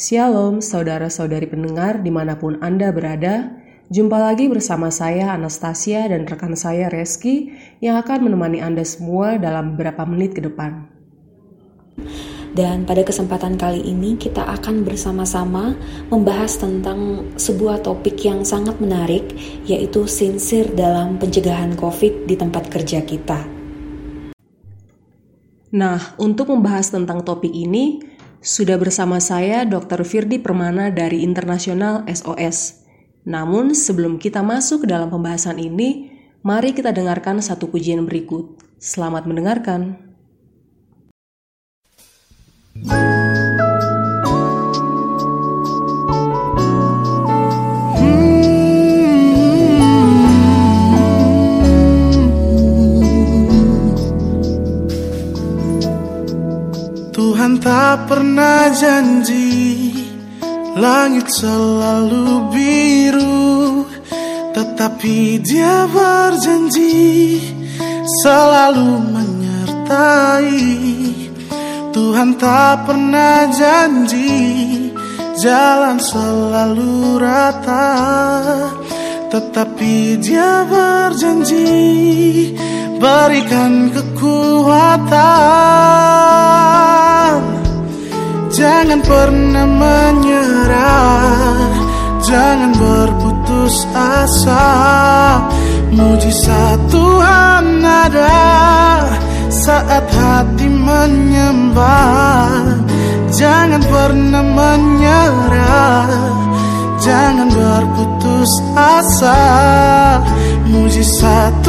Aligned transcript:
Shalom 0.00 0.64
saudara-saudari 0.64 1.44
pendengar 1.44 2.00
di 2.00 2.08
mana 2.08 2.32
pun 2.32 2.56
Anda 2.64 2.88
berada, 2.88 3.52
jumpa 3.92 4.16
lagi 4.16 4.48
bersama 4.48 4.88
saya 4.88 5.36
Anastasia 5.36 6.08
dan 6.08 6.24
rekan 6.24 6.56
saya 6.56 6.88
Reski 6.88 7.52
yang 7.84 8.00
akan 8.00 8.24
menemani 8.24 8.64
Anda 8.64 8.80
semua 8.80 9.36
dalam 9.36 9.76
beberapa 9.76 10.08
menit 10.08 10.32
ke 10.32 10.40
depan. 10.40 10.88
Dan 12.56 12.88
pada 12.88 13.04
kesempatan 13.04 13.60
kali 13.60 13.84
ini 13.84 14.16
kita 14.16 14.40
akan 14.40 14.88
bersama-sama 14.88 15.76
membahas 16.08 16.56
tentang 16.56 17.28
sebuah 17.36 17.84
topik 17.84 18.24
yang 18.24 18.40
sangat 18.40 18.80
menarik 18.80 19.36
yaitu 19.68 20.08
sinsir 20.08 20.72
dalam 20.72 21.20
pencegahan 21.20 21.76
COVID 21.76 22.24
di 22.24 22.40
tempat 22.40 22.72
kerja 22.72 23.04
kita. 23.04 23.44
Nah, 25.76 26.16
untuk 26.16 26.48
membahas 26.48 26.88
tentang 26.88 27.20
topik 27.20 27.52
ini, 27.52 28.09
sudah 28.40 28.80
bersama 28.80 29.20
saya 29.20 29.68
Dr. 29.68 30.00
Firdi 30.00 30.40
Permana 30.40 30.88
dari 30.88 31.20
Internasional 31.20 32.08
SOS. 32.08 32.88
Namun 33.28 33.76
sebelum 33.76 34.16
kita 34.16 34.40
masuk 34.40 34.84
ke 34.84 34.86
dalam 34.88 35.12
pembahasan 35.12 35.60
ini, 35.60 36.08
mari 36.40 36.72
kita 36.72 36.88
dengarkan 36.90 37.44
satu 37.44 37.68
pujian 37.68 38.08
berikut. 38.08 38.56
Selamat 38.80 39.28
mendengarkan. 39.28 40.10
Tuhan 42.80 43.29
tak 57.60 58.08
pernah 58.08 58.72
janji 58.72 59.92
Langit 60.74 61.28
selalu 61.28 62.48
biru 62.50 63.84
Tetapi 64.56 65.38
dia 65.44 65.84
berjanji 65.86 67.38
Selalu 68.24 68.90
menyertai. 69.12 70.66
Tuhan 71.92 72.34
tak 72.40 72.88
pernah 72.88 73.46
janji 73.52 74.90
Jalan 75.40 76.00
selalu 76.00 77.20
rata 77.20 77.92
Tetapi 79.30 80.18
dia 80.18 80.66
berjanji 80.66 81.70
Berikan 83.00 83.88
kekuatan. 83.96 85.16
Jangan 88.52 89.00
pernah 89.00 89.64
menyerah. 89.64 91.72
Jangan 92.20 92.76
berputus 92.76 93.88
asa. 93.96 94.68
Mujizat 95.96 96.76
Tuhan 96.92 97.80
ada. 97.80 98.36
Saat 99.48 100.04
hati 100.12 100.68
menyembah. 100.68 102.84
Jangan 103.32 103.80
pernah 103.80 104.44
menyerah. 104.44 106.04
Jangan 107.00 107.48
berputus 107.48 108.52
asa. 108.76 109.40
Mujizat 110.68 111.59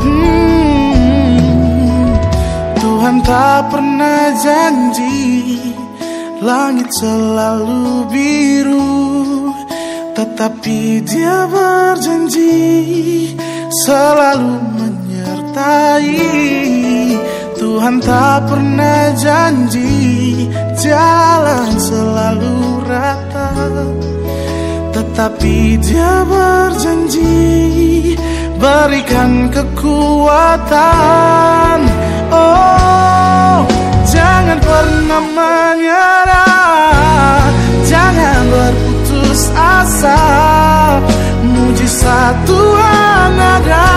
Hmm, 0.00 1.38
Tuhan 2.78 3.16
tak 3.26 3.74
pernah 3.74 4.32
janji 4.38 5.58
Langit 6.38 6.86
selalu 6.94 8.06
biru 8.14 9.50
Tetapi 10.14 11.02
dia 11.02 11.50
berjanji 11.50 13.34
Selalu 13.84 14.54
menyertai 14.78 16.14
Tuhan 17.58 17.98
tak 17.98 18.46
pernah 18.46 19.10
janji 19.18 20.46
Jalan 20.78 21.74
selalu 21.74 22.86
rata. 22.86 23.50
Tetapi 24.94 25.74
dia 25.82 26.22
berjanji 26.22 28.14
Berikan 28.62 29.50
kekuatan. 29.50 30.70
Oh 32.30 33.66
Jangan 34.06 34.58
pernah 34.62 35.22
menyerah 35.34 36.38
Jangan 37.82 38.40
berputus 38.54 39.50
asa. 39.58 40.22
Mujizat 41.42 42.34
Tuhan 42.46 43.32
ada 43.34 43.90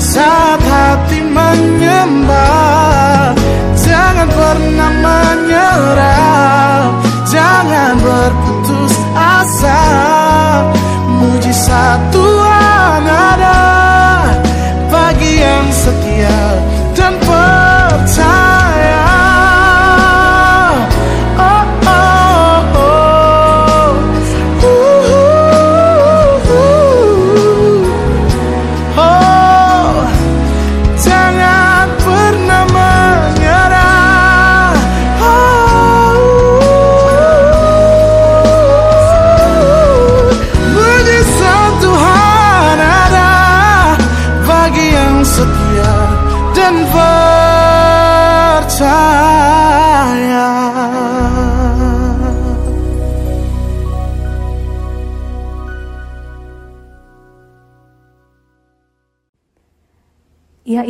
Saat 0.00 0.60
hati 0.64 1.17
menyembah. 1.30 3.36
Jangan 3.78 4.28
pernah 4.28 4.92
menyerah. 5.04 6.82
Jangan 7.28 7.92
berputus 8.00 8.94
asa. 9.14 9.82
Mujizat 11.18 12.00
Tuhan 12.14 13.02
ada 13.04 13.67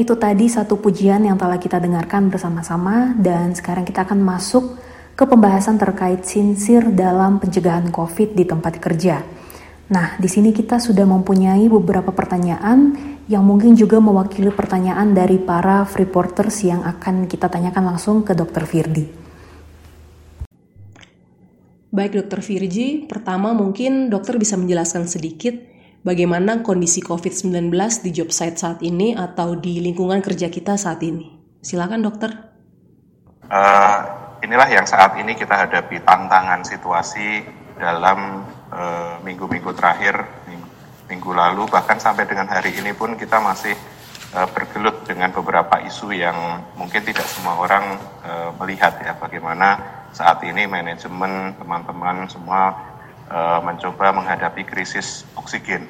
itu 0.09 0.17
tadi 0.17 0.49
satu 0.49 0.81
pujian 0.81 1.21
yang 1.21 1.37
telah 1.37 1.61
kita 1.61 1.77
dengarkan 1.77 2.33
bersama-sama 2.33 3.13
dan 3.21 3.53
sekarang 3.53 3.85
kita 3.85 4.09
akan 4.09 4.17
masuk 4.25 4.81
ke 5.13 5.21
pembahasan 5.29 5.77
terkait 5.77 6.25
sinsir 6.25 6.81
dalam 6.97 7.37
pencegahan 7.37 7.93
COVID 7.93 8.33
di 8.33 8.49
tempat 8.49 8.81
kerja. 8.81 9.21
Nah, 9.93 10.17
di 10.17 10.25
sini 10.25 10.57
kita 10.57 10.81
sudah 10.81 11.05
mempunyai 11.05 11.69
beberapa 11.69 12.09
pertanyaan 12.09 12.97
yang 13.29 13.45
mungkin 13.45 13.77
juga 13.77 14.01
mewakili 14.01 14.49
pertanyaan 14.49 15.13
dari 15.13 15.37
para 15.37 15.85
freeporters 15.85 16.65
yang 16.65 16.89
akan 16.89 17.29
kita 17.29 17.53
tanyakan 17.53 17.93
langsung 17.93 18.25
ke 18.25 18.33
Dr. 18.33 18.65
Firdi. 18.65 19.05
Baik 21.93 22.17
Dokter 22.17 22.41
Virgi, 22.41 23.05
pertama 23.05 23.53
mungkin 23.53 24.09
dokter 24.09 24.41
bisa 24.41 24.57
menjelaskan 24.57 25.05
sedikit 25.05 25.53
bagaimana 26.03 26.63
kondisi 26.63 27.03
COVID-19 27.03 27.73
di 28.05 28.11
job 28.15 28.31
site 28.31 28.59
saat 28.59 28.81
ini 28.83 29.15
atau 29.15 29.59
di 29.59 29.83
lingkungan 29.83 30.23
kerja 30.23 30.51
kita 30.51 30.79
saat 30.79 31.03
ini. 31.03 31.35
Silakan 31.59 32.03
dokter. 32.03 32.31
Eh, 33.49 33.99
inilah 34.45 34.69
yang 34.69 34.87
saat 34.87 35.17
ini 35.19 35.35
kita 35.35 35.67
hadapi 35.67 36.05
tantangan 36.05 36.63
situasi 36.63 37.43
dalam 37.79 38.45
eh, 38.75 39.15
minggu-minggu 39.25 39.73
terakhir, 39.73 40.21
minggu, 41.09 41.31
lalu, 41.33 41.65
bahkan 41.71 41.97
sampai 41.97 42.29
dengan 42.29 42.51
hari 42.51 42.75
ini 42.77 42.93
pun 42.93 43.17
kita 43.17 43.41
masih 43.41 43.73
eh, 44.35 44.49
bergelut 44.53 45.07
dengan 45.09 45.33
beberapa 45.33 45.81
isu 45.81 46.13
yang 46.13 46.37
mungkin 46.77 47.01
tidak 47.07 47.25
semua 47.25 47.57
orang 47.57 47.97
eh, 48.27 48.51
melihat 48.61 49.01
ya 49.01 49.17
bagaimana 49.17 49.99
saat 50.13 50.43
ini 50.45 50.65
manajemen 50.65 51.55
teman-teman 51.57 52.27
semua 52.29 52.75
eh, 53.29 53.61
mencoba 53.63 54.11
menghadapi 54.11 54.65
krisis 54.65 55.29
oksigen. 55.37 55.85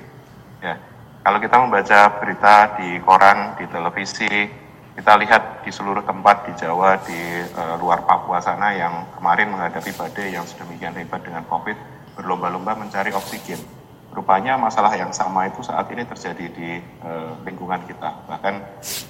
Ya, 0.58 0.76
kalau 1.22 1.38
kita 1.38 1.56
membaca 1.58 2.18
berita 2.18 2.74
di 2.78 2.98
koran, 3.04 3.54
di 3.56 3.64
televisi, 3.70 4.50
kita 4.98 5.14
lihat 5.22 5.62
di 5.62 5.70
seluruh 5.70 6.02
tempat 6.02 6.50
di 6.50 6.52
Jawa, 6.58 6.98
di 7.06 7.20
eh, 7.46 7.74
luar 7.78 8.02
Papua 8.02 8.42
sana 8.42 8.74
yang 8.74 9.06
kemarin 9.14 9.54
menghadapi 9.54 9.94
badai 9.94 10.34
yang 10.34 10.42
sedemikian 10.42 10.98
hebat 10.98 11.22
dengan 11.22 11.46
COVID, 11.46 11.76
berlomba-lomba 12.18 12.74
mencari 12.74 13.14
oksigen. 13.14 13.62
rupanya 14.08 14.56
masalah 14.56 14.96
yang 14.96 15.12
sama 15.12 15.46
itu 15.46 15.60
saat 15.60 15.84
ini 15.92 16.02
terjadi 16.02 16.46
di 16.50 16.80
uh, 17.04 17.36
lingkungan 17.44 17.78
kita. 17.84 18.24
Bahkan 18.26 18.54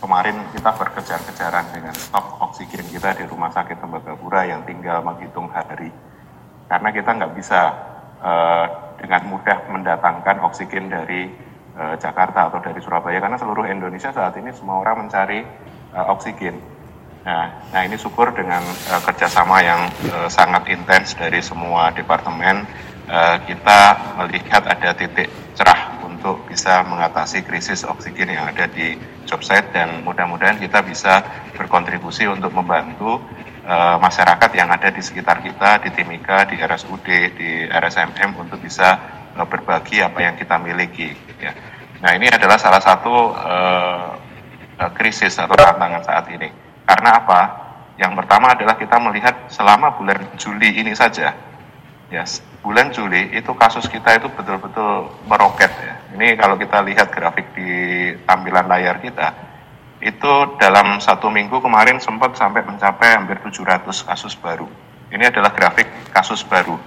kemarin 0.03 0.37
kita 0.53 0.75
berkejar-kejaran 0.75 1.71
dengan 1.71 1.95
stok 1.95 2.43
oksigen 2.43 2.85
kita 2.91 3.15
di 3.15 3.25
Rumah 3.25 3.49
Sakit 3.55 3.79
Tembagapura 3.79 4.45
yang 4.51 4.67
tinggal 4.67 5.01
menghitung 5.07 5.49
hari. 5.55 5.95
Karena 6.69 6.89
kita 6.91 7.15
nggak 7.15 7.33
bisa 7.39 7.73
uh, 8.23 8.67
dengan 8.99 9.23
mudah 9.31 9.59
mendatangkan 9.71 10.43
oksigen 10.43 10.91
dari 10.91 11.31
uh, 11.79 11.95
Jakarta 11.99 12.51
atau 12.51 12.59
dari 12.59 12.79
Surabaya 12.83 13.23
karena 13.23 13.39
seluruh 13.39 13.67
Indonesia 13.67 14.11
saat 14.11 14.35
ini 14.39 14.51
semua 14.55 14.83
orang 14.83 15.07
mencari 15.07 15.43
uh, 15.95 16.07
oksigen. 16.13 16.59
Nah, 17.27 17.51
nah 17.75 17.83
ini 17.85 17.99
syukur 17.99 18.33
dengan 18.33 18.63
uh, 18.63 19.01
kerjasama 19.03 19.61
yang 19.61 19.91
uh, 20.15 20.29
sangat 20.31 20.71
intens 20.71 21.13
dari 21.19 21.43
semua 21.43 21.91
departemen 21.93 22.65
uh, 23.11 23.37
kita 23.45 23.79
melihat 24.23 24.63
ada 24.65 24.95
titik 24.95 25.29
cerah 25.59 25.99
untuk 26.05 26.47
bisa 26.47 26.83
mengatasi 26.87 27.43
krisis 27.47 27.83
oksigen 27.87 28.33
yang 28.35 28.51
ada 28.51 28.67
di 28.71 28.99
job 29.27 29.43
site 29.43 29.71
dan 29.75 30.03
mudah-mudahan 30.03 30.59
kita 30.59 30.83
bisa 30.83 31.23
berkontribusi 31.55 32.27
untuk 32.27 32.55
membantu 32.55 33.23
uh, 33.69 33.97
masyarakat 34.01 34.51
yang 34.57 34.73
ada 34.73 34.89
di 34.89 35.05
sekitar 35.05 35.45
kita, 35.45 35.85
di 35.85 35.93
Timika, 35.93 36.49
di 36.49 36.57
RSUD, 36.57 37.09
di 37.37 37.69
RSMM 37.69 38.41
untuk 38.41 38.59
bisa 38.65 38.97
uh, 39.37 39.45
berbagi 39.45 40.01
apa 40.01 40.19
yang 40.25 40.35
kita 40.41 40.57
miliki. 40.57 41.13
Ya. 41.37 41.53
Nah 42.01 42.17
ini 42.17 42.33
adalah 42.33 42.57
salah 42.57 42.81
satu 42.81 43.37
uh, 43.37 44.17
krisis 44.97 45.37
atau 45.37 45.53
tantangan 45.53 46.03
saat 46.03 46.25
ini. 46.33 46.49
Karena 46.89 47.21
apa? 47.21 47.41
Yang 47.99 48.25
pertama 48.25 48.55
adalah 48.55 48.79
kita 48.79 48.97
melihat 49.03 49.35
selama 49.51 49.93
bulan 49.99 50.23
Juli 50.39 50.71
ini 50.71 50.95
saja, 50.95 51.35
ya 52.09 52.23
bulan 52.63 52.95
Juli 52.95 53.35
itu 53.35 53.51
kasus 53.59 53.91
kita 53.91 54.23
itu 54.23 54.31
betul-betul 54.31 55.11
meroket 55.27 55.71
ya. 55.83 55.95
Ini 56.15 56.39
kalau 56.39 56.55
kita 56.55 56.79
lihat 56.87 57.11
grafik 57.11 57.51
di 57.59 57.71
tampilan 58.23 58.71
layar 58.71 59.03
kita, 59.03 59.48
itu 59.99 60.33
dalam 60.63 61.03
satu 61.03 61.27
minggu 61.27 61.59
kemarin 61.59 61.99
sempat 61.99 62.39
sampai 62.39 62.63
mencapai 62.63 63.19
hampir 63.19 63.39
700 63.43 63.83
kasus 63.83 64.35
baru. 64.39 64.67
Ini 65.11 65.33
adalah 65.33 65.51
grafik 65.51 65.89
kasus 66.15 66.47
baru. 66.47 66.79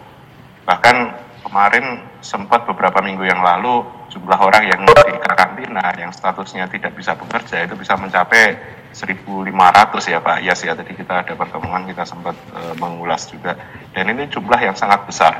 Bahkan 0.63 0.95
kemarin 1.43 2.05
sempat 2.23 2.63
beberapa 2.69 3.01
minggu 3.03 3.25
yang 3.27 3.41
lalu 3.41 3.83
jumlah 4.13 4.39
orang 4.39 4.63
yang 4.69 4.81
di 4.85 5.17
karantina 5.19 5.91
yang 5.97 6.13
statusnya 6.13 6.69
tidak 6.69 6.93
bisa 6.93 7.17
bekerja 7.17 7.65
itu 7.65 7.73
bisa 7.75 7.97
mencapai 7.97 8.55
1.500 8.93 10.11
ya 10.11 10.19
Pak 10.21 10.37
Yas 10.43 10.61
ya 10.61 10.77
tadi 10.77 10.93
kita 10.93 11.23
ada 11.25 11.33
pertemuan 11.33 11.87
kita 11.87 12.03
sempat 12.03 12.35
e, 12.51 12.75
mengulas 12.77 13.25
juga 13.31 13.55
dan 13.95 14.11
ini 14.11 14.27
jumlah 14.27 14.59
yang 14.59 14.75
sangat 14.75 15.07
besar 15.07 15.33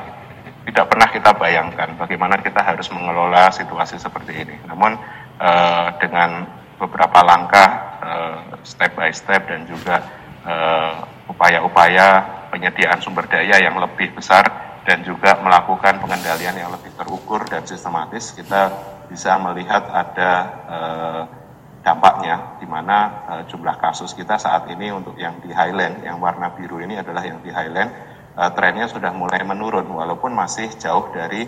tidak 0.62 0.84
pernah 0.88 1.08
kita 1.10 1.30
bayangkan 1.34 1.88
bagaimana 1.98 2.38
kita 2.38 2.62
harus 2.62 2.86
mengelola 2.94 3.50
situasi 3.50 3.98
seperti 3.98 4.46
ini. 4.46 4.56
Namun 4.70 4.94
uh, 5.42 5.88
dengan 5.98 6.46
beberapa 6.82 7.22
langkah 7.22 7.68
uh, 8.02 8.38
step 8.66 8.98
by 8.98 9.14
step 9.14 9.46
dan 9.46 9.62
juga 9.70 10.02
upaya-upaya 11.30 12.06
uh, 12.18 12.22
penyediaan 12.50 12.98
sumber 12.98 13.30
daya 13.30 13.62
yang 13.62 13.78
lebih 13.78 14.10
besar 14.10 14.42
dan 14.82 15.06
juga 15.06 15.38
melakukan 15.38 16.02
pengendalian 16.02 16.58
yang 16.58 16.70
lebih 16.74 16.90
terukur 16.98 17.46
dan 17.46 17.62
sistematis, 17.62 18.34
kita 18.34 18.74
bisa 19.06 19.38
melihat 19.38 19.86
ada 19.86 20.30
uh, 20.66 21.22
dampaknya 21.86 22.58
di 22.58 22.66
mana 22.66 23.26
jumlah 23.46 23.78
kasus 23.78 24.14
kita 24.14 24.38
saat 24.38 24.66
ini 24.70 24.90
untuk 24.90 25.14
yang 25.18 25.38
di 25.42 25.50
Highland, 25.54 26.02
yang 26.02 26.18
warna 26.18 26.50
biru 26.54 26.78
ini 26.82 26.98
adalah 26.98 27.22
yang 27.26 27.42
di 27.42 27.50
Highland 27.50 27.90
trennya 28.54 28.86
sudah 28.86 29.10
mulai 29.10 29.42
menurun 29.42 29.90
walaupun 29.90 30.30
masih 30.30 30.70
jauh 30.78 31.10
dari 31.10 31.42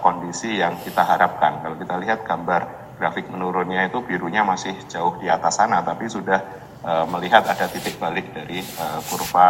kondisi 0.00 0.64
yang 0.64 0.80
kita 0.80 1.04
harapkan. 1.04 1.60
Kalau 1.60 1.76
kita 1.76 1.92
lihat 2.00 2.24
gambar 2.24 2.62
grafik 2.96 3.28
menurunnya 3.28 3.88
itu 3.88 4.00
birunya 4.02 4.42
masih 4.42 4.72
jauh 4.88 5.16
di 5.20 5.28
atas 5.28 5.60
sana 5.60 5.84
tapi 5.84 6.08
sudah 6.08 6.40
uh, 6.82 7.04
melihat 7.10 7.44
ada 7.44 7.68
titik 7.68 8.00
balik 8.00 8.32
dari 8.32 8.64
uh, 8.80 9.00
kurva 9.06 9.48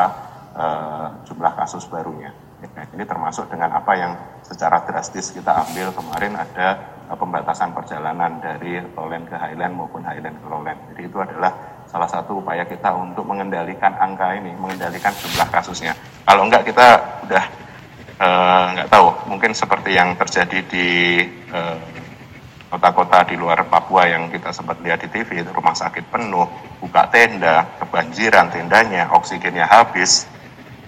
uh, 0.57 1.07
jumlah 1.29 1.53
kasus 1.55 1.87
barunya. 1.87 2.33
Nah, 2.57 2.89
ini 2.97 3.05
termasuk 3.05 3.53
dengan 3.53 3.69
apa 3.77 3.93
yang 3.95 4.13
secara 4.41 4.81
drastis 4.89 5.29
kita 5.31 5.53
ambil 5.69 5.93
kemarin 5.93 6.35
ada 6.35 6.97
uh, 7.13 7.17
pembatasan 7.17 7.77
perjalanan 7.77 8.41
dari 8.41 8.81
lowland 8.97 9.29
ke 9.29 9.37
highland 9.37 9.77
maupun 9.77 10.03
highland 10.03 10.41
ke 10.41 10.47
lowland. 10.49 10.81
Jadi 10.93 11.03
itu 11.07 11.19
adalah 11.21 11.53
salah 11.87 12.09
satu 12.11 12.43
upaya 12.43 12.67
kita 12.67 12.91
untuk 12.97 13.29
mengendalikan 13.29 13.95
angka 14.01 14.35
ini, 14.35 14.57
mengendalikan 14.57 15.15
jumlah 15.15 15.49
kasusnya. 15.53 15.95
Kalau 16.27 16.49
enggak 16.49 16.67
kita 16.67 16.87
udah 17.29 17.45
uh, 18.19 18.65
nggak 18.75 18.89
tahu, 18.91 19.09
mungkin 19.31 19.53
seperti 19.55 19.95
yang 19.95 20.17
terjadi 20.19 20.59
di 20.67 20.89
uh, 21.53 21.77
kota-kota 22.67 23.23
di 23.31 23.39
luar 23.39 23.63
Papua 23.71 24.11
yang 24.11 24.27
kita 24.31 24.51
sempat 24.51 24.83
lihat 24.83 25.03
di 25.07 25.09
TV, 25.11 25.43
itu 25.43 25.51
rumah 25.55 25.75
sakit 25.75 26.11
penuh, 26.11 26.47
buka 26.83 27.07
tenda, 27.11 27.67
kebanjiran 27.79 28.51
tendanya, 28.51 29.11
oksigennya 29.15 29.67
habis, 29.71 30.27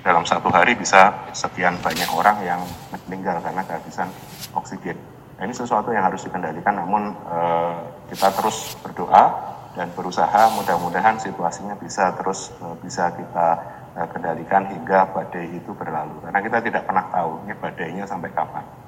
dalam 0.02 0.24
satu 0.24 0.48
hari 0.48 0.72
bisa 0.78 1.30
sekian 1.36 1.76
banyak 1.84 2.08
orang 2.14 2.40
yang 2.42 2.60
meninggal 3.06 3.38
karena 3.44 3.62
kehabisan 3.66 4.08
oksigen. 4.56 4.96
Nah, 5.38 5.46
ini 5.46 5.54
sesuatu 5.54 5.94
yang 5.94 6.02
harus 6.02 6.26
dikendalikan, 6.26 6.74
namun 6.74 7.14
uh, 7.30 7.78
kita 8.10 8.32
terus 8.34 8.74
berdoa 8.82 9.30
dan 9.78 9.92
berusaha 9.94 10.50
mudah-mudahan 10.58 11.22
situasinya 11.22 11.78
bisa 11.78 12.10
terus 12.18 12.50
uh, 12.58 12.74
bisa 12.82 13.14
kita 13.14 13.48
uh, 13.94 14.08
kendalikan 14.10 14.66
hingga 14.66 15.06
badai 15.14 15.46
itu 15.54 15.70
berlalu 15.76 16.18
karena 16.26 16.40
kita 16.42 16.58
tidak 16.66 16.82
pernah 16.82 17.06
tahu 17.14 17.46
ini 17.46 17.54
badainya 17.54 18.04
sampai 18.08 18.34
kapan. 18.34 18.87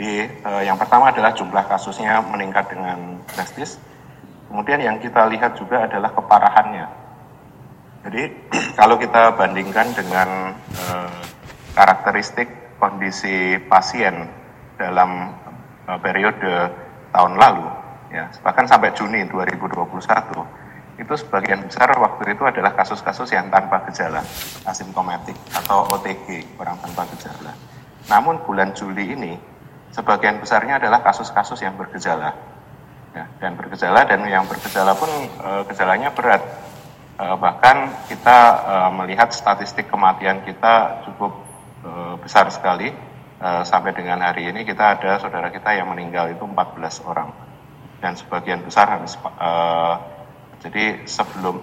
Jadi 0.00 0.24
uh, 0.48 0.64
yang 0.64 0.80
pertama 0.80 1.12
adalah 1.12 1.28
jumlah 1.36 1.60
kasusnya 1.68 2.24
meningkat 2.24 2.72
dengan 2.72 3.20
drastis. 3.28 3.76
Kemudian 4.48 4.80
yang 4.80 4.96
kita 4.96 5.28
lihat 5.28 5.60
juga 5.60 5.84
adalah 5.84 6.08
keparahannya. 6.16 6.88
Jadi 8.08 8.22
kalau 8.80 8.96
kita 8.96 9.36
bandingkan 9.36 9.92
dengan 9.92 10.56
uh, 10.56 11.20
karakteristik 11.76 12.48
kondisi 12.80 13.60
pasien 13.68 14.24
dalam 14.80 15.36
uh, 15.84 16.00
periode 16.00 16.72
tahun 17.12 17.36
lalu, 17.36 17.68
ya 18.08 18.24
bahkan 18.40 18.64
sampai 18.64 18.96
Juni 18.96 19.28
2021 19.28 19.84
itu 20.96 21.12
sebagian 21.12 21.60
besar 21.68 21.92
waktu 22.00 22.32
itu 22.32 22.48
adalah 22.48 22.72
kasus-kasus 22.72 23.36
yang 23.36 23.52
tanpa 23.52 23.84
gejala 23.92 24.24
asimptomatik 24.64 25.36
atau 25.52 25.92
OTG 25.92 26.56
orang 26.56 26.80
tanpa 26.80 27.04
gejala. 27.12 27.52
Namun 28.08 28.40
bulan 28.48 28.72
Juli 28.72 29.12
ini 29.12 29.59
sebagian 29.90 30.38
besarnya 30.38 30.78
adalah 30.82 31.02
kasus-kasus 31.02 31.60
yang 31.62 31.74
bergejala. 31.74 32.34
Ya, 33.10 33.26
dan 33.42 33.58
bergejala 33.58 34.06
dan 34.06 34.22
yang 34.30 34.46
bergejala 34.46 34.94
pun 34.94 35.10
e, 35.10 35.50
gejalanya 35.66 36.14
berat. 36.14 36.42
E, 37.18 37.24
bahkan 37.42 38.06
kita 38.06 38.38
e, 38.62 38.74
melihat 39.02 39.34
statistik 39.34 39.90
kematian 39.90 40.46
kita 40.46 41.02
cukup 41.10 41.42
e, 41.82 41.90
besar 42.22 42.46
sekali. 42.54 42.94
E, 43.40 43.48
sampai 43.66 43.90
dengan 43.98 44.22
hari 44.22 44.46
ini 44.46 44.62
kita 44.62 44.94
ada 44.94 45.18
saudara 45.18 45.50
kita 45.50 45.74
yang 45.74 45.90
meninggal 45.90 46.30
itu 46.30 46.46
14 46.46 47.10
orang. 47.10 47.34
Dan 48.00 48.16
sebagian 48.16 48.64
besar 48.64 48.96
harus 48.96 49.12
uh, 49.20 50.00
jadi 50.60 51.08
sebelum 51.08 51.56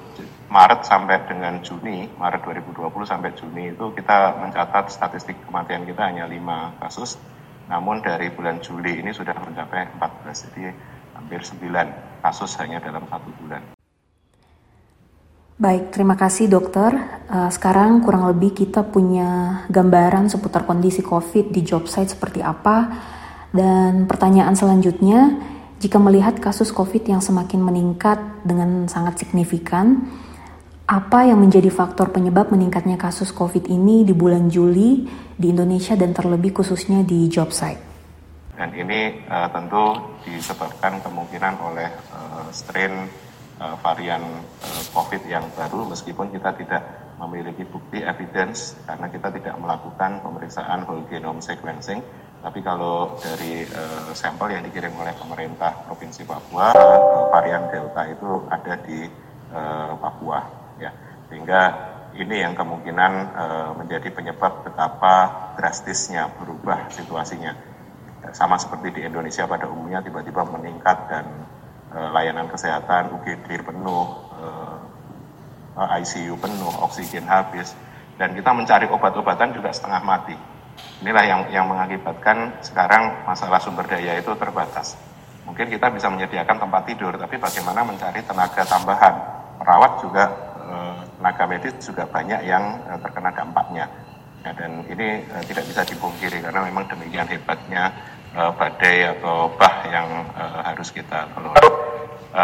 Maret 0.50 0.82
sampai 0.90 1.22
dengan 1.30 1.62
Juni, 1.62 2.10
Maret 2.18 2.42
2020 2.42 2.90
sampai 3.06 3.30
Juni 3.38 3.74
itu 3.74 3.86
kita 3.94 4.42
mencatat 4.42 4.90
statistik 4.90 5.38
kematian 5.46 5.86
kita 5.86 6.02
hanya 6.10 6.26
5 6.26 6.82
kasus, 6.82 7.22
namun 7.68 8.00
dari 8.00 8.32
bulan 8.32 8.64
Juli 8.64 9.04
ini 9.04 9.12
sudah 9.12 9.36
mencapai 9.36 9.92
14, 10.00 10.48
jadi 10.50 10.72
hampir 11.20 11.44
9 11.44 12.24
kasus 12.24 12.52
hanya 12.64 12.80
dalam 12.80 13.04
satu 13.12 13.30
bulan. 13.44 13.64
Baik, 15.58 15.90
terima 15.90 16.14
kasih 16.14 16.46
dokter. 16.48 16.94
Uh, 17.28 17.50
sekarang 17.50 18.06
kurang 18.06 18.30
lebih 18.30 18.54
kita 18.54 18.86
punya 18.86 19.64
gambaran 19.74 20.30
seputar 20.30 20.70
kondisi 20.70 21.02
COVID 21.02 21.50
di 21.50 21.66
job 21.66 21.90
site 21.90 22.14
seperti 22.14 22.46
apa. 22.46 22.94
Dan 23.50 24.06
pertanyaan 24.06 24.54
selanjutnya, 24.54 25.34
jika 25.82 25.98
melihat 25.98 26.38
kasus 26.38 26.70
COVID 26.70 27.10
yang 27.10 27.26
semakin 27.26 27.58
meningkat 27.58 28.22
dengan 28.46 28.86
sangat 28.86 29.18
signifikan, 29.18 30.06
apa 30.88 31.28
yang 31.28 31.44
menjadi 31.44 31.68
faktor 31.68 32.16
penyebab 32.16 32.48
meningkatnya 32.48 32.96
kasus 32.96 33.36
COVID 33.36 33.68
ini 33.68 34.08
di 34.08 34.16
bulan 34.16 34.48
Juli 34.48 35.04
di 35.36 35.52
Indonesia 35.52 36.00
dan 36.00 36.16
terlebih 36.16 36.64
khususnya 36.64 37.04
di 37.04 37.28
job 37.28 37.52
site? 37.52 37.84
Dan 38.56 38.72
ini 38.72 39.28
uh, 39.28 39.52
tentu 39.52 40.00
disebabkan 40.24 41.04
kemungkinan 41.04 41.60
oleh 41.60 41.92
uh, 42.16 42.48
strain 42.56 43.04
uh, 43.60 43.76
varian 43.84 44.24
uh, 44.64 44.84
COVID 44.96 45.28
yang 45.28 45.44
baru 45.60 45.92
meskipun 45.92 46.32
kita 46.32 46.56
tidak 46.56 46.82
memiliki 47.20 47.68
bukti 47.68 48.00
evidence 48.00 48.80
karena 48.88 49.12
kita 49.12 49.28
tidak 49.36 49.60
melakukan 49.60 50.24
pemeriksaan 50.24 50.88
whole 50.88 51.04
genome 51.12 51.44
sequencing 51.44 52.00
tapi 52.40 52.64
kalau 52.64 53.20
dari 53.20 53.68
uh, 53.76 54.16
sampel 54.16 54.56
yang 54.56 54.64
dikirim 54.64 54.96
oleh 54.96 55.12
pemerintah 55.20 55.84
Provinsi 55.84 56.24
Papua, 56.24 56.72
uh, 56.72 57.28
varian 57.28 57.68
Delta 57.68 58.08
itu 58.08 58.46
ada 58.48 58.74
di 58.88 59.04
uh, 59.52 59.98
Papua, 59.98 60.57
ya. 60.82 60.92
Sehingga 61.28 61.62
ini 62.18 62.42
yang 62.42 62.58
kemungkinan 62.58 63.12
uh, 63.36 63.72
menjadi 63.78 64.10
penyebab 64.10 64.66
betapa 64.66 65.54
drastisnya 65.60 66.32
berubah 66.40 66.90
situasinya. 66.90 67.54
Sama 68.34 68.60
seperti 68.60 68.92
di 68.92 69.02
Indonesia 69.06 69.48
pada 69.48 69.70
umumnya 69.70 70.02
tiba-tiba 70.02 70.44
meningkat 70.48 70.98
dan 71.08 71.26
uh, 71.94 72.10
layanan 72.12 72.50
kesehatan 72.50 73.14
UGD 73.14 73.62
penuh, 73.62 74.06
uh, 74.42 74.78
ICU 75.78 76.34
penuh, 76.42 76.74
oksigen 76.82 77.30
habis, 77.30 77.78
dan 78.18 78.34
kita 78.34 78.50
mencari 78.50 78.90
obat-obatan 78.90 79.54
juga 79.54 79.70
setengah 79.70 80.02
mati. 80.02 80.34
Inilah 81.02 81.26
yang 81.26 81.42
yang 81.54 81.66
mengakibatkan 81.70 82.62
sekarang 82.66 83.26
masalah 83.30 83.62
sumber 83.62 83.86
daya 83.86 84.18
itu 84.18 84.34
terbatas. 84.34 84.98
Mungkin 85.46 85.70
kita 85.70 85.94
bisa 85.94 86.10
menyediakan 86.10 86.58
tempat 86.60 86.82
tidur, 86.90 87.14
tapi 87.16 87.38
bagaimana 87.38 87.86
mencari 87.86 88.20
tenaga 88.26 88.66
tambahan? 88.66 89.16
Perawat 89.62 89.92
juga 90.04 90.24
eh, 90.28 90.57
tenaga 91.18 91.44
medis 91.48 91.74
juga 91.82 92.04
banyak 92.08 92.42
yang 92.44 92.64
eh, 92.88 93.00
terkena 93.00 93.32
dampaknya. 93.34 93.86
Ya, 94.46 94.52
dan 94.54 94.86
ini 94.88 95.24
eh, 95.26 95.44
tidak 95.48 95.66
bisa 95.68 95.82
dipungkiri 95.88 96.44
karena 96.44 96.62
memang 96.68 96.86
demikian 96.90 97.28
hebatnya 97.28 97.92
badai 98.38 99.18
atau 99.18 99.50
bah 99.58 99.82
yang 99.90 100.30
harus 100.62 100.94
kita 100.94 101.26
kelola. 101.34 101.58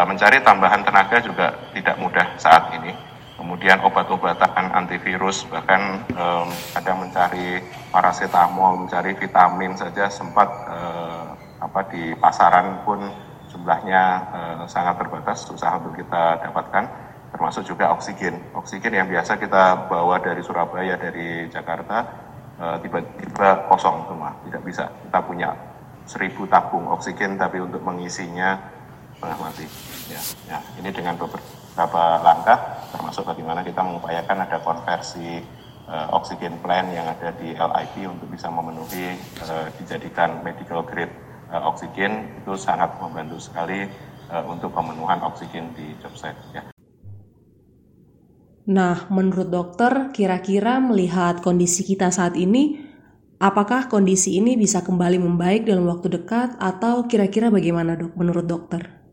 mencari 0.10 0.42
tambahan 0.42 0.82
tenaga 0.82 1.22
juga 1.22 1.54
tidak 1.70 2.02
mudah 2.02 2.34
saat 2.42 2.74
ini 2.82 2.98
kemudian 3.44 3.82
obat-obatan 3.84 4.72
antivirus, 4.72 5.44
bahkan 5.52 6.06
um, 6.16 6.48
ada 6.80 6.96
mencari 6.96 7.60
paracetamol, 7.92 8.88
mencari 8.88 9.20
vitamin 9.20 9.76
saja 9.76 10.08
sempat 10.08 10.48
uh, 10.72 11.36
apa 11.60 11.92
di 11.92 12.16
pasaran 12.24 12.88
pun 12.88 13.04
jumlahnya 13.52 14.04
uh, 14.32 14.64
sangat 14.70 14.96
terbatas, 15.02 15.44
susah 15.44 15.76
untuk 15.82 16.00
kita 16.00 16.40
dapatkan, 16.40 16.86
termasuk 17.34 17.66
juga 17.66 17.90
oksigen. 17.98 18.38
Oksigen 18.54 18.94
yang 18.94 19.10
biasa 19.10 19.42
kita 19.42 19.90
bawa 19.90 20.22
dari 20.22 20.46
Surabaya, 20.46 20.94
dari 20.96 21.50
Jakarta, 21.50 22.06
uh, 22.62 22.78
tiba-tiba 22.78 23.66
kosong 23.66 24.06
semua, 24.06 24.30
tidak 24.46 24.62
bisa. 24.62 24.86
Kita 25.10 25.20
punya 25.26 25.50
seribu 26.06 26.46
tabung 26.46 26.86
oksigen, 26.94 27.42
tapi 27.42 27.58
untuk 27.58 27.82
mengisinya 27.82 28.62
malah 29.18 29.40
mati. 29.42 29.66
Ya, 30.14 30.22
ya, 30.46 30.58
ini 30.78 30.94
dengan 30.94 31.18
beberapa 31.18 32.04
langkah 32.22 32.60
termasuk 32.94 33.26
bagaimana 33.26 33.66
kita 33.66 33.82
mengupayakan 33.82 34.46
ada 34.46 34.58
konversi 34.62 35.42
uh, 35.90 36.14
oksigen 36.14 36.62
plant 36.62 36.94
yang 36.94 37.10
ada 37.10 37.34
di 37.40 37.56
LIP 37.56 37.96
untuk 38.06 38.30
bisa 38.30 38.52
memenuhi 38.52 39.18
uh, 39.42 39.68
dijadikan 39.82 40.44
medical 40.46 40.86
grade 40.86 41.12
oksigen 41.54 42.42
itu 42.42 42.58
sangat 42.58 42.90
membantu 42.98 43.38
sekali 43.38 43.86
uh, 44.34 44.44
untuk 44.50 44.74
pemenuhan 44.74 45.22
oksigen 45.22 45.70
di 45.78 45.94
job 46.02 46.14
site 46.18 46.42
ya. 46.50 46.73
Nah, 48.64 49.12
menurut 49.12 49.52
dokter, 49.52 50.16
kira-kira 50.16 50.80
melihat 50.80 51.44
kondisi 51.44 51.84
kita 51.84 52.08
saat 52.16 52.40
ini, 52.40 52.80
apakah 53.36 53.92
kondisi 53.92 54.40
ini 54.40 54.56
bisa 54.56 54.80
kembali 54.80 55.20
membaik 55.20 55.68
dalam 55.68 55.84
waktu 55.92 56.08
dekat 56.08 56.56
atau 56.62 57.04
kira-kira 57.04 57.52
bagaimana 57.52 58.00
dok 58.00 58.16
menurut 58.16 58.48
dokter? 58.48 59.04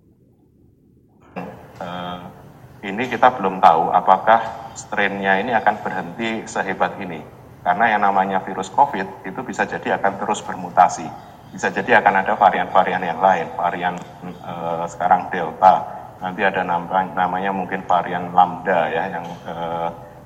ini 2.80 3.04
kita 3.09 3.37
belum 3.37 3.61
tahu 3.61 3.92
apakah 3.92 4.73
strainnya 4.73 5.37
ini 5.40 5.52
akan 5.52 5.75
berhenti 5.85 6.45
sehebat 6.49 6.97
ini. 7.00 7.21
Karena 7.61 7.92
yang 7.92 8.02
namanya 8.09 8.40
virus 8.40 8.73
COVID 8.73 9.28
itu 9.28 9.40
bisa 9.45 9.69
jadi 9.69 10.00
akan 10.00 10.16
terus 10.16 10.40
bermutasi. 10.40 11.04
Bisa 11.52 11.69
jadi 11.69 12.00
akan 12.00 12.25
ada 12.25 12.33
varian-varian 12.38 13.02
yang 13.04 13.21
lain, 13.21 13.47
varian 13.52 13.95
e, 14.25 14.54
sekarang 14.88 15.28
Delta, 15.28 16.00
nanti 16.21 16.41
ada 16.45 16.62
nama, 16.62 16.87
namanya 17.17 17.50
mungkin 17.50 17.83
varian 17.89 18.31
Lambda 18.31 18.93
ya, 18.93 19.05
yang 19.19 19.27
e, 19.45 19.55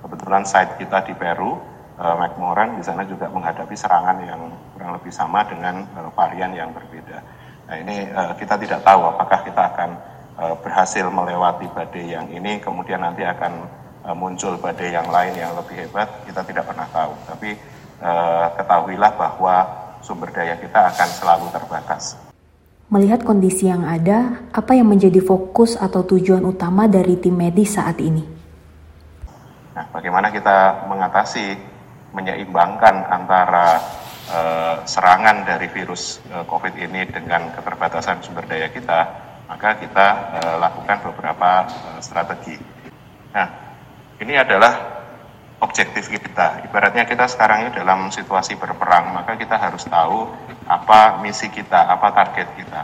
kebetulan 0.02 0.42
site 0.42 0.74
kita 0.82 1.06
di 1.06 1.14
Peru, 1.14 1.56
e, 1.96 2.04
McMoran 2.18 2.76
di 2.76 2.82
sana 2.82 3.06
juga 3.06 3.30
menghadapi 3.30 3.72
serangan 3.78 4.18
yang 4.26 4.50
kurang 4.74 4.98
lebih 4.98 5.14
sama 5.14 5.46
dengan 5.46 5.86
e, 5.86 6.00
varian 6.12 6.50
yang 6.52 6.74
berbeda. 6.74 7.18
Nah 7.70 7.76
ini 7.78 8.10
e, 8.10 8.22
kita 8.36 8.58
tidak 8.58 8.82
tahu 8.82 9.06
apakah 9.14 9.40
kita 9.46 9.62
akan 9.72 9.90
Eh, 10.34 10.54
berhasil 10.66 11.06
melewati 11.06 11.70
badai 11.70 12.10
yang 12.10 12.26
ini, 12.26 12.58
kemudian 12.58 12.98
nanti 12.98 13.22
akan 13.22 13.70
eh, 14.02 14.16
muncul 14.18 14.58
badai 14.58 14.90
yang 14.90 15.06
lain 15.06 15.30
yang 15.38 15.54
lebih 15.54 15.86
hebat, 15.86 16.10
kita 16.26 16.42
tidak 16.42 16.66
pernah 16.66 16.90
tahu. 16.90 17.14
Tapi 17.30 17.54
eh, 18.02 18.46
ketahuilah 18.58 19.14
bahwa 19.14 19.56
sumber 20.02 20.34
daya 20.34 20.58
kita 20.58 20.90
akan 20.90 21.08
selalu 21.14 21.46
terbatas. 21.54 22.18
Melihat 22.92 23.24
kondisi 23.24 23.64
yang 23.66 23.88
ada, 23.88 24.44
apa 24.52 24.76
yang 24.76 24.86
menjadi 24.92 25.24
fokus 25.24 25.74
atau 25.74 26.04
tujuan 26.04 26.44
utama 26.44 26.84
dari 26.84 27.16
tim 27.16 27.32
medis 27.32 27.80
saat 27.80 27.96
ini? 27.96 28.20
Nah, 29.74 29.88
bagaimana 29.90 30.28
kita 30.28 30.86
mengatasi, 30.86 31.56
menyeimbangkan 32.14 33.10
antara 33.10 33.82
uh, 34.30 34.76
serangan 34.86 35.42
dari 35.42 35.66
virus 35.72 36.22
uh, 36.30 36.46
COVID 36.46 36.78
ini 36.78 37.08
dengan 37.10 37.50
keterbatasan 37.56 38.22
sumber 38.22 38.46
daya 38.46 38.70
kita, 38.70 39.00
maka 39.50 39.80
kita 39.80 40.06
uh, 40.38 40.56
lakukan 40.62 41.10
beberapa 41.10 41.66
uh, 41.66 41.98
strategi. 41.98 42.60
Nah, 43.34 43.48
ini 44.22 44.38
adalah 44.38 45.03
objektif 45.64 46.12
kita. 46.12 46.68
Ibaratnya 46.68 47.08
kita 47.08 47.24
sekarang 47.24 47.64
ini 47.64 47.70
dalam 47.72 48.12
situasi 48.12 48.60
berperang, 48.60 49.16
maka 49.16 49.40
kita 49.40 49.56
harus 49.56 49.88
tahu 49.88 50.28
apa 50.68 51.24
misi 51.24 51.48
kita, 51.48 51.88
apa 51.88 52.12
target 52.12 52.48
kita. 52.54 52.80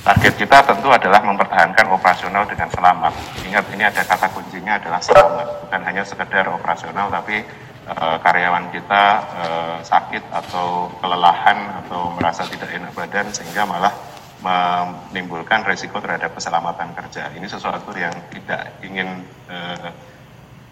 Target 0.00 0.34
kita 0.40 0.64
tentu 0.64 0.88
adalah 0.88 1.20
mempertahankan 1.20 1.92
operasional 1.92 2.48
dengan 2.48 2.72
selamat. 2.72 3.12
Ingat 3.44 3.64
ini 3.76 3.84
ada 3.84 4.00
kata 4.00 4.32
kuncinya 4.32 4.80
adalah 4.80 4.96
selamat, 5.04 5.46
bukan 5.68 5.80
hanya 5.84 6.02
sekedar 6.08 6.48
operasional, 6.48 7.12
tapi 7.12 7.44
e, 7.84 8.04
karyawan 8.24 8.72
kita 8.72 9.04
e, 9.20 9.44
sakit 9.84 10.24
atau 10.32 10.88
kelelahan 11.04 11.84
atau 11.84 12.16
merasa 12.16 12.48
tidak 12.48 12.72
enak 12.72 12.96
badan 12.96 13.28
sehingga 13.28 13.68
malah 13.68 13.92
menimbulkan 14.40 15.60
resiko 15.68 16.00
terhadap 16.00 16.32
keselamatan 16.32 16.96
kerja. 16.96 17.28
Ini 17.36 17.44
sesuatu 17.44 17.92
yang 17.92 18.12
tidak 18.32 18.80
ingin 18.80 19.20
uh, 19.52 19.92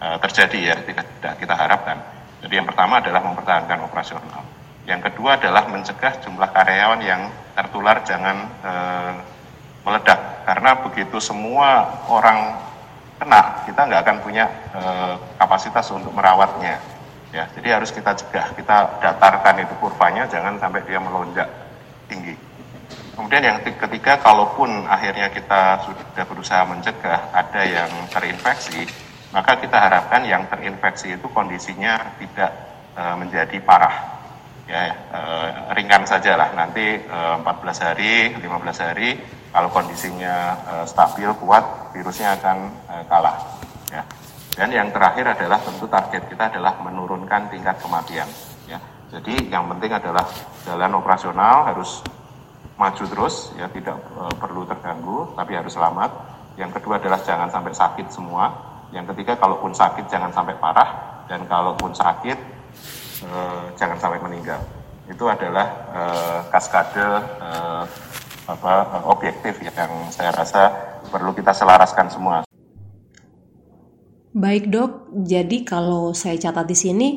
uh, 0.03 0.17
terjadi 0.23 0.75
ya, 0.75 0.77
tidak, 0.83 1.07
tidak 1.19 1.35
kita 1.43 1.55
harapkan. 1.55 1.99
Jadi 2.43 2.55
yang 2.55 2.67
pertama 2.67 3.03
adalah 3.03 3.23
mempertahankan 3.23 3.79
operasional. 3.83 4.43
Yang 4.89 5.13
kedua 5.13 5.37
adalah 5.37 5.69
mencegah 5.69 6.17
jumlah 6.25 6.49
karyawan 6.49 7.01
yang 7.05 7.29
tertular 7.53 8.01
jangan 8.07 8.37
uh, 8.65 9.13
meledak. 9.85 10.49
Karena 10.49 10.71
begitu 10.81 11.19
semua 11.21 12.01
orang 12.09 12.57
kena, 13.19 13.67
kita 13.67 13.81
nggak 13.85 14.01
akan 14.07 14.17
punya 14.23 14.47
uh, 14.73 15.15
kapasitas 15.37 15.91
untuk 15.93 16.15
merawatnya. 16.15 16.79
Ya, 17.29 17.45
jadi 17.53 17.77
harus 17.77 17.93
kita 17.93 18.17
cegah, 18.17 18.57
kita 18.57 19.05
datarkan 19.05 19.61
itu 19.61 19.75
kurvanya, 19.77 20.25
jangan 20.25 20.57
sampai 20.57 20.81
dia 20.89 20.97
melonjak 20.97 21.45
tinggi. 22.09 22.33
Kemudian 23.13 23.45
yang 23.45 23.59
ketiga, 23.61 24.17
kalaupun 24.17 24.89
akhirnya 24.89 25.29
kita 25.29 25.85
sudah 25.85 26.25
berusaha 26.25 26.63
mencegah 26.65 27.29
ada 27.35 27.63
yang 27.67 27.91
terinfeksi, 28.09 28.89
maka 29.29 29.61
kita 29.61 29.77
harapkan 29.77 30.25
yang 30.25 30.49
terinfeksi 30.49 31.21
itu 31.21 31.27
kondisinya 31.29 32.17
tidak 32.17 32.51
e, 32.97 33.03
menjadi 33.21 33.57
parah. 33.61 33.97
Ya, 34.69 34.93
e, 34.93 35.21
ringan 35.77 36.05
saja 36.09 36.37
lah, 36.37 36.53
nanti 36.57 37.01
e, 37.01 37.19
14 37.45 37.87
hari, 37.93 38.37
15 38.41 38.85
hari, 38.85 39.21
kalau 39.53 39.69
kondisinya 39.73 40.35
e, 40.65 40.75
stabil, 40.89 41.29
kuat, 41.41 41.93
virusnya 41.93 42.41
akan 42.41 42.57
e, 42.89 42.95
kalah. 43.09 43.37
Ya. 43.93 44.03
Dan 44.57 44.69
yang 44.75 44.89
terakhir 44.91 45.39
adalah 45.39 45.61
tentu 45.61 45.87
target 45.87 46.25
kita 46.29 46.51
adalah 46.53 46.81
menurunkan 46.81 47.53
tingkat 47.53 47.77
kematian. 47.81 48.29
Ya. 48.65 48.81
Jadi 49.09 49.49
yang 49.49 49.69
penting 49.73 49.93
adalah 49.93 50.25
jalan 50.69 50.93
operasional 51.01 51.69
harus 51.69 52.05
maju 52.77 53.05
terus, 53.09 53.53
ya 53.57 53.69
tidak 53.73 53.97
e, 54.17 54.23
perlu 54.37 54.65
terganggu, 54.69 55.33
tapi 55.37 55.53
harus 55.57 55.73
selamat. 55.73 56.11
Yang 56.61 56.81
kedua 56.81 57.01
adalah 57.01 57.21
jangan 57.25 57.49
sampai 57.49 57.73
sakit 57.73 58.07
semua. 58.13 58.68
Yang 58.89 59.13
ketiga, 59.15 59.37
kalaupun 59.37 59.77
sakit 59.77 60.09
jangan 60.09 60.33
sampai 60.33 60.57
parah, 60.57 61.19
dan 61.29 61.45
kalaupun 61.45 61.93
sakit 61.93 62.39
e, 63.23 63.31
jangan 63.77 63.99
sampai 64.01 64.19
meninggal. 64.25 64.59
Itu 65.05 65.29
adalah 65.29 65.67
e, 65.93 66.03
kaskade 66.49 67.07
e, 67.39 67.51
apa, 68.49 69.05
objektif 69.05 69.61
yang 69.61 70.09
saya 70.09 70.33
rasa 70.33 70.73
perlu 71.13 71.37
kita 71.37 71.53
selaraskan 71.53 72.09
semua. 72.09 72.37
Baik 74.33 74.73
dok, 74.73 75.13
jadi 75.13 75.65
kalau 75.69 76.17
saya 76.17 76.41
catat 76.41 76.65
di 76.69 76.77
sini, 76.77 77.09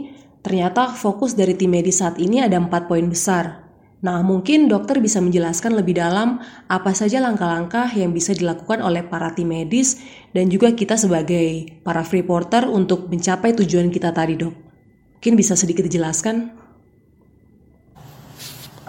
ternyata 0.43 0.91
fokus 0.91 1.35
dari 1.37 1.55
tim 1.55 1.71
medis 1.71 2.03
saat 2.03 2.19
ini 2.19 2.43
ada 2.43 2.59
empat 2.59 2.87
poin 2.91 3.07
besar. 3.07 3.70
Nah, 4.01 4.25
mungkin 4.25 4.65
dokter 4.65 4.98
bisa 4.98 5.22
menjelaskan 5.22 5.77
lebih 5.77 6.01
dalam 6.01 6.41
apa 6.65 6.91
saja 6.98 7.22
langkah-langkah 7.22 7.86
yang 7.93 8.10
bisa 8.10 8.34
dilakukan 8.34 8.81
oleh 8.81 9.05
para 9.05 9.29
tim 9.38 9.53
medis 9.53 10.01
dan 10.34 10.50
juga 10.50 10.74
kita 10.74 10.98
sebagai 10.98 11.77
para 11.86 12.01
freeporter 12.01 12.65
untuk 12.65 13.13
mencapai 13.13 13.53
tujuan 13.53 13.93
kita 13.93 14.10
tadi, 14.10 14.41
dok. 14.41 14.58
Mungkin 15.22 15.34
bisa 15.38 15.53
sedikit 15.53 15.86
dijelaskan? 15.86 16.50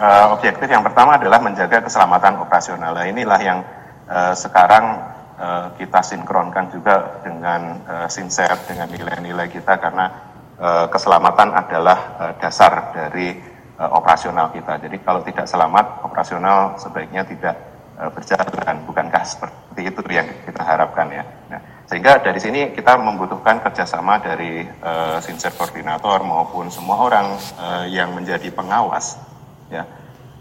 Uh, 0.01 0.33
objektif 0.33 0.65
yang 0.65 0.81
pertama 0.81 1.21
adalah 1.21 1.37
menjaga 1.37 1.85
keselamatan 1.85 2.41
operasional. 2.41 2.97
Nah, 2.97 3.05
inilah 3.05 3.37
yang 3.37 3.61
uh, 4.09 4.33
sekarang 4.33 4.97
uh, 5.37 5.77
kita 5.77 6.01
sinkronkan 6.01 6.73
juga 6.73 7.21
dengan 7.21 7.85
uh, 7.85 8.09
sincere 8.09 8.57
dengan 8.65 8.89
nilai-nilai 8.89 9.45
kita 9.45 9.77
karena 9.77 10.09
uh, 10.57 10.89
keselamatan 10.89 11.53
adalah 11.53 11.97
uh, 12.17 12.33
dasar 12.41 12.97
dari 12.97 13.52
uh, 13.83 13.91
operasional 13.91 14.47
kita. 14.55 14.79
Jadi 14.79 15.03
kalau 15.03 15.19
tidak 15.27 15.43
selamat, 15.43 16.07
operasional 16.07 16.79
sebaiknya 16.79 17.27
tidak 17.27 17.59
uh, 17.99 18.07
berjalan. 18.07 18.79
Bukankah 18.87 19.23
seperti 19.27 19.91
itu 19.91 19.99
yang 20.07 20.31
kita 20.47 20.63
harapkan 20.63 21.11
ya? 21.11 21.23
Nah, 21.51 21.59
sehingga 21.91 22.23
dari 22.23 22.39
sini 22.39 22.71
kita 22.71 22.95
membutuhkan 22.95 23.59
kerjasama 23.59 24.23
dari 24.23 24.63
uh, 24.63 25.19
sincere 25.19 25.51
koordinator 25.59 26.23
maupun 26.23 26.71
semua 26.71 27.03
orang 27.03 27.35
uh, 27.59 27.83
yang 27.83 28.15
menjadi 28.15 28.47
pengawas, 28.55 29.19
ya 29.67 29.83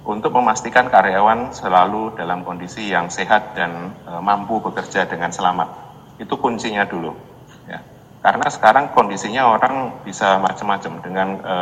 untuk 0.03 0.35
memastikan 0.35 0.91
karyawan 0.91 1.55
selalu 1.55 2.19
dalam 2.19 2.43
kondisi 2.43 2.91
yang 2.91 3.07
sehat 3.07 3.55
dan 3.55 3.95
e, 4.03 4.13
mampu 4.19 4.59
bekerja 4.59 5.07
dengan 5.07 5.31
selamat. 5.31 5.71
Itu 6.19 6.39
kuncinya 6.43 6.83
dulu. 6.83 7.15
Karena 8.23 8.47
sekarang 8.47 8.95
kondisinya 8.95 9.51
orang 9.51 10.07
bisa 10.07 10.39
macam-macam. 10.39 10.93
Dengan 11.03 11.29
e, 11.43 11.57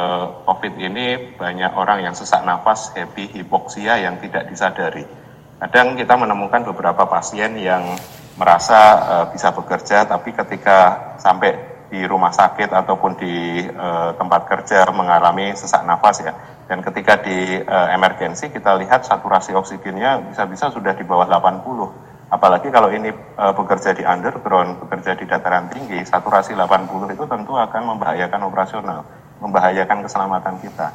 COVID 0.44 0.74
ini 0.76 1.06
banyak 1.40 1.72
orang 1.72 2.04
yang 2.04 2.12
sesak 2.12 2.44
nafas, 2.44 2.92
happy, 2.92 3.32
hipoksia 3.32 3.96
yang 3.96 4.20
tidak 4.20 4.44
disadari. 4.52 5.08
Kadang 5.56 5.96
kita 5.96 6.20
menemukan 6.20 6.68
beberapa 6.68 7.08
pasien 7.08 7.56
yang 7.56 7.96
merasa 8.36 8.80
e, 9.00 9.14
bisa 9.32 9.56
bekerja, 9.56 10.04
tapi 10.04 10.36
ketika 10.36 11.16
sampai 11.16 11.56
di 11.88 12.04
rumah 12.04 12.28
sakit 12.28 12.68
ataupun 12.68 13.16
di 13.16 13.64
e, 13.64 13.88
tempat 14.20 14.44
kerja 14.44 14.84
mengalami 14.92 15.56
sesak 15.56 15.80
nafas 15.88 16.20
ya. 16.20 16.36
Dan 16.68 16.84
ketika 16.84 17.24
di 17.24 17.56
e, 17.56 17.76
emergensi 17.96 18.52
kita 18.52 18.76
lihat 18.76 19.08
saturasi 19.08 19.56
oksigennya 19.56 20.28
bisa-bisa 20.28 20.68
sudah 20.68 20.92
di 20.92 21.08
bawah 21.08 21.24
80. 21.24 22.09
Apalagi 22.30 22.70
kalau 22.70 22.94
ini 22.94 23.10
e, 23.10 23.44
bekerja 23.58 23.90
di 23.90 24.06
underground, 24.06 24.78
bekerja 24.86 25.18
di 25.18 25.26
dataran 25.26 25.66
tinggi, 25.66 25.98
saturasi 26.06 26.54
80 26.54 27.10
itu 27.10 27.24
tentu 27.26 27.58
akan 27.58 27.82
membahayakan 27.94 28.46
operasional, 28.46 29.02
membahayakan 29.42 30.06
keselamatan 30.06 30.54
kita. 30.62 30.94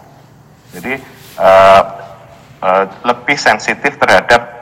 Jadi 0.72 0.96
e, 1.36 1.50
e, 2.64 2.70
lebih 3.04 3.36
sensitif 3.36 4.00
terhadap 4.00 4.56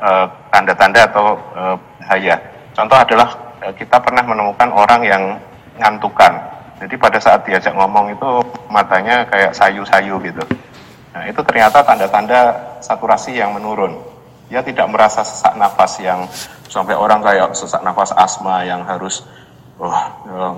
tanda-tanda 0.50 1.06
atau 1.06 1.38
e, 1.38 1.64
bahaya. 2.02 2.36
Contoh 2.74 2.98
adalah 2.98 3.30
kita 3.78 4.02
pernah 4.02 4.26
menemukan 4.26 4.70
orang 4.74 5.02
yang 5.06 5.24
ngantukan. 5.78 6.34
Jadi 6.82 6.96
pada 6.98 7.22
saat 7.22 7.46
diajak 7.46 7.72
ngomong 7.78 8.18
itu 8.18 8.30
matanya 8.68 9.24
kayak 9.30 9.54
sayu-sayu 9.54 10.18
gitu. 10.26 10.44
Nah 11.14 11.30
itu 11.30 11.40
ternyata 11.46 11.86
tanda-tanda 11.86 12.58
saturasi 12.82 13.38
yang 13.38 13.54
menurun. 13.54 14.13
Dia 14.54 14.62
tidak 14.62 14.86
merasa 14.94 15.26
sesak 15.26 15.58
nafas 15.58 15.98
yang 15.98 16.30
sampai 16.70 16.94
orang 16.94 17.26
kayak 17.26 17.58
sesak 17.58 17.82
nafas 17.82 18.14
asma 18.14 18.62
yang 18.62 18.86
harus 18.86 19.26
oh, 19.82 19.98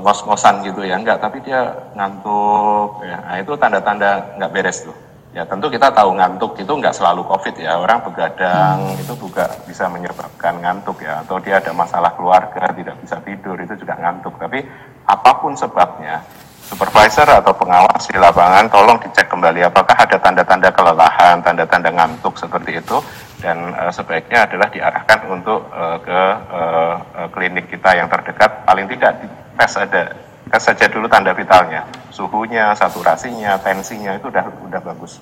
ngos-ngosan 0.04 0.68
gitu 0.68 0.84
ya. 0.84 1.00
Enggak, 1.00 1.24
tapi 1.24 1.40
dia 1.40 1.72
ngantuk. 1.96 3.00
Ya. 3.08 3.24
Nah 3.24 3.36
itu 3.40 3.56
tanda-tanda 3.56 4.36
nggak 4.36 4.52
beres 4.52 4.84
tuh. 4.84 4.96
Ya 5.36 5.44
tentu 5.44 5.68
kita 5.68 5.92
tahu 5.92 6.16
ngantuk 6.16 6.56
itu 6.60 6.72
nggak 6.75 6.96
selalu 6.96 7.24
COVID 7.24 7.56
ya. 7.56 7.80
Orang 7.80 8.04
begadang 8.04 8.84
hmm. 8.84 9.00
itu 9.00 9.16
juga 9.16 9.48
bisa 9.64 9.88
menyebabkan 9.88 10.60
ngantuk 10.60 11.00
ya. 11.00 11.24
Atau 11.24 11.40
dia 11.40 11.64
ada 11.64 11.72
masalah 11.72 12.12
keluarga, 12.20 12.72
tidak 12.75 13.00
bisa 13.00 13.20
tidur, 13.24 13.56
itu 13.60 13.80
juga 13.80 13.96
ngantuk. 13.96 14.36
Tapi 14.36 14.60
apa 15.08 15.32
pun 15.40 15.56
sebabnya, 15.56 16.20
supervisor 16.65 17.29
atau 17.29 17.53
pengawas 17.53 18.10
di 18.10 18.17
lapangan 18.17 18.65
tolong 18.74 18.98
dicek 18.98 19.29
kembali 19.29 19.69
apakah 19.69 19.93
ada 19.93 20.17
tanda-tanda 20.17 20.69
kelelahan, 20.74 21.38
tanda-tanda 21.45 21.89
ngantuk 21.93 22.36
seperti 22.36 22.81
itu. 22.81 22.98
Dan 23.39 23.77
uh, 23.77 23.93
sebaiknya 23.93 24.50
adalah 24.50 24.67
diarahkan 24.74 25.19
untuk 25.29 25.69
uh, 25.69 26.01
ke 26.01 26.22
uh, 26.50 26.95
klinik 27.29 27.69
kita 27.69 27.93
yang 27.93 28.10
terdekat. 28.10 28.65
Paling 28.65 28.89
tidak 28.89 29.22
tes 29.53 29.72
ada 29.77 30.03
tes 30.50 30.62
saja 30.62 30.86
dulu 30.89 31.05
tanda 31.05 31.36
vitalnya, 31.38 31.86
suhunya, 32.10 32.74
saturasinya, 32.74 33.62
tensinya 33.62 34.17
itu 34.17 34.34
udah 34.34 34.45
udah 34.65 34.81
bagus. 34.81 35.22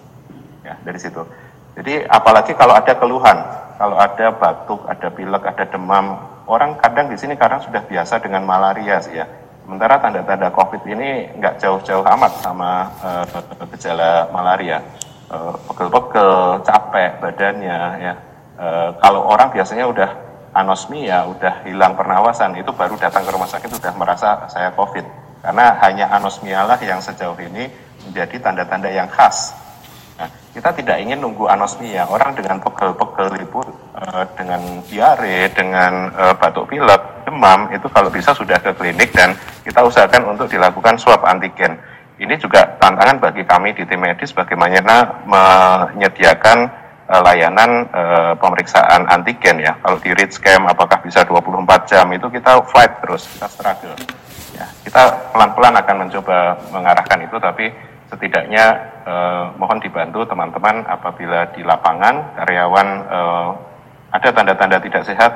Ya 0.63 0.79
dari 0.88 1.00
situ. 1.01 1.19
Jadi 1.73 2.05
apalagi 2.07 2.55
kalau 2.55 2.77
ada 2.77 2.95
keluhan, 2.95 3.38
kalau 3.75 3.97
ada 4.00 4.31
batuk, 4.31 4.85
ada 4.88 5.09
pilek, 5.09 5.43
ada 5.43 5.65
demam, 5.67 6.15
orang 6.47 6.77
kadang 6.79 7.10
di 7.12 7.17
sini 7.19 7.36
kadang 7.36 7.60
sudah 7.60 7.82
biasa 7.84 8.21
dengan 8.21 8.45
malaria 8.45 9.01
sih 9.03 9.19
ya 9.19 9.25
Sementara 9.63 9.95
tanda-tanda 9.95 10.52
COVID 10.52 10.84
ini 10.91 11.39
nggak 11.39 11.56
jauh-jauh 11.63 12.04
amat 12.04 12.43
sama 12.43 12.91
uh, 12.99 13.23
gejala 13.71 14.28
malaria. 14.36 14.84
Uh, 15.32 15.56
pegel-pegel, 15.71 16.60
capek 16.67 17.23
badannya, 17.23 17.80
ya. 18.04 18.13
Uh, 18.60 18.91
kalau 18.99 19.23
orang 19.23 19.56
biasanya 19.56 19.88
udah 19.88 20.10
anosmia, 20.52 21.26
udah 21.32 21.63
hilang 21.63 21.95
pernawasan, 21.95 22.60
itu 22.60 22.76
baru 22.76 22.99
datang 22.99 23.23
ke 23.23 23.32
rumah 23.32 23.47
sakit 23.47 23.71
sudah 23.71 23.95
merasa 23.95 24.45
saya 24.52 24.76
COVID. 24.76 25.23
Karena 25.41 25.80
hanya 25.80 26.12
anosmia 26.12 26.67
lah 26.67 26.78
yang 26.84 26.99
sejauh 26.99 27.39
ini 27.39 27.71
menjadi 28.04 28.43
tanda-tanda 28.43 28.91
yang 28.91 29.08
khas. 29.08 29.56
Nah, 30.19 30.28
kita 30.52 30.76
tidak 30.76 30.99
ingin 31.02 31.23
nunggu 31.23 31.47
anosmia. 31.47 32.04
Orang 32.12 32.36
dengan 32.36 32.60
pegel-pegel 32.60 33.47
itu, 33.47 33.63
uh, 33.95 34.28
dengan 34.36 34.60
diare, 34.91 35.49
dengan 35.56 36.12
uh, 36.13 36.36
batuk 36.36 36.67
pilek, 36.67 37.02
demam 37.25 37.71
itu 37.71 37.88
kalau 37.89 38.07
bisa 38.12 38.31
sudah 38.36 38.59
ke 38.59 38.71
klinik 38.75 39.12
dan 39.15 39.36
kita 39.63 39.83
usahakan 39.83 40.36
untuk 40.36 40.47
dilakukan 40.51 40.99
swab 40.99 41.23
antigen. 41.23 41.79
Ini 42.21 42.38
juga 42.38 42.77
tantangan 42.77 43.19
bagi 43.19 43.43
kami 43.43 43.73
di 43.73 43.83
tim 43.89 43.99
medis 43.99 44.31
bagaimana 44.31 45.25
menyediakan 45.25 46.69
uh, 47.09 47.21
layanan 47.25 47.89
uh, 47.89 48.33
pemeriksaan 48.38 49.09
antigen 49.09 49.59
ya. 49.59 49.73
Kalau 49.81 49.97
di 49.99 50.13
read 50.13 50.29
scam 50.29 50.69
apakah 50.69 51.01
bisa 51.01 51.25
24 51.25 51.89
jam 51.89 52.05
itu 52.13 52.29
kita 52.29 52.62
fight 52.69 53.01
terus, 53.01 53.27
kita 53.33 53.47
struggle. 53.49 53.97
Ya, 54.53 54.69
kita 54.86 55.33
pelan-pelan 55.33 55.73
akan 55.81 55.95
mencoba 56.05 56.53
mengarahkan 56.69 57.19
itu 57.25 57.36
tapi 57.41 57.73
setidaknya 58.13 58.65
eh, 59.09 59.45
mohon 59.57 59.81
dibantu 59.81 60.21
teman-teman 60.29 60.86
apabila 60.86 61.49
di 61.57 61.65
lapangan 61.65 62.38
karyawan 62.38 62.88
eh, 63.09 63.49
ada 64.13 64.29
tanda-tanda 64.29 64.77
tidak 64.77 65.03
sehat 65.09 65.31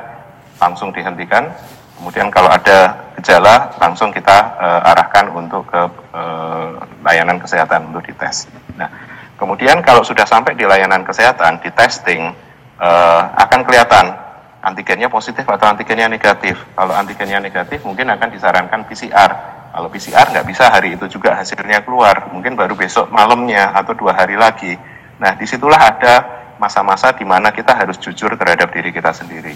langsung 0.62 0.94
dihentikan 0.94 1.50
Kemudian 1.98 2.30
kalau 2.30 2.54
ada 2.54 3.10
gejala 3.18 3.74
langsung 3.82 4.14
kita 4.14 4.38
uh, 4.62 4.90
arahkan 4.94 5.34
untuk 5.34 5.66
ke 5.66 5.82
uh, 6.14 6.78
layanan 7.02 7.42
kesehatan 7.42 7.90
untuk 7.90 8.06
dites. 8.06 8.46
Nah, 8.78 8.86
kemudian 9.34 9.82
kalau 9.82 10.06
sudah 10.06 10.24
sampai 10.30 10.54
di 10.54 10.70
layanan 10.70 11.02
kesehatan, 11.02 11.58
di 11.66 11.74
testing 11.74 12.30
uh, 12.78 13.22
akan 13.42 13.66
kelihatan 13.66 14.14
antigennya 14.62 15.10
positif 15.10 15.42
atau 15.50 15.66
antigennya 15.66 16.06
negatif. 16.06 16.62
Kalau 16.78 16.94
antigennya 16.94 17.42
negatif 17.42 17.82
mungkin 17.82 18.14
akan 18.14 18.30
disarankan 18.30 18.86
PCR. 18.86 19.32
Kalau 19.74 19.90
PCR 19.90 20.28
nggak 20.34 20.48
bisa 20.48 20.70
hari 20.70 20.98
itu 20.98 21.06
juga 21.10 21.38
hasilnya 21.38 21.86
keluar, 21.86 22.30
mungkin 22.34 22.58
baru 22.58 22.74
besok 22.74 23.10
malamnya 23.10 23.74
atau 23.74 23.94
dua 23.98 24.14
hari 24.14 24.38
lagi. 24.38 24.74
Nah, 25.18 25.34
di 25.34 25.46
situlah 25.50 25.82
ada 25.82 26.14
masa-masa 26.62 27.14
di 27.14 27.26
mana 27.26 27.54
kita 27.54 27.74
harus 27.74 27.98
jujur 28.02 28.34
terhadap 28.38 28.70
diri 28.74 28.90
kita 28.90 29.14
sendiri. 29.14 29.54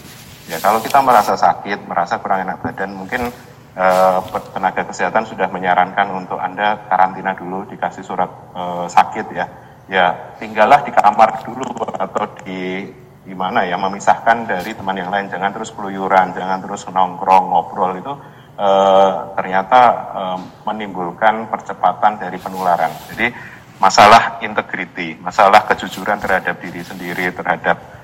Ya, 0.52 0.60
kalau 0.60 0.84
kita 0.84 1.00
merasa 1.00 1.40
sakit, 1.40 1.88
merasa 1.88 2.20
kurang 2.20 2.44
enak 2.44 2.60
badan, 2.60 2.92
mungkin 2.92 3.32
eh, 3.72 4.20
tenaga 4.52 4.84
kesehatan 4.84 5.24
sudah 5.24 5.48
menyarankan 5.48 6.12
untuk 6.12 6.44
Anda 6.44 6.92
karantina 6.92 7.32
dulu, 7.32 7.64
dikasih 7.72 8.04
surat 8.04 8.28
eh, 8.52 8.86
sakit 8.92 9.32
ya. 9.32 9.48
Ya, 9.88 10.36
tinggallah 10.44 10.84
di 10.84 10.92
kamar 10.92 11.48
dulu 11.48 11.72
atau 11.96 12.36
di 12.44 12.84
di 13.24 13.32
mana 13.32 13.64
ya, 13.64 13.80
memisahkan 13.80 14.44
dari 14.44 14.76
teman 14.76 15.00
yang 15.00 15.08
lain, 15.08 15.32
jangan 15.32 15.56
terus 15.56 15.72
keluyuran, 15.72 16.36
jangan 16.36 16.60
terus 16.60 16.84
nongkrong, 16.84 17.48
ngobrol 17.48 17.96
itu 17.96 18.12
eh, 18.60 19.12
ternyata 19.40 19.80
eh, 20.12 20.40
menimbulkan 20.68 21.48
percepatan 21.48 22.20
dari 22.20 22.36
penularan. 22.36 22.92
Jadi 23.08 23.32
masalah 23.80 24.44
integriti, 24.44 25.16
masalah 25.16 25.64
kejujuran 25.64 26.20
terhadap 26.20 26.60
diri 26.60 26.84
sendiri, 26.84 27.32
terhadap 27.32 28.01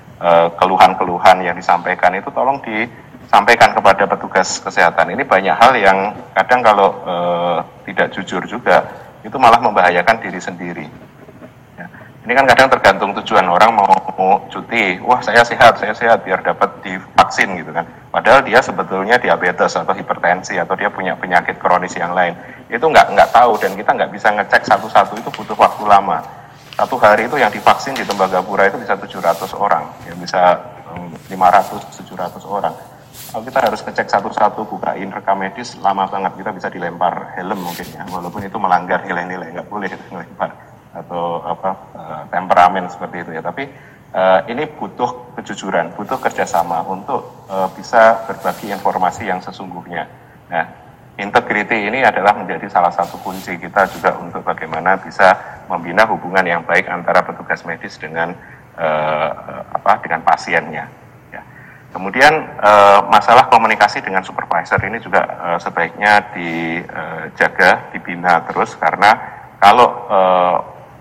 keluhan-keluhan 0.58 1.46
yang 1.46 1.54
disampaikan 1.54 2.10
itu 2.18 2.26
tolong 2.34 2.58
disampaikan 2.66 3.70
kepada 3.70 4.04
petugas 4.10 4.58
kesehatan. 4.58 5.14
Ini 5.14 5.22
banyak 5.22 5.54
hal 5.54 5.72
yang 5.78 5.98
kadang 6.34 6.60
kalau 6.66 6.88
uh, 7.06 7.58
tidak 7.86 8.10
jujur 8.10 8.42
juga 8.50 8.82
itu 9.22 9.34
malah 9.38 9.62
membahayakan 9.62 10.18
diri 10.18 10.40
sendiri. 10.42 10.86
Ya. 11.78 11.86
Ini 12.26 12.32
kan 12.34 12.44
kadang 12.50 12.68
tergantung 12.74 13.10
tujuan 13.22 13.46
orang 13.46 13.78
mau, 13.78 13.94
mau 14.18 14.42
cuti, 14.50 14.98
wah 15.06 15.22
saya 15.22 15.46
sehat, 15.46 15.78
saya 15.78 15.94
sehat 15.94 16.26
biar 16.26 16.42
dapat 16.42 16.82
divaksin 16.82 17.54
gitu 17.54 17.70
kan. 17.70 17.86
Padahal 18.10 18.42
dia 18.42 18.58
sebetulnya 18.58 19.22
diabetes 19.22 19.78
atau 19.78 19.94
hipertensi 19.94 20.58
atau 20.58 20.74
dia 20.74 20.90
punya 20.90 21.14
penyakit 21.14 21.62
kronis 21.62 21.94
yang 21.94 22.10
lain. 22.10 22.34
Itu 22.66 22.90
nggak 22.90 23.14
nggak 23.14 23.30
tahu 23.30 23.54
dan 23.62 23.78
kita 23.78 23.94
nggak 23.94 24.10
bisa 24.10 24.34
ngecek 24.34 24.66
satu-satu 24.66 25.14
itu 25.14 25.30
butuh 25.30 25.54
waktu 25.54 25.86
lama 25.86 26.38
satu 26.78 26.94
hari 27.02 27.26
itu 27.26 27.34
yang 27.34 27.50
divaksin 27.50 27.90
di 27.98 28.06
Tembagapura 28.06 28.70
itu 28.70 28.78
bisa 28.78 28.94
700 28.94 29.50
orang, 29.58 29.90
ya 30.06 30.14
bisa 30.14 30.62
500, 31.26 31.26
700 32.06 32.38
orang. 32.46 32.70
Kalau 33.34 33.42
kita 33.42 33.58
harus 33.58 33.82
ngecek 33.82 34.06
satu-satu, 34.06 34.62
bukain 34.62 35.10
rekam 35.10 35.42
medis, 35.42 35.74
lama 35.82 36.06
banget. 36.06 36.38
Kita 36.38 36.54
bisa 36.54 36.70
dilempar 36.70 37.34
helm 37.34 37.66
mungkin 37.66 37.82
ya, 37.82 38.06
walaupun 38.06 38.46
itu 38.46 38.54
melanggar 38.62 39.02
nilai-nilai, 39.02 39.58
nggak 39.58 39.66
boleh 39.66 39.90
dilempar 39.90 40.54
atau 40.94 41.42
apa 41.42 41.70
uh, 41.98 42.22
temperamen 42.30 42.86
seperti 42.86 43.26
itu 43.26 43.30
ya. 43.34 43.42
Tapi 43.42 43.66
uh, 44.14 44.46
ini 44.46 44.70
butuh 44.70 45.34
kejujuran, 45.34 45.98
butuh 45.98 46.22
kerjasama 46.22 46.86
untuk 46.86 47.42
bisa 47.74 48.22
berbagi 48.30 48.70
informasi 48.70 49.26
yang 49.26 49.42
sesungguhnya. 49.42 50.06
Nah, 50.52 50.64
integrity 51.18 51.90
ini 51.90 52.06
adalah 52.06 52.38
menjadi 52.38 52.70
salah 52.70 52.94
satu 52.94 53.18
kunci 53.18 53.58
kita 53.58 53.88
juga 53.90 54.14
untuk 54.20 54.46
bagaimana 54.46 54.94
bisa 55.00 55.57
membina 55.68 56.08
hubungan 56.08 56.44
yang 56.44 56.62
baik 56.64 56.88
antara 56.88 57.22
petugas 57.22 57.62
medis 57.68 57.94
dengan 58.00 58.32
uh, 58.76 59.30
apa 59.72 60.00
dengan 60.02 60.24
pasiennya. 60.24 60.88
Ya. 61.30 61.42
Kemudian 61.92 62.32
uh, 62.58 63.04
masalah 63.06 63.46
komunikasi 63.52 64.00
dengan 64.00 64.24
supervisor 64.24 64.80
ini 64.82 64.98
juga 64.98 65.22
uh, 65.24 65.58
sebaiknya 65.60 66.32
dijaga, 66.32 67.92
dibina 67.92 68.42
terus 68.48 68.74
karena 68.80 69.14
kalau 69.60 69.88
uh, 70.08 70.58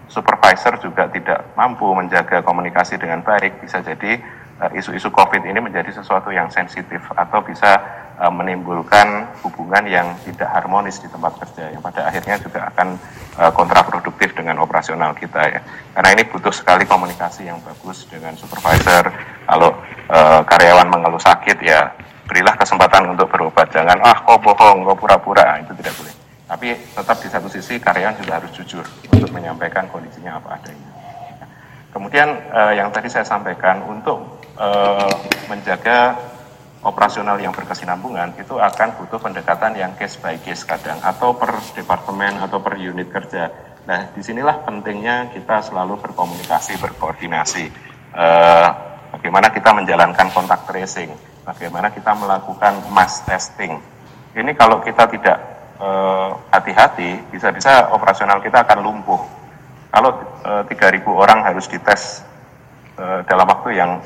supervisor 0.07 0.79
juga 0.79 1.11
tidak 1.11 1.53
mampu 1.53 1.85
menjaga 1.91 2.41
komunikasi 2.41 2.95
dengan 2.97 3.21
baik, 3.21 3.59
bisa 3.61 3.83
jadi 3.83 4.17
eh, 4.63 4.71
isu-isu 4.79 5.11
COVID 5.11 5.43
ini 5.43 5.59
menjadi 5.59 5.91
sesuatu 5.93 6.31
yang 6.31 6.47
sensitif 6.49 7.03
atau 7.13 7.43
bisa 7.43 7.77
uh, 8.17 8.33
menimbulkan 8.33 9.31
hubungan 9.45 9.85
yang 9.85 10.17
tidak 10.25 10.49
harmonis 10.49 10.99
di 10.99 11.07
tempat 11.07 11.37
kerja 11.41 11.73
yang 11.73 11.81
pada 11.81 12.09
akhirnya 12.09 12.41
juga 12.41 12.67
akan 12.73 12.97
uh, 13.37 13.51
kontraproduktif 13.53 14.33
dengan 14.33 14.59
operasional 14.61 15.13
kita 15.13 15.41
ya. 15.47 15.61
Karena 15.93 16.09
ini 16.17 16.23
butuh 16.25 16.53
sekali 16.53 16.83
komunikasi 16.83 17.47
yang 17.47 17.61
bagus 17.61 18.09
dengan 18.09 18.33
supervisor. 18.35 19.09
Kalau 19.47 19.77
uh, 20.09 20.41
karyawan 20.43 20.89
mengeluh 20.89 21.21
sakit 21.21 21.57
ya 21.61 21.93
berilah 22.27 22.59
kesempatan 22.59 23.15
untuk 23.15 23.31
berobat. 23.31 23.71
Jangan 23.71 24.03
ah 24.03 24.17
kok 24.19 24.43
bohong, 24.43 24.83
kok 24.83 24.97
pura-pura, 24.99 25.55
nah, 25.55 25.57
itu 25.63 25.71
tidak 25.79 25.95
boleh. 25.95 26.13
Tapi 26.47 26.67
tetap 26.75 27.17
di 27.19 27.27
satu 27.31 27.47
sisi 27.51 27.79
karyawan 27.79 28.15
juga 28.19 28.39
harus 28.39 28.51
jujur 28.55 28.83
untuk 29.11 29.31
menyampaikan 29.31 29.87
kondisinya 29.91 30.39
apa 30.39 30.59
adanya. 30.59 30.89
Kemudian 31.91 32.29
eh, 32.29 32.73
yang 32.77 32.93
tadi 32.93 33.09
saya 33.11 33.25
sampaikan 33.27 33.83
untuk 33.83 34.43
eh, 34.55 35.11
menjaga 35.51 36.15
operasional 36.87 37.35
yang 37.43 37.51
berkesinambungan 37.51 38.39
itu 38.39 38.55
akan 38.55 38.95
butuh 38.95 39.19
pendekatan 39.19 39.75
yang 39.75 39.91
case 39.99 40.15
by 40.23 40.39
case 40.39 40.63
kadang 40.63 40.97
atau 41.03 41.35
per 41.35 41.51
departemen 41.75 42.39
atau 42.39 42.63
per 42.63 42.79
unit 42.79 43.11
kerja. 43.11 43.51
Nah 43.83 44.15
di 44.15 44.23
sinilah 44.23 44.63
pentingnya 44.63 45.35
kita 45.35 45.59
selalu 45.67 45.99
berkomunikasi, 45.99 46.79
berkoordinasi. 46.79 47.65
Eh, 48.15 48.67
bagaimana 49.11 49.51
kita 49.51 49.75
menjalankan 49.75 50.31
kontak 50.31 50.63
tracing, 50.63 51.11
bagaimana 51.43 51.91
kita 51.91 52.15
melakukan 52.15 52.87
mass 52.95 53.27
testing. 53.27 53.75
Ini 54.31 54.55
kalau 54.55 54.79
kita 54.79 55.11
tidak 55.11 55.57
Eh, 55.77 56.29
hati-hati, 56.49 57.21
bisa-bisa 57.29 57.93
operasional 57.93 58.41
kita 58.41 58.65
akan 58.65 58.81
lumpuh. 58.81 59.21
Kalau 59.93 60.09
eh, 60.41 60.63
3.000 60.65 61.05
orang 61.05 61.45
harus 61.45 61.69
dites 61.69 62.25
e, 62.97 63.05
dalam 63.29 63.45
waktu 63.45 63.77
yang 63.77 64.01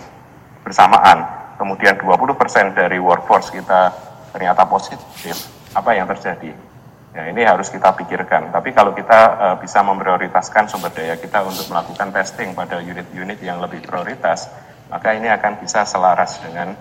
bersamaan, 0.68 1.24
kemudian 1.62 2.02
20% 2.02 2.74
dari 2.74 2.98
workforce 2.98 3.54
kita 3.54 3.94
ternyata 4.34 4.66
positif, 4.66 5.38
apa 5.78 5.94
yang 5.94 6.10
terjadi? 6.10 6.50
Ya, 7.14 7.28
ini 7.30 7.46
harus 7.46 7.70
kita 7.70 7.94
pikirkan. 7.94 8.50
Tapi 8.50 8.74
kalau 8.74 8.96
kita 8.96 9.20
e, 9.36 9.48
bisa 9.62 9.84
memprioritaskan 9.84 10.72
sumber 10.72 10.96
daya 10.96 11.20
kita 11.20 11.44
untuk 11.44 11.68
melakukan 11.68 12.10
testing 12.16 12.56
pada 12.56 12.80
unit-unit 12.80 13.36
yang 13.44 13.60
lebih 13.60 13.84
prioritas, 13.84 14.48
maka 14.88 15.14
ini 15.14 15.28
akan 15.28 15.60
bisa 15.60 15.84
selaras 15.84 16.40
dengan 16.40 16.72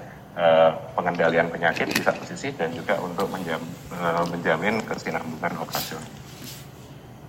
Eh, 0.40 0.70
pengendalian 0.96 1.50
penyakit 1.52 1.90
di 1.90 2.00
satu 2.06 2.24
sisi 2.24 2.54
dan 2.56 2.72
juga 2.72 2.96
untuk 3.02 3.28
menjam, 3.28 3.58
uh, 3.92 4.24
menjamin 4.30 4.80
kesinambungan 4.86 5.58
operasional. 5.60 6.06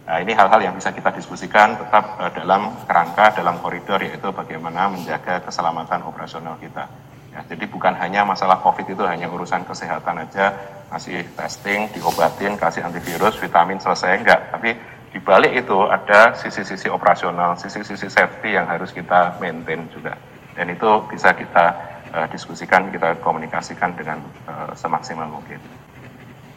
Nah, 0.08 0.18
ini 0.24 0.32
hal-hal 0.32 0.62
yang 0.64 0.78
bisa 0.80 0.94
kita 0.94 1.10
diskusikan 1.10 1.82
tetap 1.82 2.16
uh, 2.22 2.30
dalam 2.30 2.72
kerangka, 2.88 3.36
dalam 3.36 3.60
koridor, 3.60 4.00
yaitu 4.06 4.30
bagaimana 4.32 4.88
menjaga 4.94 5.42
keselamatan 5.42 6.08
operasional 6.08 6.56
kita. 6.62 6.88
Ya, 7.32 7.39
jadi 7.48 7.63
bukan 7.72 7.96
hanya 7.96 8.28
masalah 8.28 8.60
COVID 8.60 8.91
itu 8.91 9.04
hanya 9.08 9.32
urusan 9.32 9.63
kesehatan 9.63 10.28
aja, 10.28 10.52
kasih 10.91 11.24
testing, 11.39 11.88
diobatin, 11.96 12.60
kasih 12.60 12.84
antivirus, 12.84 13.39
vitamin 13.39 13.80
selesai 13.80 14.20
enggak. 14.20 14.52
Tapi 14.52 14.76
di 15.15 15.20
balik 15.24 15.56
itu 15.56 15.76
ada 15.88 16.36
sisi-sisi 16.36 16.91
operasional, 16.91 17.56
sisi-sisi 17.56 18.12
safety 18.12 18.56
yang 18.56 18.67
harus 18.67 18.91
kita 18.91 19.39
maintain 19.39 19.88
juga. 19.96 20.15
Dan 20.52 20.76
itu 20.76 20.88
bisa 21.08 21.32
kita 21.32 21.65
uh, 22.12 22.28
diskusikan, 22.28 22.91
kita 22.91 23.15
komunikasikan 23.24 23.96
dengan 23.96 24.20
uh, 24.52 24.76
semaksimal 24.76 25.32
mungkin. 25.32 25.60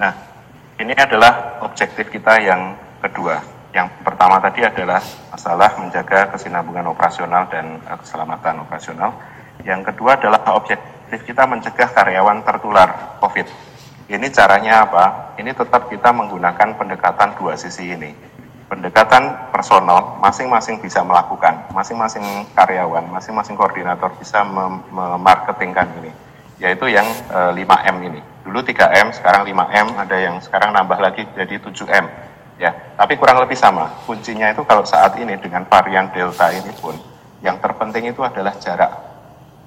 Nah, 0.02 0.10
ini 0.82 0.94
adalah 0.98 1.62
objektif 1.62 2.10
kita 2.10 2.42
yang 2.42 2.74
kedua. 2.98 3.38
Yang 3.70 3.90
pertama 4.02 4.42
tadi 4.42 4.62
adalah 4.66 4.98
masalah 5.30 5.70
menjaga 5.78 6.30
kesinambungan 6.34 6.90
operasional 6.90 7.46
dan 7.46 7.78
uh, 7.86 7.98
keselamatan 8.02 8.66
operasional. 8.66 9.14
Yang 9.62 9.94
kedua 9.94 10.18
adalah 10.18 10.42
objektif 10.58 11.22
kita 11.22 11.46
mencegah 11.46 11.94
karyawan 11.94 12.42
tertular 12.42 13.20
COVID. 13.22 13.46
Ini 14.10 14.26
caranya 14.34 14.82
apa? 14.82 15.04
Ini 15.38 15.54
tetap 15.54 15.86
kita 15.86 16.10
menggunakan 16.10 16.74
pendekatan 16.74 17.38
dua 17.38 17.54
sisi 17.54 17.94
ini 17.94 18.34
pendekatan 18.74 19.52
personal 19.52 20.18
masing-masing 20.18 20.80
bisa 20.80 21.04
melakukan, 21.04 21.68
masing-masing 21.70 22.24
karyawan, 22.56 23.06
masing-masing 23.12 23.54
koordinator 23.54 24.10
bisa 24.16 24.42
memarketingkan 24.90 25.86
ini, 26.00 26.10
yaitu 26.58 26.90
yang 26.90 27.06
e, 27.30 27.38
eh, 27.54 27.64
5M 27.64 27.96
ini. 28.08 28.20
Dulu 28.44 28.60
3M, 28.60 29.14
sekarang 29.14 29.46
5M, 29.46 29.86
ada 29.94 30.16
yang 30.18 30.36
sekarang 30.42 30.74
nambah 30.74 30.98
lagi 31.00 31.22
jadi 31.38 31.54
7M. 31.60 32.06
Ya, 32.58 32.70
tapi 32.98 33.18
kurang 33.18 33.42
lebih 33.42 33.58
sama. 33.58 33.90
Kuncinya 34.06 34.50
itu 34.50 34.62
kalau 34.66 34.86
saat 34.86 35.14
ini 35.18 35.34
dengan 35.38 35.66
varian 35.66 36.10
Delta 36.10 36.50
ini 36.54 36.70
pun, 36.78 36.94
yang 37.46 37.58
terpenting 37.62 38.10
itu 38.10 38.22
adalah 38.22 38.54
jarak, 38.58 38.90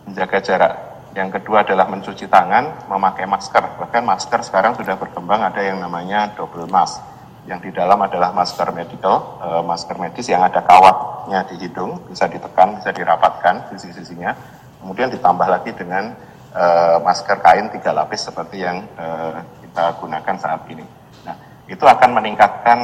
menjaga 0.07 0.39
jarak. 0.39 0.73
Yang 1.13 1.41
kedua 1.41 1.65
adalah 1.67 1.89
mencuci 1.91 2.29
tangan, 2.29 2.87
memakai 2.87 3.25
masker. 3.25 3.81
Bahkan 3.81 4.03
masker 4.05 4.39
sekarang 4.45 4.77
sudah 4.77 4.95
berkembang 4.95 5.43
ada 5.43 5.59
yang 5.59 5.81
namanya 5.81 6.31
double 6.37 6.69
mask 6.69 7.01
yang 7.47 7.63
di 7.63 7.71
dalam 7.71 7.95
adalah 8.03 8.35
masker 8.35 8.69
medical, 8.75 9.39
uh, 9.39 9.63
masker 9.63 9.95
medis 9.97 10.27
yang 10.27 10.43
ada 10.43 10.59
kawatnya 10.61 11.47
di 11.47 11.55
hidung, 11.63 12.03
bisa 12.11 12.27
ditekan, 12.27 12.75
bisa 12.77 12.91
dirapatkan 12.91 13.71
sisi-sisinya. 13.71 14.35
Kemudian 14.83 15.07
ditambah 15.09 15.47
lagi 15.47 15.71
dengan 15.71 16.11
uh, 16.51 16.99
masker 17.01 17.39
kain 17.39 17.71
tiga 17.71 17.95
lapis 17.95 18.27
seperti 18.27 18.67
yang 18.67 18.83
uh, 18.99 19.39
kita 19.63 19.95
gunakan 19.95 20.35
saat 20.37 20.61
ini. 20.69 20.83
Nah, 21.23 21.35
itu 21.71 21.83
akan 21.87 22.19
meningkatkan 22.19 22.79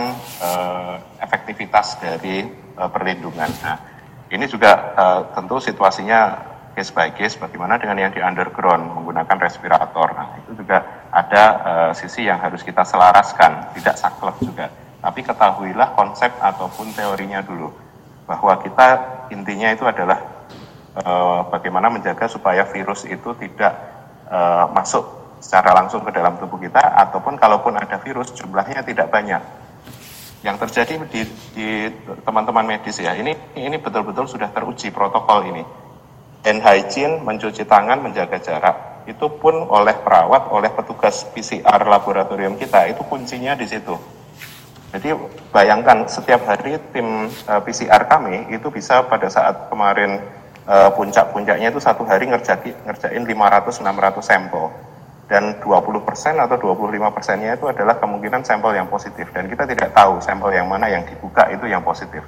efektivitas 1.23 2.03
dari 2.03 2.43
perlindungan. 2.75 3.47
Nah, 3.63 3.77
ini 4.27 4.43
juga 4.43 4.91
tentu 5.31 5.55
situasinya 5.63 6.52
case 6.73 6.91
by 6.91 7.13
case 7.13 7.37
bagaimana 7.37 7.77
dengan 7.77 7.97
yang 8.01 8.11
di 8.11 8.19
underground 8.19 8.89
menggunakan 8.93 9.37
respirator. 9.39 10.13
Nah, 10.17 10.41
itu 10.41 10.57
juga 10.57 11.07
ada 11.13 11.43
uh, 11.61 11.91
sisi 11.93 12.25
yang 12.25 12.41
harus 12.41 12.65
kita 12.65 12.81
selaraskan, 12.81 13.73
tidak 13.77 13.95
saklek 13.95 14.37
juga. 14.41 14.67
Tapi 14.99 15.19
ketahuilah 15.21 15.93
konsep 15.93 16.33
ataupun 16.41 16.91
teorinya 16.97 17.45
dulu. 17.45 17.69
Bahwa 18.25 18.57
kita 18.59 18.87
intinya 19.29 19.69
itu 19.69 19.85
adalah 19.85 20.19
uh, 20.97 21.45
bagaimana 21.53 21.93
menjaga 21.93 22.25
supaya 22.25 22.65
virus 22.65 23.05
itu 23.05 23.33
tidak 23.37 23.73
uh, 24.29 24.67
masuk 24.73 25.23
secara 25.43 25.75
langsung 25.75 26.01
ke 26.07 26.11
dalam 26.15 26.39
tubuh 26.39 26.55
kita 26.55 26.79
ataupun 26.79 27.35
kalaupun 27.35 27.75
ada 27.75 27.99
virus 27.99 28.31
jumlahnya 28.31 28.79
tidak 28.87 29.11
banyak 29.11 29.43
yang 30.43 30.55
terjadi 30.55 31.03
di 31.55 31.67
teman-teman 32.23 32.63
medis 32.63 32.99
ya 32.99 33.11
ini 33.15 33.35
ini 33.59 33.75
betul-betul 33.75 34.27
sudah 34.27 34.47
teruji 34.55 34.91
protokol 34.91 35.43
ini 35.51 35.63
hand 36.43 36.59
hygiene, 36.59 37.23
mencuci 37.23 37.63
tangan, 37.63 38.03
menjaga 38.03 38.37
jarak. 38.43 39.07
Itu 39.07 39.31
pun 39.39 39.67
oleh 39.67 39.95
perawat, 39.99 40.51
oleh 40.51 40.71
petugas 40.71 41.27
PCR 41.31 41.81
laboratorium 41.83 42.59
kita, 42.59 42.87
itu 42.91 43.03
kuncinya 43.07 43.55
di 43.55 43.67
situ. 43.67 43.95
Jadi 44.93 45.09
bayangkan 45.49 46.05
setiap 46.05 46.45
hari 46.45 46.77
tim 46.93 47.25
uh, 47.49 47.57
eh, 47.57 47.61
PCR 47.65 48.05
kami 48.05 48.53
itu 48.53 48.69
bisa 48.69 49.01
pada 49.09 49.25
saat 49.25 49.65
kemarin 49.73 50.21
uh, 50.69 50.93
puncak-puncaknya 50.93 51.73
itu 51.73 51.81
satu 51.81 52.05
hari 52.05 52.29
ngerjain, 52.29 52.77
ngerjain 52.85 53.23
500-600 53.25 54.21
sampel. 54.21 54.69
Dan 55.23 55.57
20% 55.65 56.03
atau 56.37 56.55
25 56.61 57.09
persennya 57.09 57.57
itu 57.57 57.65
adalah 57.65 57.97
kemungkinan 57.97 58.45
sampel 58.45 58.77
yang 58.77 58.85
positif. 58.85 59.33
Dan 59.33 59.49
kita 59.49 59.65
tidak 59.65 59.89
tahu 59.95 60.21
sampel 60.21 60.53
yang 60.53 60.69
mana 60.69 60.85
yang 60.85 61.01
dibuka 61.09 61.49
itu 61.49 61.65
yang 61.65 61.81
positif 61.81 62.21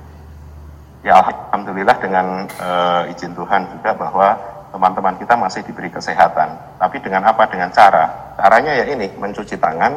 ya 1.06 1.22
alhamdulillah 1.22 2.02
dengan 2.02 2.50
uh, 2.58 3.06
izin 3.14 3.38
Tuhan 3.38 3.70
juga 3.78 3.94
bahwa 3.94 4.34
teman-teman 4.74 5.16
kita 5.22 5.38
masih 5.38 5.62
diberi 5.64 5.88
kesehatan. 5.88 6.82
Tapi 6.82 6.98
dengan 7.00 7.24
apa? 7.30 7.46
Dengan 7.48 7.72
cara. 7.72 8.36
Caranya 8.36 8.76
ya 8.76 8.86
ini, 8.90 9.08
mencuci 9.16 9.56
tangan, 9.56 9.96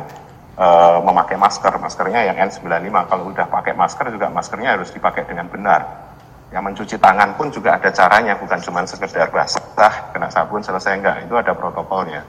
uh, 0.54 1.02
memakai 1.02 1.34
masker. 1.34 1.74
Maskernya 1.80 2.28
yang 2.30 2.36
N95. 2.38 2.92
Kalau 3.10 3.24
udah 3.32 3.46
pakai 3.50 3.74
masker 3.74 4.14
juga 4.14 4.30
maskernya 4.30 4.78
harus 4.78 4.94
dipakai 4.94 5.26
dengan 5.26 5.50
benar. 5.50 6.06
Yang 6.54 6.62
mencuci 6.64 6.96
tangan 7.00 7.34
pun 7.34 7.50
juga 7.50 7.76
ada 7.76 7.90
caranya, 7.92 8.38
bukan 8.38 8.56
cuma 8.62 8.80
sekedar 8.86 9.28
basah, 9.28 10.14
kena 10.14 10.30
sabun, 10.30 10.62
selesai 10.62 10.96
enggak. 10.96 11.26
Itu 11.26 11.34
ada 11.36 11.52
protokolnya. 11.52 12.22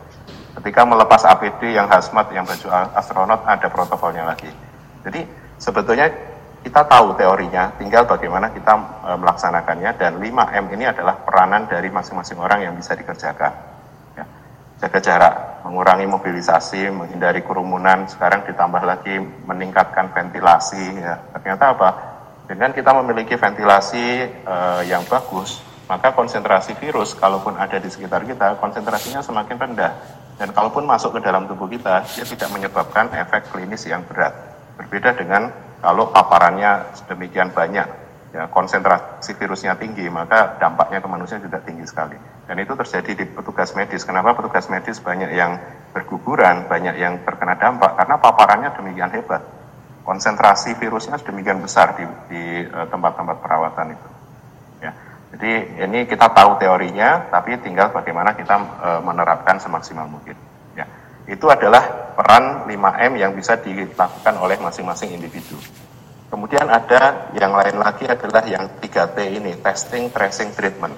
Ketika 0.59 0.83
melepas 0.83 1.23
APD 1.23 1.77
yang 1.77 1.87
hazmat, 1.87 2.27
yang 2.33 2.43
baju 2.43 2.67
astronot, 2.97 3.45
ada 3.45 3.67
protokolnya 3.69 4.27
lagi. 4.27 4.49
Jadi 5.05 5.23
sebetulnya 5.55 6.11
kita 6.59 6.83
tahu 6.83 7.15
teorinya, 7.15 7.71
tinggal 7.79 8.03
bagaimana 8.03 8.51
kita 8.51 8.73
e, 9.07 9.09
melaksanakannya 9.15 9.91
dan 9.95 10.19
5M 10.19 10.65
ini 10.75 10.91
adalah 10.91 11.15
peranan 11.23 11.71
dari 11.71 11.87
masing-masing 11.87 12.35
orang 12.35 12.67
yang 12.67 12.75
bisa 12.75 12.99
dikerjakan. 12.99 13.53
Ya. 14.19 14.25
Jaga 14.83 14.99
jarak, 14.99 15.33
mengurangi 15.63 16.03
mobilisasi, 16.11 16.91
menghindari 16.91 17.47
kerumunan, 17.47 18.11
sekarang 18.11 18.43
ditambah 18.43 18.83
lagi 18.83 19.23
meningkatkan 19.47 20.11
ventilasi. 20.11 20.99
Ya. 20.99 21.23
Ternyata 21.39 21.63
apa? 21.79 21.89
Dengan 22.51 22.75
kita 22.75 22.91
memiliki 22.91 23.39
ventilasi 23.39 24.05
e, 24.43 24.55
yang 24.83 25.07
bagus, 25.07 25.63
maka 25.87 26.11
konsentrasi 26.11 26.75
virus 26.75 27.15
kalaupun 27.15 27.55
ada 27.55 27.79
di 27.79 27.87
sekitar 27.87 28.27
kita, 28.27 28.59
konsentrasinya 28.59 29.23
semakin 29.23 29.55
rendah. 29.55 29.93
Dan 30.35 30.51
kalaupun 30.51 30.83
masuk 30.83 31.15
ke 31.15 31.19
dalam 31.23 31.47
tubuh 31.47 31.71
kita, 31.71 32.03
dia 32.03 32.27
tidak 32.27 32.51
menyebabkan 32.51 33.11
efek 33.15 33.47
klinis 33.51 33.87
yang 33.87 34.03
berat. 34.07 34.31
Berbeda 34.79 35.11
dengan 35.15 35.68
kalau 35.79 36.11
paparannya 36.11 36.91
sedemikian 36.91 37.55
banyak, 37.55 37.87
ya, 38.35 38.51
konsentrasi 38.51 39.31
virusnya 39.39 39.79
tinggi, 39.79 40.11
maka 40.11 40.59
dampaknya 40.59 40.99
ke 40.99 41.07
manusia 41.07 41.37
juga 41.39 41.63
tinggi 41.63 41.87
sekali. 41.87 42.19
Dan 42.45 42.59
itu 42.59 42.75
terjadi 42.75 43.11
di 43.15 43.25
petugas 43.29 43.71
medis. 43.77 44.03
Kenapa 44.03 44.35
petugas 44.35 44.67
medis 44.67 44.99
banyak 44.99 45.31
yang 45.31 45.55
berguguran, 45.95 46.67
banyak 46.67 46.99
yang 46.99 47.21
terkena 47.23 47.55
dampak? 47.55 47.95
Karena 47.95 48.15
paparannya 48.19 48.69
demikian 48.75 49.13
hebat. 49.13 49.45
Konsentrasi 50.03 50.73
virusnya 50.75 51.21
sedemikian 51.21 51.61
besar 51.61 51.93
di, 51.93 52.03
di 52.27 52.43
uh, 52.65 52.89
tempat-tempat 52.89 53.37
perawatan 53.39 53.87
itu. 53.93 54.09
Ya. 54.81 54.91
Jadi 55.31 55.51
ini 55.85 55.99
kita 56.09 56.33
tahu 56.33 56.57
teorinya, 56.57 57.29
tapi 57.29 57.61
tinggal 57.61 57.93
bagaimana 57.93 58.33
kita 58.33 58.55
uh, 58.57 59.01
menerapkan 59.05 59.61
semaksimal 59.61 60.09
mungkin. 60.09 60.48
Itu 61.29 61.45
adalah 61.45 62.09
peran 62.17 62.65
5M 62.65 63.13
yang 63.21 63.31
bisa 63.37 63.53
dilakukan 63.61 64.35
oleh 64.41 64.57
masing-masing 64.57 65.13
individu. 65.13 65.55
Kemudian 66.33 66.65
ada 66.65 67.29
yang 67.37 67.53
lain 67.53 67.77
lagi 67.77 68.09
adalah 68.09 68.41
yang 68.49 68.65
3T 68.81 69.17
ini, 69.37 69.53
testing, 69.61 70.09
tracing, 70.09 70.49
treatment. 70.57 70.97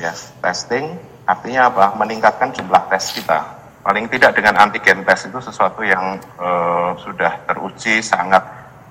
Ya, 0.00 0.16
testing 0.16 0.96
artinya 1.28 1.68
apa? 1.68 1.92
Meningkatkan 2.00 2.56
jumlah 2.56 2.88
tes 2.88 3.12
kita. 3.12 3.38
Paling 3.84 4.08
tidak 4.08 4.32
dengan 4.40 4.56
antigen 4.56 5.04
tes 5.04 5.28
itu 5.28 5.36
sesuatu 5.40 5.84
yang 5.84 6.16
uh, 6.40 6.96
sudah 6.96 7.44
teruji 7.44 8.00
sangat 8.00 8.40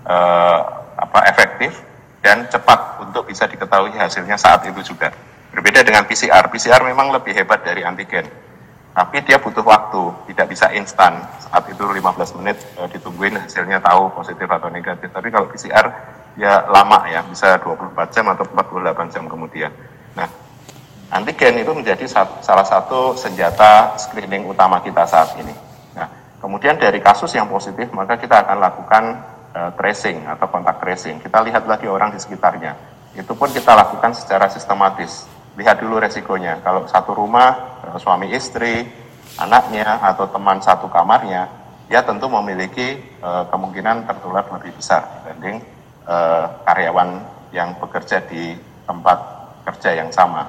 uh, 0.06 0.62
apa 0.98 1.20
efektif 1.26 1.74
dan 2.22 2.46
cepat 2.50 3.02
untuk 3.02 3.26
bisa 3.26 3.50
diketahui 3.50 3.98
hasilnya 3.98 4.38
saat 4.38 4.62
itu 4.70 4.94
juga. 4.94 5.10
Berbeda 5.50 5.82
dengan 5.82 6.06
PCR. 6.06 6.48
PCR 6.54 6.82
memang 6.86 7.10
lebih 7.10 7.34
hebat 7.34 7.66
dari 7.66 7.82
antigen 7.82 8.51
tapi 8.92 9.24
dia 9.24 9.40
butuh 9.40 9.64
waktu, 9.64 10.04
tidak 10.32 10.52
bisa 10.52 10.68
instan. 10.76 11.24
Saat 11.40 11.64
itu 11.72 11.80
15 11.80 12.36
menit 12.44 12.60
e, 12.76 12.92
ditungguin 12.92 13.40
hasilnya 13.40 13.80
tahu 13.80 14.12
positif 14.12 14.44
atau 14.44 14.68
negatif. 14.68 15.08
Tapi 15.16 15.32
kalau 15.32 15.48
PCR 15.48 15.88
ya 16.36 16.68
lama 16.68 17.08
ya, 17.08 17.24
bisa 17.24 17.56
24 17.64 17.96
jam 18.12 18.28
atau 18.36 18.44
48 18.52 19.16
jam 19.16 19.24
kemudian. 19.32 19.72
Nah, 20.12 20.28
antigen 21.08 21.64
itu 21.64 21.72
menjadi 21.72 22.04
salah 22.44 22.68
satu 22.68 23.16
senjata 23.16 23.96
screening 23.96 24.44
utama 24.52 24.84
kita 24.84 25.08
saat 25.08 25.40
ini. 25.40 25.56
Nah, 25.96 26.12
kemudian 26.44 26.76
dari 26.76 27.00
kasus 27.00 27.32
yang 27.32 27.48
positif, 27.48 27.88
maka 27.96 28.20
kita 28.20 28.44
akan 28.44 28.60
lakukan 28.60 29.04
e, 29.56 29.62
tracing 29.80 30.28
atau 30.28 30.52
kontak 30.52 30.84
tracing. 30.84 31.24
Kita 31.24 31.40
lihat 31.48 31.64
lagi 31.64 31.88
orang 31.88 32.12
di 32.12 32.20
sekitarnya. 32.20 32.76
Itu 33.16 33.40
pun 33.40 33.48
kita 33.56 33.72
lakukan 33.72 34.12
secara 34.20 34.52
sistematis 34.52 35.31
lihat 35.60 35.84
dulu 35.84 36.00
resikonya. 36.00 36.64
Kalau 36.64 36.88
satu 36.88 37.12
rumah, 37.16 37.80
eh, 37.88 37.98
suami 38.00 38.32
istri, 38.32 38.88
anaknya, 39.36 40.00
atau 40.00 40.28
teman 40.28 40.60
satu 40.64 40.88
kamarnya, 40.88 41.48
dia 41.92 42.00
tentu 42.08 42.32
memiliki 42.32 43.04
uh, 43.20 43.44
kemungkinan 43.52 44.08
tertular 44.08 44.48
lebih 44.48 44.72
besar 44.80 45.12
dibanding 45.12 45.60
uh, 46.08 46.48
karyawan 46.64 47.20
yang 47.52 47.76
bekerja 47.84 48.24
di 48.32 48.56
tempat 48.88 49.20
kerja 49.68 50.00
yang 50.00 50.08
sama. 50.08 50.48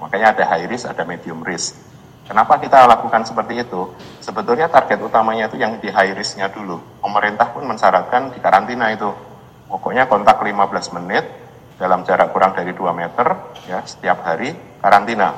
Makanya 0.00 0.32
ada 0.32 0.44
high 0.48 0.64
risk, 0.64 0.88
ada 0.88 1.04
medium 1.04 1.44
risk. 1.44 1.76
Kenapa 2.24 2.56
kita 2.56 2.88
lakukan 2.88 3.20
seperti 3.24 3.68
itu? 3.68 3.92
Sebetulnya 4.24 4.72
target 4.72 5.00
utamanya 5.00 5.48
itu 5.52 5.60
yang 5.60 5.76
di 5.76 5.92
high 5.92 6.16
risk-nya 6.16 6.48
dulu. 6.48 6.80
Pemerintah 7.04 7.52
pun 7.52 7.68
mensyaratkan 7.68 8.32
di 8.32 8.40
karantina 8.40 8.88
itu. 8.88 9.12
Pokoknya 9.68 10.08
kontak 10.08 10.40
15 10.40 10.96
menit, 10.96 11.24
dalam 11.78 12.02
jarak 12.02 12.34
kurang 12.34 12.52
dari 12.58 12.74
2 12.74 12.90
meter 12.92 13.54
ya 13.70 13.80
setiap 13.86 14.26
hari 14.26 14.52
karantina. 14.82 15.30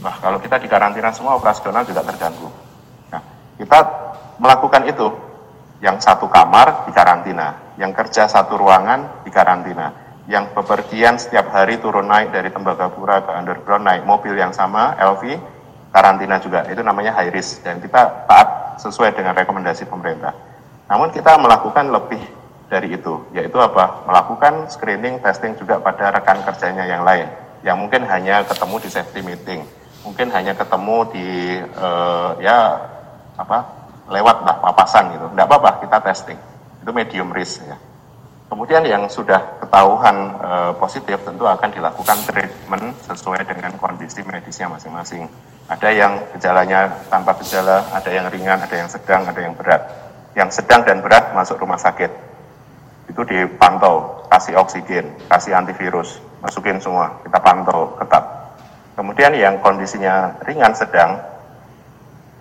Nah, 0.00 0.14
kalau 0.22 0.38
kita 0.38 0.62
di 0.62 0.70
karantina 0.70 1.10
semua 1.10 1.34
operasional 1.34 1.82
juga 1.82 2.06
terganggu. 2.06 2.48
Nah, 3.10 3.22
kita 3.58 3.78
melakukan 4.38 4.82
itu 4.86 5.06
yang 5.82 5.98
satu 5.98 6.30
kamar 6.30 6.86
di 6.86 6.92
karantina, 6.94 7.74
yang 7.76 7.90
kerja 7.90 8.30
satu 8.30 8.56
ruangan 8.56 9.26
di 9.26 9.30
karantina, 9.34 9.90
yang 10.30 10.54
bepergian 10.54 11.20
setiap 11.20 11.50
hari 11.52 11.76
turun 11.82 12.08
naik 12.08 12.32
dari 12.32 12.48
Tembagapura 12.48 13.26
ke 13.26 13.30
underground 13.34 13.84
naik 13.84 14.02
mobil 14.08 14.32
yang 14.38 14.54
sama 14.54 14.96
LV 14.96 15.22
karantina 15.94 16.42
juga 16.42 16.66
itu 16.66 16.82
namanya 16.82 17.14
high 17.14 17.30
risk 17.30 17.62
dan 17.62 17.78
kita 17.78 18.26
taat 18.26 18.80
sesuai 18.82 19.14
dengan 19.14 19.36
rekomendasi 19.38 19.86
pemerintah. 19.86 20.34
Namun 20.90 21.14
kita 21.14 21.38
melakukan 21.38 21.86
lebih 21.86 22.18
dari 22.74 22.98
itu, 22.98 23.22
yaitu 23.30 23.54
apa? 23.62 24.02
Melakukan 24.10 24.66
screening, 24.66 25.22
testing 25.22 25.54
juga 25.54 25.78
pada 25.78 26.10
rekan 26.10 26.42
kerjanya 26.42 26.82
yang 26.90 27.06
lain, 27.06 27.30
yang 27.62 27.78
mungkin 27.78 28.02
hanya 28.10 28.42
ketemu 28.42 28.82
di 28.82 28.88
safety 28.90 29.22
meeting, 29.22 29.62
mungkin 30.02 30.34
hanya 30.34 30.58
ketemu 30.58 30.96
di 31.14 31.28
uh, 31.78 32.34
ya 32.42 32.74
apa 33.38 33.62
lewat 34.10 34.42
lah 34.42 34.58
papasan 34.58 35.14
gitu, 35.14 35.30
tidak 35.30 35.46
apa-apa 35.46 35.70
kita 35.86 35.98
testing, 36.02 36.38
itu 36.82 36.90
medium 36.90 37.30
risk 37.30 37.62
ya. 37.62 37.78
Kemudian 38.44 38.84
yang 38.86 39.08
sudah 39.08 39.56
ketahuan 39.58 40.36
e, 40.36 40.50
positif 40.76 41.16
tentu 41.26 41.48
akan 41.48 41.74
dilakukan 41.74 42.14
treatment 42.28 42.92
sesuai 43.02 43.40
dengan 43.50 43.72
kondisi 43.80 44.20
medisnya 44.22 44.68
masing-masing. 44.68 45.26
Ada 45.66 45.88
yang 45.90 46.12
gejalanya 46.36 46.92
tanpa 47.08 47.34
gejala, 47.40 47.82
ada 47.90 48.10
yang 48.12 48.28
ringan, 48.28 48.60
ada 48.60 48.76
yang 48.76 48.86
sedang, 48.86 49.26
ada 49.26 49.40
yang 49.40 49.56
berat. 49.56 49.82
Yang 50.38 50.60
sedang 50.60 50.84
dan 50.86 51.00
berat 51.00 51.34
masuk 51.34 51.56
rumah 51.56 51.80
sakit 51.80 52.33
itu 53.14 53.22
dipantau, 53.30 54.26
kasih 54.26 54.58
oksigen, 54.58 55.06
kasih 55.30 55.54
antivirus, 55.54 56.18
masukin 56.42 56.82
semua, 56.82 57.14
kita 57.22 57.38
pantau 57.38 57.94
ketat. 58.02 58.26
Kemudian 58.98 59.30
yang 59.38 59.62
kondisinya 59.62 60.34
ringan 60.42 60.74
sedang, 60.74 61.22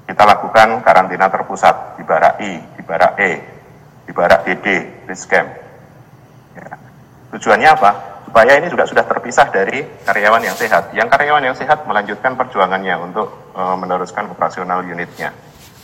kita 0.09 0.25
lakukan 0.25 0.81
karantina 0.81 1.29
terpusat 1.29 2.01
di 2.01 2.03
barak 2.03 2.41
I, 2.41 2.57
di 2.73 2.81
barak 2.81 3.13
E, 3.21 3.31
di 4.03 4.11
barak 4.11 4.49
DD, 4.49 4.67
di 5.05 5.13
scam. 5.13 5.45
Ya. 6.57 6.73
Tujuannya 7.37 7.69
apa? 7.69 7.91
Supaya 8.25 8.57
ini 8.57 8.65
juga 8.73 8.89
sudah 8.89 9.05
terpisah 9.05 9.53
dari 9.53 9.85
karyawan 10.09 10.41
yang 10.41 10.57
sehat. 10.57 10.89
Yang 10.97 11.13
karyawan 11.13 11.43
yang 11.53 11.57
sehat 11.57 11.85
melanjutkan 11.85 12.33
perjuangannya 12.33 12.97
untuk 12.97 13.53
e, 13.53 13.61
meneruskan 13.77 14.25
operasional 14.33 14.81
unitnya. 14.81 15.29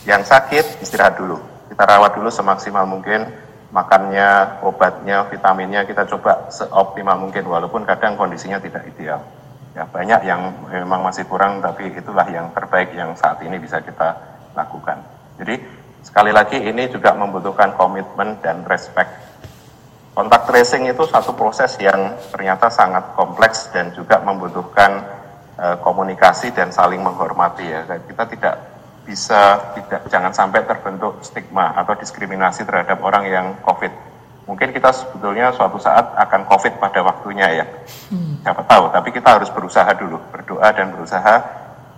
Yang 0.02 0.34
sakit 0.34 0.82
istirahat 0.82 1.14
dulu. 1.14 1.38
Kita 1.70 1.86
rawat 1.86 2.18
dulu 2.18 2.26
semaksimal 2.26 2.90
mungkin 2.90 3.49
makannya, 3.70 4.62
obatnya, 4.66 5.26
vitaminnya 5.30 5.86
kita 5.86 6.06
coba 6.10 6.50
seoptimal 6.50 7.18
mungkin 7.18 7.46
walaupun 7.46 7.86
kadang 7.86 8.18
kondisinya 8.18 8.58
tidak 8.58 8.86
ideal. 8.90 9.22
Ya, 9.70 9.86
banyak 9.86 10.26
yang 10.26 10.50
memang 10.66 11.06
masih 11.06 11.30
kurang 11.30 11.62
tapi 11.62 11.94
itulah 11.94 12.26
yang 12.26 12.50
terbaik 12.50 12.90
yang 12.90 13.14
saat 13.14 13.38
ini 13.46 13.54
bisa 13.62 13.78
kita 13.78 14.18
lakukan. 14.58 14.98
Jadi 15.38 15.62
sekali 16.02 16.34
lagi 16.34 16.58
ini 16.58 16.90
juga 16.90 17.14
membutuhkan 17.14 17.78
komitmen 17.78 18.42
dan 18.42 18.66
respect. 18.66 19.30
Kontak 20.10 20.50
tracing 20.50 20.90
itu 20.90 21.06
satu 21.06 21.38
proses 21.38 21.78
yang 21.78 22.18
ternyata 22.34 22.66
sangat 22.66 23.14
kompleks 23.14 23.70
dan 23.70 23.94
juga 23.94 24.18
membutuhkan 24.18 25.06
uh, 25.54 25.76
komunikasi 25.78 26.50
dan 26.50 26.74
saling 26.74 26.98
menghormati 26.98 27.70
ya. 27.70 27.86
Kita 27.86 28.26
tidak 28.26 28.54
bisa 29.10 29.74
tidak 29.74 30.06
jangan 30.06 30.30
sampai 30.30 30.62
terbentuk 30.62 31.18
stigma 31.26 31.74
atau 31.74 31.98
diskriminasi 31.98 32.62
terhadap 32.62 33.02
orang 33.02 33.26
yang 33.26 33.46
COVID. 33.66 33.90
Mungkin 34.46 34.70
kita 34.70 34.94
sebetulnya 34.94 35.50
suatu 35.50 35.82
saat 35.82 36.14
akan 36.14 36.46
COVID 36.46 36.78
pada 36.78 37.02
waktunya 37.02 37.58
ya, 37.58 37.66
hmm. 38.14 38.46
siapa 38.46 38.62
tahu. 38.70 38.86
Tapi 38.94 39.10
kita 39.10 39.34
harus 39.34 39.50
berusaha 39.50 39.90
dulu, 39.98 40.22
berdoa 40.30 40.70
dan 40.70 40.94
berusaha 40.94 41.42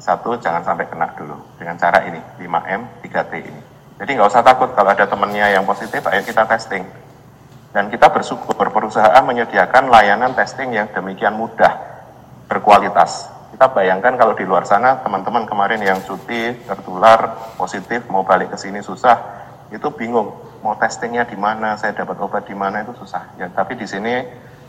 satu 0.00 0.40
jangan 0.40 0.64
sampai 0.64 0.88
kena 0.88 1.12
dulu 1.12 1.36
dengan 1.60 1.76
cara 1.76 2.00
ini 2.08 2.20
5M 2.40 3.04
3T 3.04 3.32
ini. 3.44 3.62
Jadi 4.00 4.10
nggak 4.16 4.28
usah 4.32 4.42
takut 4.42 4.72
kalau 4.72 4.90
ada 4.96 5.04
temennya 5.04 5.52
yang 5.52 5.68
positif, 5.68 6.00
ayo 6.08 6.24
kita 6.24 6.48
testing. 6.48 6.82
Dan 7.72 7.88
kita 7.92 8.08
bersyukur 8.08 8.56
perusahaan 8.72 9.24
menyediakan 9.24 9.88
layanan 9.88 10.32
testing 10.32 10.76
yang 10.76 10.88
demikian 10.92 11.36
mudah, 11.36 11.72
berkualitas 12.48 13.32
kita 13.62 13.78
bayangkan 13.78 14.18
kalau 14.18 14.34
di 14.34 14.42
luar 14.42 14.66
sana 14.66 15.06
teman-teman 15.06 15.46
kemarin 15.46 15.78
yang 15.78 16.02
cuti 16.02 16.50
tertular 16.66 17.54
positif 17.54 18.02
mau 18.10 18.26
balik 18.26 18.50
ke 18.50 18.58
sini 18.58 18.82
susah 18.82 19.14
itu 19.70 19.86
bingung 19.94 20.34
mau 20.66 20.74
testingnya 20.74 21.22
di 21.30 21.38
mana 21.38 21.78
saya 21.78 21.94
dapat 21.94 22.18
obat 22.18 22.42
di 22.42 22.58
mana 22.58 22.82
itu 22.82 22.90
susah 22.98 23.38
ya 23.38 23.46
tapi 23.54 23.78
di 23.78 23.86
sini 23.86 24.18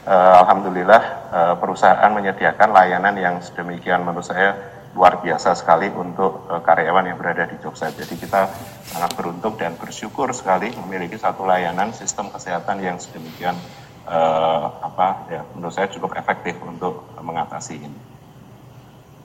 eh, 0.05 0.33
alhamdulillah 0.45 1.01
eh, 1.25 1.55
perusahaan 1.57 2.05
menyediakan 2.13 2.69
layanan 2.69 3.17
yang 3.17 3.41
sedemikian 3.41 4.05
menurut 4.05 4.29
saya 4.29 4.53
luar 4.93 5.25
biasa 5.25 5.57
sekali 5.57 5.89
untuk 5.89 6.45
uh, 6.53 6.61
karyawan 6.61 7.09
yang 7.09 7.17
berada 7.17 7.49
di 7.49 7.57
Jogja. 7.57 7.89
Jadi 7.89 8.13
kita 8.13 8.45
sangat 8.85 9.17
beruntung 9.17 9.57
dan 9.57 9.73
bersyukur 9.73 10.29
sekali 10.37 10.69
memiliki 10.85 11.17
satu 11.17 11.49
layanan 11.49 11.97
sistem 11.97 12.29
kesehatan 12.29 12.77
yang 12.77 13.01
sedemikian 13.01 13.57
uh, 14.05 14.69
apa 14.85 15.33
ya 15.33 15.41
menurut 15.57 15.73
saya 15.73 15.89
cukup 15.89 16.13
efektif 16.13 16.61
untuk 16.61 17.09
mengatasi 17.17 17.81
ini. 17.81 18.12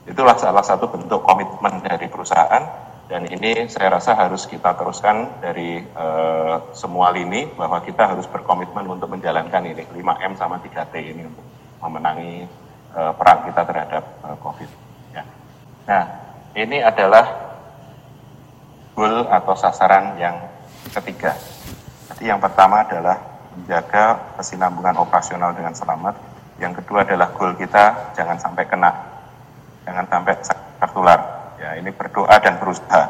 Itulah 0.08 0.40
salah 0.40 0.64
satu 0.64 0.88
bentuk 0.88 1.20
komitmen 1.20 1.84
dari 1.84 2.08
perusahaan 2.08 2.64
dan 3.08 3.28
ini 3.28 3.68
saya 3.68 3.92
rasa 4.00 4.16
harus 4.16 4.48
kita 4.48 4.72
teruskan 4.76 5.40
dari 5.44 5.84
uh, 5.96 6.72
semua 6.72 7.12
lini 7.12 7.48
bahwa 7.52 7.80
kita 7.84 8.16
harus 8.16 8.24
berkomitmen 8.28 8.88
untuk 8.88 9.12
menjalankan 9.12 9.68
ini 9.68 9.84
5M 9.84 10.32
sama 10.36 10.60
3T 10.64 10.94
ini 10.96 11.28
untuk 11.28 11.44
memenangi 11.84 12.48
uh, 12.96 13.12
perang 13.12 13.48
kita 13.48 13.62
terhadap 13.68 14.04
uh, 14.24 14.36
COVID. 14.40 14.88
Nah, 15.88 16.04
ini 16.52 16.84
adalah 16.84 17.24
goal 18.92 19.24
atau 19.24 19.56
sasaran 19.56 20.20
yang 20.20 20.36
ketiga. 20.92 21.32
Jadi 22.12 22.28
yang 22.28 22.36
pertama 22.36 22.84
adalah 22.84 23.16
menjaga 23.56 24.36
kesinambungan 24.36 25.00
operasional 25.00 25.56
dengan 25.56 25.72
selamat. 25.72 26.12
Yang 26.60 26.84
kedua 26.84 27.08
adalah 27.08 27.32
goal 27.32 27.56
kita 27.56 28.12
jangan 28.12 28.36
sampai 28.36 28.68
kena, 28.68 29.07
jangan 29.88 30.04
sampai 30.04 30.34
tertular. 30.76 31.20
Ya, 31.56 31.80
ini 31.80 31.88
berdoa 31.90 32.36
dan 32.36 32.60
berusaha. 32.60 33.02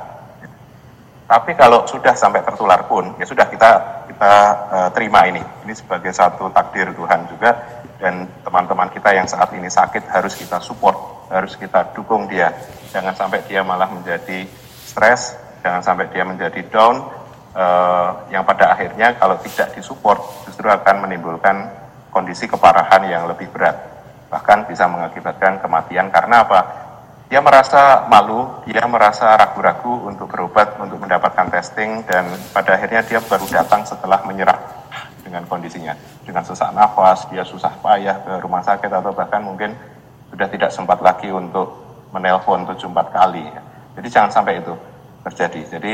Tapi 1.28 1.52
kalau 1.58 1.84
sudah 1.84 2.16
sampai 2.16 2.40
tertular 2.40 2.88
pun, 2.88 3.12
ya 3.20 3.26
sudah 3.28 3.44
kita 3.50 3.70
kita 4.08 4.32
uh, 4.72 4.88
terima 4.96 5.28
ini. 5.28 5.42
Ini 5.66 5.74
sebagai 5.76 6.14
satu 6.14 6.48
takdir 6.48 6.88
Tuhan 6.96 7.28
juga 7.28 7.52
dan 8.00 8.24
teman-teman 8.46 8.88
kita 8.88 9.12
yang 9.12 9.28
saat 9.28 9.52
ini 9.52 9.68
sakit 9.68 10.08
harus 10.08 10.32
kita 10.38 10.56
support 10.62 11.28
harus 11.28 11.52
kita 11.60 11.92
dukung 11.92 12.24
dia. 12.30 12.48
Jangan 12.88 13.12
sampai 13.12 13.44
dia 13.44 13.60
malah 13.60 13.92
menjadi 13.92 14.48
stres, 14.88 15.36
jangan 15.60 15.84
sampai 15.84 16.08
dia 16.08 16.24
menjadi 16.24 16.64
down, 16.72 17.04
uh, 17.52 18.24
yang 18.32 18.48
pada 18.48 18.72
akhirnya 18.72 19.12
kalau 19.20 19.36
tidak 19.44 19.76
disupport 19.76 20.24
justru 20.48 20.64
akan 20.64 21.04
menimbulkan 21.04 21.68
kondisi 22.08 22.48
keparahan 22.48 23.04
yang 23.04 23.28
lebih 23.28 23.52
berat. 23.52 23.97
Bahkan 24.28 24.68
bisa 24.68 24.84
mengakibatkan 24.84 25.60
kematian 25.60 26.12
karena 26.12 26.44
apa? 26.44 26.60
Dia 27.28 27.44
merasa 27.44 28.08
malu, 28.08 28.48
dia 28.64 28.80
merasa 28.88 29.36
ragu-ragu 29.36 30.08
untuk 30.08 30.32
berobat, 30.32 30.80
untuk 30.80 30.96
mendapatkan 30.96 31.52
testing, 31.52 32.00
dan 32.08 32.24
pada 32.56 32.80
akhirnya 32.80 33.04
dia 33.04 33.20
baru 33.20 33.44
datang 33.52 33.84
setelah 33.84 34.24
menyerah 34.24 34.56
dengan 35.20 35.44
kondisinya. 35.44 35.92
Dengan 36.24 36.40
sesak 36.40 36.72
nafas, 36.72 37.28
dia 37.28 37.44
susah 37.44 37.68
payah 37.84 38.16
ke 38.24 38.32
rumah 38.40 38.64
sakit 38.64 38.88
atau 38.88 39.12
bahkan 39.12 39.44
mungkin 39.44 39.76
sudah 40.32 40.48
tidak 40.48 40.72
sempat 40.72 41.04
lagi 41.04 41.28
untuk 41.28 41.68
menelpon 42.16 42.64
7-4 42.64 43.12
kali. 43.12 43.44
Jadi 44.00 44.08
jangan 44.08 44.30
sampai 44.32 44.64
itu 44.64 44.72
terjadi. 45.28 45.60
Jadi 45.76 45.92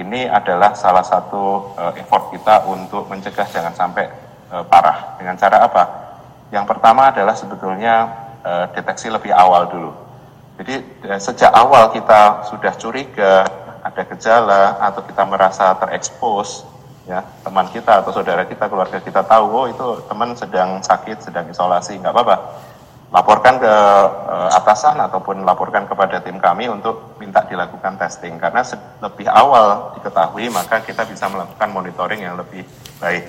ini 0.00 0.24
adalah 0.24 0.72
salah 0.72 1.04
satu 1.04 1.76
uh, 1.76 1.92
effort 2.00 2.32
kita 2.32 2.64
untuk 2.64 3.04
mencegah 3.12 3.44
jangan 3.44 3.76
sampai 3.76 4.08
uh, 4.48 4.64
parah. 4.64 5.20
Dengan 5.20 5.36
cara 5.36 5.68
apa? 5.68 5.84
Yang 6.52 6.64
pertama 6.68 7.08
adalah 7.08 7.32
sebetulnya 7.32 7.94
uh, 8.44 8.68
deteksi 8.76 9.08
lebih 9.08 9.32
awal 9.32 9.72
dulu. 9.72 9.90
Jadi 10.60 10.84
uh, 11.08 11.16
sejak 11.16 11.48
awal 11.48 11.88
kita 11.96 12.44
sudah 12.52 12.76
curiga 12.76 13.48
ada 13.82 14.02
gejala 14.04 14.78
atau 14.78 15.00
kita 15.02 15.24
merasa 15.26 15.74
terekspos 15.80 16.68
ya 17.02 17.18
teman 17.42 17.66
kita 17.66 17.98
atau 17.98 18.14
saudara 18.14 18.46
kita 18.46 18.70
keluarga 18.70 19.02
kita 19.02 19.26
tahu 19.26 19.46
oh 19.50 19.66
itu 19.66 20.06
teman 20.06 20.38
sedang 20.38 20.78
sakit 20.78 21.18
sedang 21.18 21.48
isolasi 21.48 21.96
nggak 21.98 22.12
apa-apa. 22.14 22.36
Laporkan 23.12 23.56
ke 23.56 23.74
uh, 24.28 24.48
atasan 24.52 25.00
ataupun 25.00 25.48
laporkan 25.48 25.88
kepada 25.88 26.20
tim 26.20 26.36
kami 26.36 26.68
untuk 26.68 27.16
minta 27.16 27.44
dilakukan 27.48 27.96
testing. 27.96 28.36
Karena 28.36 28.60
lebih 29.00 29.24
awal 29.28 29.96
diketahui 29.96 30.52
maka 30.52 30.84
kita 30.84 31.08
bisa 31.08 31.32
melakukan 31.32 31.68
monitoring 31.72 32.28
yang 32.28 32.36
lebih 32.36 32.64
baik 33.00 33.24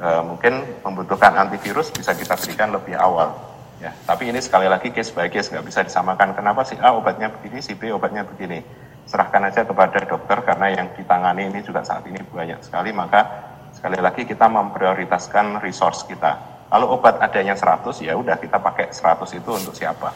uh, 0.00 0.22
mungkin 0.24 0.64
membutuhkan 0.82 1.34
antivirus 1.36 1.90
bisa 1.94 2.14
kita 2.14 2.34
berikan 2.38 2.70
lebih 2.72 2.94
awal 2.98 3.34
ya 3.82 3.90
tapi 4.06 4.30
ini 4.30 4.38
sekali 4.38 4.70
lagi 4.70 4.94
case 4.94 5.10
by 5.10 5.28
case 5.28 5.50
nggak 5.50 5.66
bisa 5.66 5.82
disamakan 5.82 6.32
kenapa 6.32 6.62
si 6.62 6.78
A 6.78 6.94
obatnya 6.94 7.30
begini 7.30 7.58
si 7.60 7.74
B 7.74 7.90
obatnya 7.90 8.22
begini 8.22 8.62
serahkan 9.04 9.50
aja 9.50 9.68
kepada 9.68 10.00
dokter 10.06 10.40
karena 10.40 10.72
yang 10.72 10.86
ditangani 10.96 11.52
ini 11.52 11.60
juga 11.60 11.84
saat 11.84 12.06
ini 12.08 12.22
banyak 12.24 12.64
sekali 12.64 12.94
maka 12.94 13.52
sekali 13.74 13.98
lagi 14.00 14.24
kita 14.24 14.46
memprioritaskan 14.48 15.60
resource 15.60 16.06
kita 16.08 16.54
kalau 16.74 16.90
obat 16.90 17.22
adanya 17.22 17.54
100, 17.54 18.02
ya 18.02 18.18
udah 18.18 18.34
kita 18.34 18.58
pakai 18.58 18.90
100 18.90 19.38
itu 19.38 19.50
untuk 19.54 19.78
siapa. 19.78 20.10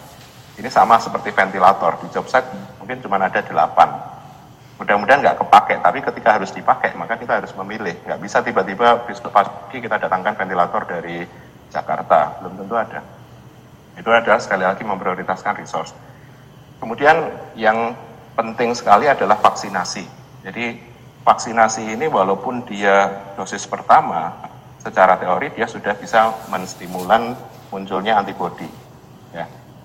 Ini 0.58 0.66
sama 0.66 0.98
seperti 0.98 1.30
ventilator. 1.30 2.02
Di 2.02 2.10
job 2.10 2.26
site 2.26 2.50
mungkin 2.82 2.98
cuma 2.98 3.14
ada 3.22 3.38
8. 3.38 4.17
Mudah-mudahan 4.78 5.20
nggak 5.26 5.38
kepake, 5.42 5.74
tapi 5.82 5.98
ketika 5.98 6.38
harus 6.38 6.54
dipakai, 6.54 6.94
maka 6.94 7.18
kita 7.18 7.42
harus 7.42 7.50
memilih. 7.58 7.98
Nggak 8.06 8.20
bisa 8.22 8.38
tiba-tiba 8.46 9.02
besok 9.10 9.34
pagi 9.34 9.82
kita 9.82 9.98
datangkan 9.98 10.38
ventilator 10.38 10.86
dari 10.86 11.26
Jakarta. 11.66 12.38
Belum 12.38 12.54
tentu 12.62 12.74
ada. 12.78 13.02
Itu 13.98 14.14
adalah 14.14 14.38
sekali 14.38 14.62
lagi 14.62 14.86
memprioritaskan 14.86 15.58
resource. 15.58 15.90
Kemudian 16.78 17.26
yang 17.58 17.98
penting 18.38 18.70
sekali 18.78 19.10
adalah 19.10 19.42
vaksinasi. 19.42 20.06
Jadi 20.46 20.78
vaksinasi 21.26 21.98
ini 21.98 22.06
walaupun 22.06 22.62
dia 22.62 23.10
dosis 23.34 23.66
pertama, 23.66 24.30
secara 24.78 25.18
teori 25.18 25.50
dia 25.58 25.66
sudah 25.66 25.98
bisa 25.98 26.30
menstimulan 26.46 27.34
munculnya 27.74 28.14
antibodi. 28.14 28.88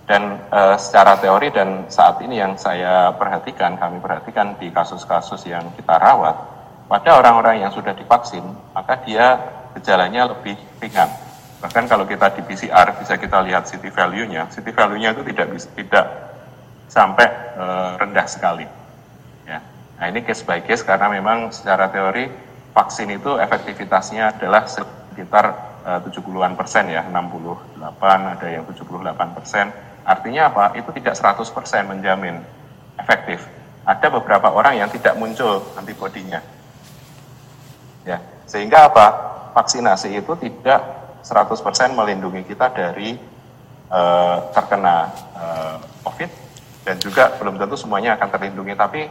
Dan 0.03 0.35
e, 0.51 0.61
secara 0.75 1.15
teori 1.15 1.47
dan 1.51 1.87
saat 1.87 2.19
ini 2.19 2.39
yang 2.39 2.59
saya 2.59 3.15
perhatikan, 3.15 3.79
kami 3.79 4.03
perhatikan 4.03 4.59
di 4.59 4.67
kasus-kasus 4.67 5.47
yang 5.47 5.63
kita 5.79 5.95
rawat, 5.95 6.35
pada 6.91 7.17
orang-orang 7.17 7.63
yang 7.63 7.71
sudah 7.71 7.95
divaksin, 7.95 8.43
maka 8.75 8.99
dia 9.07 9.39
gejalanya 9.79 10.35
lebih 10.35 10.59
ringan. 10.83 11.07
Bahkan 11.63 11.87
kalau 11.87 12.03
kita 12.03 12.35
di 12.35 12.43
PCR 12.43 12.91
bisa 12.99 13.15
kita 13.15 13.39
lihat 13.47 13.63
city 13.71 13.87
value-nya, 13.87 14.51
city 14.51 14.75
value-nya 14.75 15.15
itu 15.15 15.23
tidak 15.31 15.47
tidak 15.79 16.05
sampai 16.91 17.27
e, 17.55 17.65
rendah 17.95 18.27
sekali. 18.27 18.67
Ya. 19.47 19.63
Nah 19.97 20.05
ini 20.11 20.19
case 20.27 20.43
by 20.43 20.59
case 20.67 20.83
karena 20.83 21.07
memang 21.07 21.55
secara 21.55 21.87
teori 21.87 22.27
vaksin 22.73 23.07
itu 23.13 23.37
efektivitasnya 23.37 24.35
adalah 24.35 24.65
sekitar 24.65 25.45
eh, 25.85 25.99
uh, 26.01 26.09
70-an 26.09 26.57
persen 26.57 26.89
ya, 26.89 27.05
68, 27.05 27.79
ada 28.03 28.47
yang 28.49 28.65
78 28.65 29.37
persen. 29.37 29.69
Artinya 30.03 30.51
apa? 30.51 30.75
Itu 30.75 30.91
tidak 30.91 31.15
100 31.15 31.55
persen 31.55 31.87
menjamin 31.87 32.43
efektif. 32.99 33.43
Ada 33.83 34.07
beberapa 34.11 34.51
orang 34.51 34.79
yang 34.79 34.89
tidak 34.91 35.15
muncul 35.19 35.63
antibodinya. 35.75 36.39
Ya, 38.03 38.19
sehingga 38.47 38.91
apa? 38.91 39.05
Vaksinasi 39.55 40.17
itu 40.19 40.33
tidak 40.39 40.81
100 41.23 41.65
persen 41.65 41.89
melindungi 41.95 42.43
kita 42.43 42.71
dari 42.75 43.15
uh, 43.87 44.37
terkena 44.51 45.07
uh, 45.35 45.77
COVID 46.03 46.29
dan 46.83 46.95
juga 46.99 47.31
belum 47.39 47.55
tentu 47.55 47.79
semuanya 47.79 48.19
akan 48.19 48.27
terlindungi. 48.27 48.75
Tapi 48.75 49.01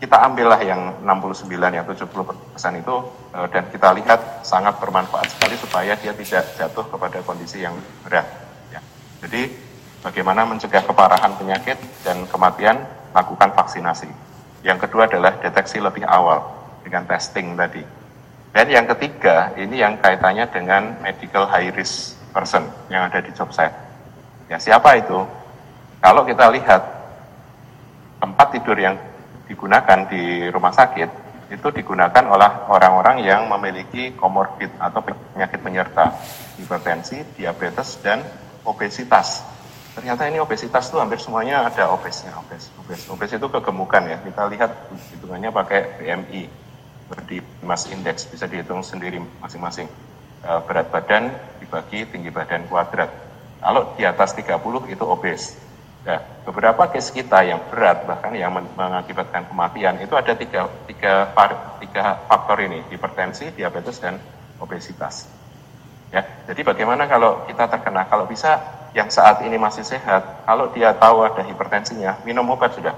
kita 0.00 0.18
ambillah 0.18 0.58
yang 0.64 0.98
69 1.04 1.46
yang 1.60 1.86
70 1.86 2.08
persen 2.56 2.72
itu 2.80 2.96
uh, 3.36 3.46
dan 3.52 3.68
kita 3.68 3.92
lihat 4.00 4.42
sangat 4.42 4.80
bermanfaat 4.80 5.28
sekali 5.28 5.54
supaya 5.60 5.92
dia 5.94 6.16
tidak 6.16 6.44
jatuh 6.56 6.84
kepada 6.88 7.20
kondisi 7.20 7.62
yang 7.62 7.76
berat. 8.06 8.26
Ya. 8.72 8.80
Jadi 9.22 9.71
bagaimana 10.02 10.44
mencegah 10.44 10.82
keparahan 10.82 11.32
penyakit 11.38 11.78
dan 12.02 12.26
kematian 12.28 12.82
lakukan 13.14 13.54
vaksinasi. 13.54 14.10
Yang 14.66 14.86
kedua 14.86 15.06
adalah 15.06 15.38
deteksi 15.38 15.78
lebih 15.78 16.02
awal 16.06 16.42
dengan 16.82 17.06
testing 17.06 17.54
tadi. 17.54 17.82
Dan 18.52 18.66
yang 18.68 18.84
ketiga 18.84 19.54
ini 19.56 19.80
yang 19.80 19.96
kaitannya 19.96 20.44
dengan 20.52 21.00
medical 21.00 21.48
high 21.48 21.72
risk 21.72 22.18
person 22.36 22.68
yang 22.92 23.08
ada 23.08 23.24
di 23.24 23.32
job 23.32 23.48
site. 23.48 23.72
Ya 24.52 24.60
siapa 24.60 25.00
itu? 25.00 25.24
Kalau 26.02 26.26
kita 26.28 26.52
lihat 26.52 26.82
tempat 28.20 28.46
tidur 28.52 28.76
yang 28.76 28.98
digunakan 29.48 30.04
di 30.10 30.50
rumah 30.52 30.74
sakit 30.74 31.08
itu 31.52 31.68
digunakan 31.68 32.24
oleh 32.32 32.50
orang-orang 32.72 33.20
yang 33.20 33.44
memiliki 33.44 34.16
komorbid 34.16 34.72
atau 34.80 35.04
penyakit 35.04 35.60
penyerta 35.60 36.16
hipertensi, 36.56 37.20
diabetes, 37.36 38.00
dan 38.00 38.24
obesitas. 38.64 39.44
Ternyata 39.92 40.24
ini 40.24 40.40
obesitas 40.40 40.88
itu 40.88 40.96
hampir 40.96 41.20
semuanya 41.20 41.68
ada 41.68 41.92
obesnya, 41.92 42.32
obes. 42.40 42.72
Obes, 42.80 43.04
obes 43.12 43.30
itu 43.36 43.44
kegemukan 43.44 44.02
ya. 44.08 44.16
Kita 44.24 44.48
lihat 44.48 44.70
hitungannya 45.12 45.52
pakai 45.52 46.00
BMI, 46.00 46.42
di 47.28 47.44
mass 47.60 47.92
index 47.92 48.24
bisa 48.24 48.48
dihitung 48.48 48.80
sendiri 48.80 49.20
masing-masing. 49.44 49.84
Eh, 50.42 50.60
berat 50.64 50.88
badan 50.88 51.28
dibagi 51.60 52.08
tinggi 52.08 52.32
badan 52.32 52.64
kuadrat. 52.72 53.12
Kalau 53.60 53.94
di 53.94 54.02
atas 54.08 54.32
30 54.34 54.88
itu 54.90 55.04
obes. 55.04 55.54
Nah, 56.02 56.18
beberapa 56.42 56.90
case 56.90 57.14
kita 57.14 57.46
yang 57.46 57.62
berat 57.70 58.02
bahkan 58.10 58.34
yang 58.34 58.50
mengakibatkan 58.50 59.46
kematian 59.46 60.02
itu 60.02 60.18
ada 60.18 60.34
tiga, 60.34 60.66
tiga, 60.90 61.30
tiga 61.78 62.18
faktor 62.26 62.58
ini, 62.58 62.82
hipertensi, 62.90 63.54
diabetes, 63.54 64.02
dan 64.02 64.18
obesitas. 64.58 65.30
Ya, 66.10 66.26
jadi 66.50 66.66
bagaimana 66.66 67.06
kalau 67.06 67.46
kita 67.46 67.70
terkena? 67.70 68.10
Kalau 68.10 68.26
bisa 68.26 68.58
yang 68.92 69.08
saat 69.08 69.40
ini 69.40 69.56
masih 69.56 69.84
sehat, 69.84 70.44
kalau 70.44 70.68
dia 70.72 70.92
tahu 70.92 71.24
ada 71.24 71.40
hipertensinya, 71.40 72.20
minum 72.28 72.44
obat 72.52 72.76
sudah. 72.76 72.92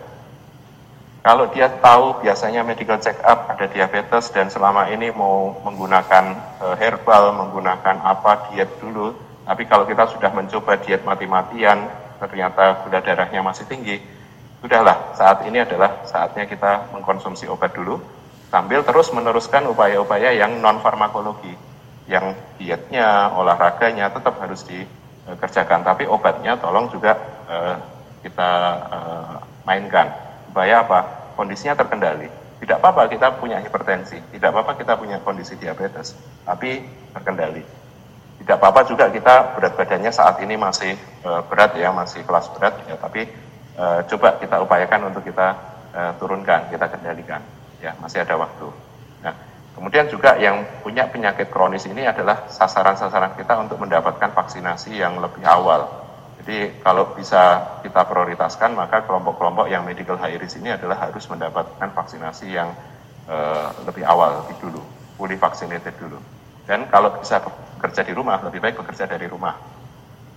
Kalau 1.24 1.48
dia 1.48 1.72
tahu 1.80 2.20
biasanya 2.20 2.60
medical 2.60 3.00
check 3.00 3.16
up 3.24 3.48
ada 3.48 3.64
diabetes 3.64 4.28
dan 4.28 4.52
selama 4.52 4.92
ini 4.92 5.08
mau 5.08 5.56
menggunakan 5.64 6.36
uh, 6.60 6.76
herbal, 6.76 7.32
menggunakan 7.32 7.96
apa 8.04 8.52
diet 8.52 8.68
dulu, 8.76 9.16
tapi 9.48 9.64
kalau 9.64 9.88
kita 9.88 10.04
sudah 10.12 10.28
mencoba 10.34 10.76
diet 10.84 11.00
mati-matian, 11.06 11.88
ternyata 12.20 12.84
gula 12.84 13.00
darahnya 13.00 13.40
masih 13.40 13.64
tinggi, 13.64 14.02
sudahlah 14.60 15.16
saat 15.16 15.46
ini 15.48 15.64
adalah 15.64 16.04
saatnya 16.04 16.44
kita 16.44 16.92
mengkonsumsi 16.92 17.48
obat 17.48 17.72
dulu 17.72 18.02
sambil 18.52 18.84
terus 18.84 19.08
meneruskan 19.10 19.64
upaya-upaya 19.70 20.30
yang 20.36 20.60
non 20.60 20.78
farmakologi, 20.84 21.56
yang 22.04 22.36
dietnya, 22.60 23.32
olahraganya 23.32 24.12
tetap 24.12 24.36
harus 24.44 24.60
dikerjakan, 25.24 25.80
tapi 25.80 26.04
obatnya 26.04 26.56
tolong 26.60 26.92
juga 26.92 27.16
uh, 27.48 27.76
kita 28.20 28.50
uh, 28.92 29.36
mainkan 29.64 30.12
supaya 30.54 30.86
apa? 30.86 31.00
Kondisinya 31.34 31.74
terkendali. 31.74 32.30
Tidak 32.62 32.78
apa-apa 32.78 33.10
kita 33.10 33.34
punya 33.36 33.58
hipertensi, 33.58 34.16
tidak 34.30 34.54
apa-apa 34.54 34.78
kita 34.78 34.94
punya 34.94 35.18
kondisi 35.18 35.58
diabetes, 35.58 36.14
tapi 36.46 36.80
terkendali. 37.10 37.60
Tidak 38.38 38.56
apa-apa 38.56 38.86
juga 38.86 39.10
kita 39.10 39.58
berat 39.58 39.74
badannya 39.74 40.14
saat 40.14 40.38
ini 40.40 40.54
masih 40.54 40.94
e, 40.96 41.30
berat 41.50 41.74
ya, 41.74 41.90
masih 41.90 42.22
kelas 42.22 42.48
berat 42.54 42.78
ya, 42.86 42.96
tapi 42.96 43.26
e, 43.74 43.84
coba 44.08 44.38
kita 44.38 44.62
upayakan 44.62 45.10
untuk 45.10 45.26
kita 45.26 45.58
e, 45.92 46.00
turunkan, 46.22 46.70
kita 46.70 46.86
kendalikan. 46.88 47.42
Ya, 47.82 47.92
masih 48.00 48.22
ada 48.22 48.38
waktu. 48.38 48.70
Kemudian 49.74 50.06
juga 50.06 50.38
yang 50.38 50.62
punya 50.86 51.10
penyakit 51.10 51.50
kronis 51.50 51.84
ini 51.90 52.06
adalah 52.06 52.46
sasaran-sasaran 52.46 53.34
kita 53.34 53.58
untuk 53.58 53.82
mendapatkan 53.82 54.30
vaksinasi 54.30 55.02
yang 55.02 55.18
lebih 55.18 55.42
awal 55.42 56.04
jadi 56.44 56.76
kalau 56.84 57.16
bisa 57.16 57.64
kita 57.80 58.04
prioritaskan 58.04 58.76
maka 58.76 59.00
kelompok-kelompok 59.08 59.64
yang 59.64 59.80
medical 59.80 60.20
high 60.20 60.36
risk 60.36 60.60
ini 60.60 60.76
adalah 60.76 61.08
harus 61.08 61.24
mendapatkan 61.24 61.88
vaksinasi 61.88 62.52
yang 62.52 62.68
uh, 63.24 63.72
lebih 63.88 64.04
awal, 64.04 64.44
lebih 64.44 64.60
dulu, 64.60 64.84
fully 65.16 65.40
vaccinated 65.40 65.96
dulu. 65.96 66.20
Dan 66.68 66.84
kalau 66.92 67.16
bisa 67.16 67.40
bekerja 67.40 68.04
di 68.04 68.12
rumah, 68.12 68.44
lebih 68.44 68.60
baik 68.60 68.76
bekerja 68.76 69.08
dari 69.08 69.24
rumah. 69.24 69.56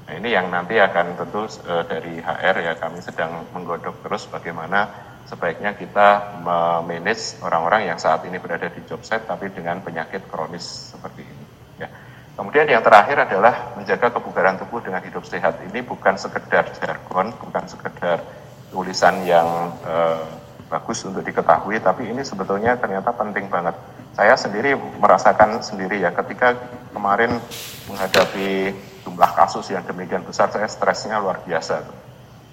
Nah 0.08 0.14
ini 0.16 0.32
yang 0.32 0.48
nanti 0.48 0.80
akan 0.80 1.20
tentu 1.20 1.44
uh, 1.44 1.84
dari 1.84 2.24
HR 2.24 2.56
ya 2.64 2.74
kami 2.80 3.04
sedang 3.04 3.44
menggodok 3.52 4.00
terus 4.08 4.32
bagaimana 4.32 4.88
sebaiknya 5.28 5.75
kita 5.75 6.39
memanage 6.39 7.36
orang-orang 7.43 7.91
yang 7.91 7.99
saat 7.99 8.23
ini 8.23 8.39
berada 8.39 8.71
di 8.71 8.80
job 8.88 9.03
site 9.03 9.28
tapi 9.28 9.51
dengan 9.51 9.84
penyakit 9.84 10.23
kronis 10.32 10.95
seperti 10.95 11.28
ini. 11.28 11.45
Ya. 11.84 11.91
Kemudian 12.39 12.65
yang 12.71 12.80
terakhir 12.82 13.28
adalah 13.28 13.75
menjaga 13.75 14.15
kebugaran 14.15 14.55
tubuh 14.55 14.80
dengan 14.80 15.03
hidup 15.03 15.28
sehat. 15.28 15.59
Ini 15.67 15.84
bukan 15.84 16.15
sekedar 16.15 16.71
jargon, 16.80 17.36
bukan 17.43 17.63
sekedar 17.67 18.23
tulisan 18.71 19.28
yang 19.28 19.75
eh, 19.84 20.23
bagus 20.67 21.03
untuk 21.07 21.23
diketahui, 21.23 21.80
tapi 21.80 22.11
ini 22.11 22.23
sebetulnya 22.23 22.75
ternyata 22.80 23.11
penting 23.15 23.47
banget. 23.47 23.75
Saya 24.15 24.36
sendiri 24.36 24.75
merasakan 24.75 25.63
sendiri 25.63 26.03
ya, 26.03 26.11
ketika 26.11 26.55
kemarin 26.91 27.39
menghadapi 27.88 28.75
jumlah 29.07 29.32
kasus 29.38 29.71
yang 29.71 29.84
demikian 29.88 30.25
besar, 30.28 30.51
saya 30.51 30.67
stresnya 30.67 31.19
luar 31.23 31.39
biasa. 31.43 32.07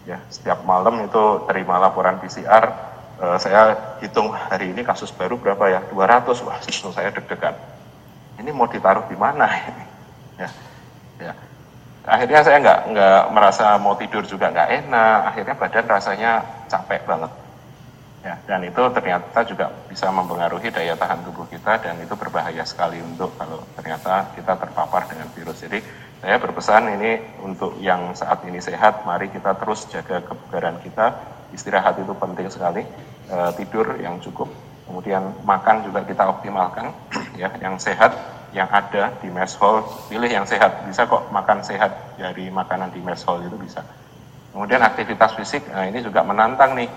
Ya, 0.05 0.21
setiap 0.29 0.63
malam 0.69 1.09
itu 1.09 1.25
terima 1.49 1.81
laporan 1.81 2.21
PCR, 2.21 2.65
eh, 3.21 3.39
saya 3.41 3.97
hitung 4.05 4.29
hari 4.33 4.77
ini 4.77 4.85
kasus 4.85 5.09
baru 5.13 5.41
berapa 5.41 5.65
ya, 5.73 5.81
200, 5.89 6.45
wah 6.45 6.61
itu 6.61 6.93
saya 6.93 7.09
deg-degan 7.09 7.57
ini 8.41 8.51
mau 8.51 8.67
ditaruh 8.67 9.07
di 9.07 9.17
mana 9.17 9.47
ini? 9.71 9.85
Ya, 10.41 10.49
ya. 11.23 11.33
Akhirnya 12.05 12.41
saya 12.45 12.61
nggak 12.61 12.81
nggak 12.93 13.23
merasa 13.33 13.81
mau 13.81 13.97
tidur 13.97 14.27
juga 14.29 14.53
nggak 14.53 14.71
enak. 14.85 15.19
Akhirnya 15.33 15.55
badan 15.57 15.87
rasanya 15.89 16.33
capek 16.69 17.01
banget. 17.09 17.33
Ya, 18.25 18.41
dan 18.49 18.65
itu 18.65 18.81
ternyata 18.93 19.45
juga 19.45 19.69
bisa 19.85 20.09
mempengaruhi 20.09 20.73
daya 20.73 20.97
tahan 20.97 21.29
tubuh 21.29 21.45
kita 21.45 21.77
dan 21.77 22.01
itu 22.01 22.17
berbahaya 22.17 22.65
sekali 22.65 22.97
untuk 23.05 23.37
kalau 23.37 23.61
ternyata 23.77 24.33
kita 24.33 24.57
terpapar 24.57 25.05
dengan 25.09 25.29
virus. 25.37 25.61
Jadi 25.61 25.81
saya 26.25 26.41
berpesan 26.41 26.89
ini 26.97 27.21
untuk 27.45 27.77
yang 27.85 28.17
saat 28.17 28.41
ini 28.49 28.57
sehat, 28.57 29.05
mari 29.05 29.29
kita 29.29 29.61
terus 29.61 29.85
jaga 29.93 30.25
kebugaran 30.25 30.81
kita. 30.81 31.13
Istirahat 31.53 32.01
itu 32.01 32.17
penting 32.17 32.49
sekali, 32.49 32.81
e, 33.29 33.37
tidur 33.61 33.93
yang 34.01 34.17
cukup. 34.25 34.49
Kemudian 34.89 35.21
makan 35.45 35.85
juga 35.85 36.01
kita 36.01 36.25
optimalkan 36.25 36.97
ya 37.41 37.53
yang 37.61 37.77
sehat 37.77 38.17
yang 38.57 38.73
ada 38.73 39.13
di 39.21 39.29
mess 39.29 39.53
hall 39.61 39.85
pilih 40.09 40.33
yang 40.33 40.49
sehat. 40.49 40.89
Bisa 40.89 41.05
kok 41.05 41.29
makan 41.29 41.61
sehat 41.61 42.17
dari 42.17 42.49
makanan 42.49 42.89
di 42.97 43.05
mess 43.05 43.21
hall 43.29 43.45
itu 43.45 43.61
bisa. 43.61 43.85
Kemudian 44.57 44.81
aktivitas 44.81 45.37
fisik 45.37 45.69
nah 45.77 45.85
ini 45.85 46.01
juga 46.01 46.25
menantang 46.25 46.73
nih. 46.73 46.89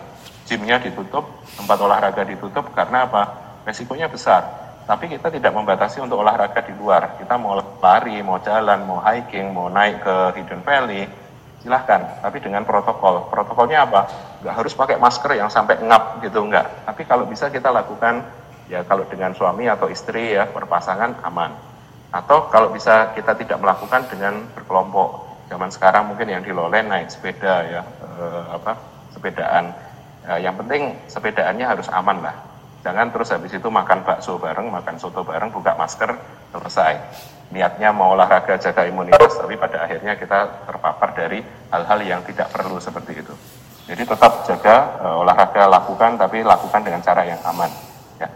Gymnya 0.48 0.80
ditutup 0.80 1.44
tempat 1.52 1.76
olahraga 1.84 2.24
ditutup 2.24 2.72
karena 2.72 3.04
apa? 3.04 3.28
Resikonya 3.68 4.08
besar 4.08 4.67
tapi 4.88 5.12
kita 5.12 5.28
tidak 5.28 5.52
membatasi 5.52 6.00
untuk 6.00 6.24
olahraga 6.24 6.64
di 6.64 6.72
luar 6.80 7.20
kita 7.20 7.36
mau 7.36 7.60
lari 7.60 8.24
mau 8.24 8.40
jalan 8.40 8.88
mau 8.88 9.04
hiking 9.04 9.52
mau 9.52 9.68
naik 9.68 10.02
ke 10.02 10.16
Hidden 10.40 10.64
Valley 10.64 11.28
silahkan, 11.68 12.24
tapi 12.24 12.40
dengan 12.40 12.64
protokol. 12.64 13.28
Protokolnya 13.28 13.84
apa? 13.84 14.08
Nggak 14.40 14.56
harus 14.56 14.74
pakai 14.78 14.96
masker 14.96 15.36
yang 15.36 15.52
sampai 15.52 15.84
ngap 15.84 16.24
gitu, 16.24 16.48
enggak. 16.48 16.88
Tapi 16.88 17.04
kalau 17.04 17.28
bisa 17.28 17.52
kita 17.52 17.68
lakukan, 17.68 18.24
ya 18.72 18.88
kalau 18.88 19.04
dengan 19.12 19.36
suami 19.36 19.68
atau 19.68 19.92
istri 19.92 20.40
ya, 20.40 20.48
berpasangan 20.48 21.20
aman. 21.28 21.52
Atau 22.16 22.48
kalau 22.48 22.72
bisa 22.72 23.12
kita 23.12 23.36
tidak 23.36 23.60
melakukan 23.60 24.08
dengan 24.08 24.48
berkelompok. 24.56 25.28
Zaman 25.52 25.68
sekarang 25.68 26.08
mungkin 26.08 26.32
yang 26.32 26.40
di 26.40 26.56
Lolen 26.56 26.88
naik 26.88 27.12
sepeda 27.12 27.68
ya, 27.68 27.82
eh, 27.84 28.44
apa, 28.48 28.80
sepedaan. 29.12 29.76
Eh, 30.28 30.40
yang 30.44 30.56
penting 30.56 30.96
sepedaannya 31.12 31.68
harus 31.68 31.88
aman 31.92 32.24
lah. 32.24 32.36
Jangan 32.88 33.12
terus 33.12 33.36
habis 33.36 33.52
itu 33.52 33.68
makan 33.68 34.08
bakso 34.08 34.40
bareng, 34.40 34.72
makan 34.72 34.96
soto 34.96 35.28
bareng, 35.28 35.52
buka 35.52 35.76
masker, 35.76 36.16
selesai 36.56 36.96
niatnya 37.52 37.96
mau 37.96 38.12
olahraga 38.12 38.60
jaga 38.60 38.84
imunitas, 38.88 39.40
tapi 39.40 39.56
pada 39.56 39.88
akhirnya 39.88 40.20
kita 40.20 40.68
terpapar 40.68 41.16
dari 41.16 41.40
hal-hal 41.72 42.00
yang 42.04 42.22
tidak 42.28 42.52
perlu 42.52 42.76
seperti 42.80 43.24
itu. 43.24 43.34
Jadi 43.88 44.04
tetap 44.04 44.44
jaga 44.44 45.00
uh, 45.00 45.24
olahraga 45.24 45.64
lakukan, 45.68 46.20
tapi 46.20 46.44
lakukan 46.44 46.84
dengan 46.84 47.00
cara 47.00 47.24
yang 47.24 47.40
aman. 47.48 47.72
Ya. 48.20 48.28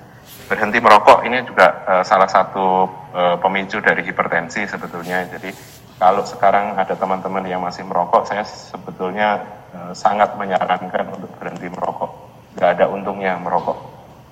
Berhenti 0.48 0.80
merokok 0.80 1.28
ini 1.28 1.44
juga 1.44 1.84
uh, 1.84 2.04
salah 2.08 2.32
satu 2.32 2.88
uh, 3.12 3.36
pemicu 3.36 3.84
dari 3.84 4.00
hipertensi 4.08 4.64
sebetulnya. 4.64 5.28
Jadi 5.28 5.52
kalau 6.00 6.24
sekarang 6.24 6.80
ada 6.80 6.96
teman-teman 6.96 7.44
yang 7.44 7.60
masih 7.60 7.84
merokok, 7.84 8.26
saya 8.26 8.48
sebetulnya 8.48 9.60
sangat 9.96 10.36
menyarankan 10.36 11.16
untuk 11.16 11.32
berhenti 11.40 11.72
merokok. 11.72 12.12
Gak 12.60 12.76
ada 12.76 12.92
untungnya 12.92 13.40
merokok. 13.40 13.91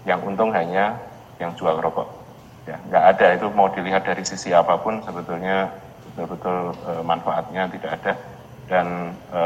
Yang 0.10 0.20
untung 0.26 0.50
hanya 0.50 0.98
yang 1.38 1.54
jual 1.54 1.78
rokok. 1.78 2.10
Ya 2.66 2.82
nggak 2.90 3.04
ada. 3.14 3.28
Itu 3.38 3.54
mau 3.54 3.70
dilihat 3.70 4.10
dari 4.10 4.26
sisi 4.26 4.50
apa 4.50 4.82
pun 4.82 5.06
sebetulnya 5.06 5.70
betul-betul 6.10 6.74
e, 6.74 6.92
manfaatnya 7.06 7.70
tidak 7.70 7.92
ada. 8.02 8.14
Dan 8.66 9.14
e, 9.30 9.42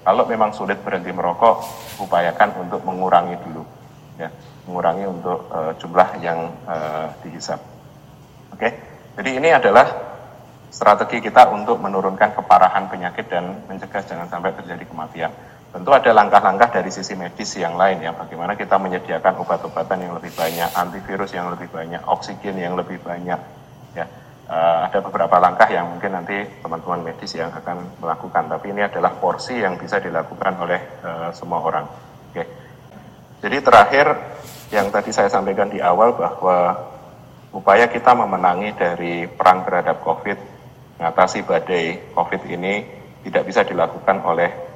kalau 0.00 0.24
memang 0.24 0.56
sulit 0.56 0.80
berhenti 0.80 1.12
merokok 1.12 1.60
upayakan 2.00 2.64
untuk 2.64 2.80
mengurangi 2.88 3.36
dulu. 3.44 3.62
Ya 4.16 4.32
mengurangi 4.64 5.04
untuk 5.04 5.44
e, 5.52 5.58
jumlah 5.76 6.08
yang 6.24 6.48
e, 6.64 6.76
dihisap. 7.28 7.60
Oke? 8.56 8.72
Jadi 9.12 9.30
ini 9.36 9.52
adalah 9.52 9.84
strategi 10.72 11.20
kita 11.20 11.52
untuk 11.52 11.76
menurunkan 11.84 12.32
keparahan 12.32 12.88
penyakit 12.88 13.28
dan 13.28 13.60
mencegah 13.68 14.00
jangan 14.08 14.24
sampai 14.32 14.56
terjadi 14.56 14.88
kematian 14.88 15.32
Tentu 15.72 15.88
ada 15.88 16.12
langkah-langkah 16.12 16.68
dari 16.68 16.92
sisi 16.92 17.16
medis 17.16 17.56
yang 17.56 17.80
lain 17.80 18.04
ya, 18.04 18.12
bagaimana 18.12 18.52
kita 18.52 18.76
menyediakan 18.76 19.40
obat-obatan 19.40 20.04
yang 20.04 20.12
lebih 20.20 20.28
banyak, 20.36 20.68
antivirus 20.76 21.32
yang 21.32 21.48
lebih 21.48 21.72
banyak, 21.72 22.04
oksigen 22.04 22.60
yang 22.60 22.76
lebih 22.76 23.00
banyak. 23.00 23.40
Ya, 23.96 24.04
uh, 24.52 24.84
ada 24.84 25.00
beberapa 25.00 25.32
langkah 25.40 25.64
yang 25.72 25.88
mungkin 25.96 26.12
nanti 26.12 26.44
teman-teman 26.60 27.08
medis 27.08 27.32
yang 27.32 27.48
akan 27.56 27.88
melakukan, 28.04 28.52
tapi 28.52 28.68
ini 28.68 28.84
adalah 28.84 29.16
porsi 29.16 29.64
yang 29.64 29.80
bisa 29.80 29.96
dilakukan 29.96 30.60
oleh 30.60 30.80
uh, 31.00 31.32
semua 31.32 31.64
orang. 31.64 31.88
Oke. 32.28 32.44
Jadi 33.40 33.56
terakhir 33.64 34.06
yang 34.76 34.92
tadi 34.92 35.08
saya 35.08 35.32
sampaikan 35.32 35.72
di 35.72 35.80
awal 35.80 36.12
bahwa 36.12 36.84
upaya 37.56 37.88
kita 37.88 38.12
memenangi 38.12 38.76
dari 38.76 39.24
perang 39.24 39.64
terhadap 39.64 40.04
COVID, 40.04 40.38
mengatasi 41.00 41.48
badai 41.48 42.12
COVID 42.12 42.42
ini 42.44 42.74
tidak 43.24 43.48
bisa 43.48 43.64
dilakukan 43.64 44.20
oleh 44.20 44.71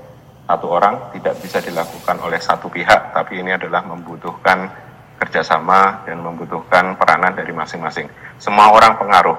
satu 0.47 0.67
orang 0.71 1.11
tidak 1.11 1.35
bisa 1.43 1.59
dilakukan 1.59 2.23
oleh 2.23 2.39
satu 2.39 2.71
pihak, 2.71 3.11
tapi 3.11 3.43
ini 3.43 3.51
adalah 3.51 3.83
membutuhkan 3.83 4.71
kerjasama 5.19 6.07
dan 6.07 6.23
membutuhkan 6.23 6.95
peranan 6.95 7.35
dari 7.35 7.51
masing-masing. 7.51 8.07
Semua 8.39 8.71
orang 8.71 8.95
pengaruh. 8.95 9.35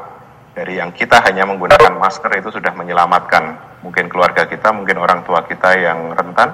Dari 0.51 0.81
yang 0.81 0.89
kita 0.91 1.21
hanya 1.21 1.45
menggunakan 1.45 1.95
masker 2.01 2.33
itu 2.41 2.49
sudah 2.49 2.73
menyelamatkan 2.73 3.55
mungkin 3.85 4.09
keluarga 4.09 4.49
kita, 4.49 4.73
mungkin 4.73 4.97
orang 4.99 5.23
tua 5.23 5.45
kita 5.45 5.79
yang 5.79 6.11
rentan. 6.17 6.49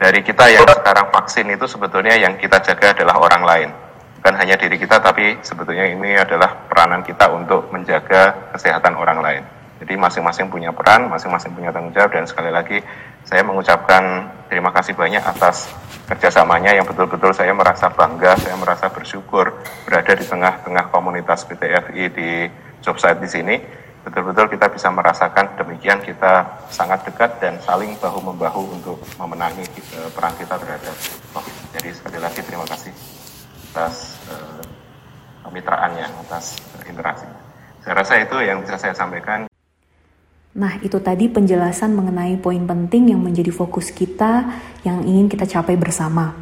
Dari 0.00 0.24
kita 0.24 0.48
yang 0.48 0.64
sekarang 0.64 1.12
vaksin 1.12 1.46
itu 1.52 1.68
sebetulnya 1.68 2.16
yang 2.16 2.40
kita 2.40 2.58
jaga 2.64 2.96
adalah 2.96 3.20
orang 3.20 3.42
lain. 3.44 3.70
Bukan 4.18 4.34
hanya 4.34 4.56
diri 4.58 4.80
kita, 4.80 4.98
tapi 4.98 5.38
sebetulnya 5.44 5.86
ini 5.86 6.18
adalah 6.18 6.66
peranan 6.66 7.04
kita 7.06 7.30
untuk 7.30 7.70
menjaga 7.70 8.50
kesehatan 8.56 8.96
orang 8.96 9.20
lain. 9.22 9.57
Jadi 9.78 9.94
masing-masing 9.94 10.50
punya 10.50 10.74
peran, 10.74 11.06
masing-masing 11.06 11.54
punya 11.54 11.70
tanggung 11.70 11.94
jawab 11.94 12.10
dan 12.10 12.26
sekali 12.26 12.50
lagi 12.50 12.82
saya 13.22 13.46
mengucapkan 13.46 14.26
terima 14.50 14.74
kasih 14.74 14.98
banyak 14.98 15.22
atas 15.22 15.70
kerjasamanya 16.08 16.72
yang 16.72 16.88
betul-betul 16.88 17.30
saya 17.36 17.52
merasa 17.52 17.92
bangga, 17.92 18.34
saya 18.40 18.56
merasa 18.56 18.88
bersyukur 18.88 19.52
berada 19.84 20.12
di 20.16 20.24
tengah-tengah 20.24 20.88
komunitas 20.88 21.44
PTFI 21.44 22.02
di 22.10 22.30
job 22.80 22.96
site 22.96 23.20
di 23.20 23.28
sini. 23.28 23.56
Betul-betul 24.08 24.56
kita 24.56 24.72
bisa 24.72 24.88
merasakan 24.88 25.60
demikian 25.60 26.00
kita 26.00 26.64
sangat 26.72 27.04
dekat 27.04 27.36
dan 27.44 27.60
saling 27.60 27.92
bahu-membahu 28.00 28.80
untuk 28.80 28.96
memenangi 29.20 29.68
uh, 30.00 30.08
perang 30.16 30.32
kita 30.40 30.56
terhadap 30.56 30.96
COVID. 31.36 31.56
Jadi 31.76 31.88
sekali 31.92 32.18
lagi 32.18 32.40
terima 32.40 32.64
kasih 32.64 32.94
atas 33.68 34.16
uh, 34.32 34.64
kemitraannya, 35.44 36.08
atas 36.24 36.56
interaksi. 36.88 37.28
Saya 37.84 38.00
rasa 38.00 38.14
itu 38.16 38.36
yang 38.40 38.64
bisa 38.64 38.80
saya 38.80 38.96
sampaikan. 38.96 39.44
Nah, 40.56 40.80
itu 40.80 40.96
tadi 41.04 41.28
penjelasan 41.28 41.92
mengenai 41.92 42.40
poin 42.40 42.64
penting 42.64 43.12
yang 43.12 43.20
menjadi 43.20 43.52
fokus 43.52 43.92
kita 43.92 44.48
yang 44.80 45.04
ingin 45.04 45.28
kita 45.28 45.44
capai 45.44 45.76
bersama. 45.76 46.32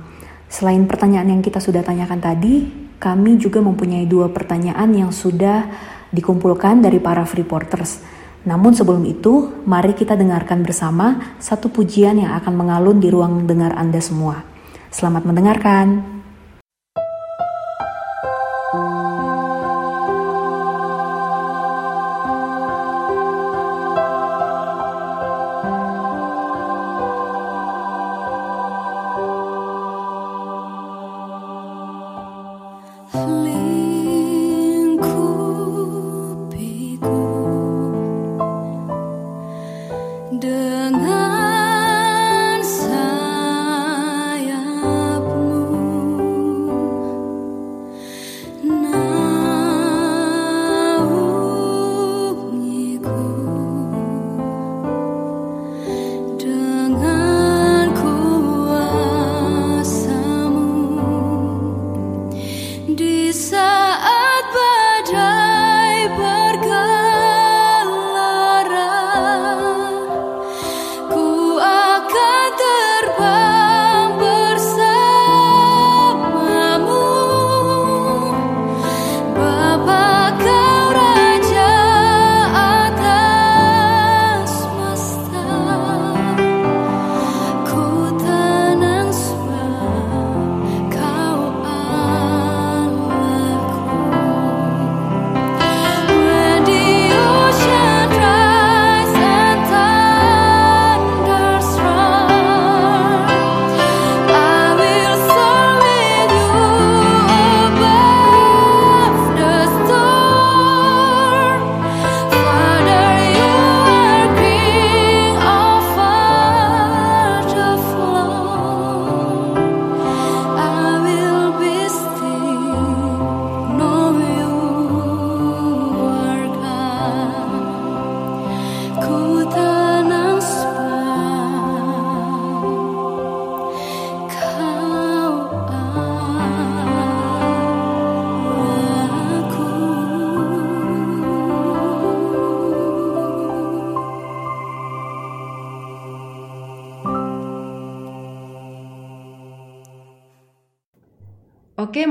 Selain 0.46 0.86
pertanyaan 0.86 1.26
yang 1.26 1.42
kita 1.42 1.58
sudah 1.58 1.82
tanyakan 1.82 2.22
tadi, 2.22 2.70
kami 3.02 3.34
juga 3.36 3.58
mempunyai 3.58 4.06
dua 4.06 4.30
pertanyaan 4.30 4.88
yang 4.94 5.10
sudah 5.10 5.66
dikumpulkan 6.14 6.80
dari 6.80 7.02
para 7.02 7.26
freeporters. 7.26 7.98
Namun 8.46 8.78
sebelum 8.78 9.02
itu, 9.04 9.66
mari 9.66 9.90
kita 9.90 10.14
dengarkan 10.14 10.62
bersama 10.62 11.34
satu 11.42 11.66
pujian 11.66 12.22
yang 12.22 12.38
akan 12.38 12.54
mengalun 12.54 13.02
di 13.02 13.10
ruang 13.10 13.42
dengar 13.42 13.74
Anda 13.74 13.98
semua. 13.98 14.46
Selamat 14.86 15.26
mendengarkan. 15.26 16.15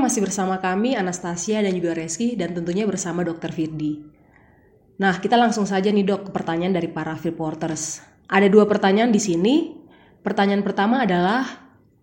Masih 0.06 0.22
bersama 0.22 0.62
kami 0.62 0.94
Anastasia 0.94 1.58
dan 1.58 1.74
juga 1.74 1.90
Reski 1.98 2.38
dan 2.38 2.54
tentunya 2.54 2.86
bersama 2.86 3.26
Dr. 3.26 3.50
Firdi. 3.50 4.06
Nah, 5.02 5.18
kita 5.18 5.34
langsung 5.34 5.66
saja 5.66 5.90
nih 5.90 6.06
dok 6.06 6.30
ke 6.30 6.30
pertanyaan 6.30 6.78
dari 6.78 6.86
para 6.86 7.18
reporters. 7.18 8.06
Ada 8.30 8.46
dua 8.46 8.70
pertanyaan 8.70 9.10
di 9.10 9.18
sini. 9.18 9.74
Pertanyaan 10.22 10.62
pertama 10.62 11.02
adalah, 11.02 11.42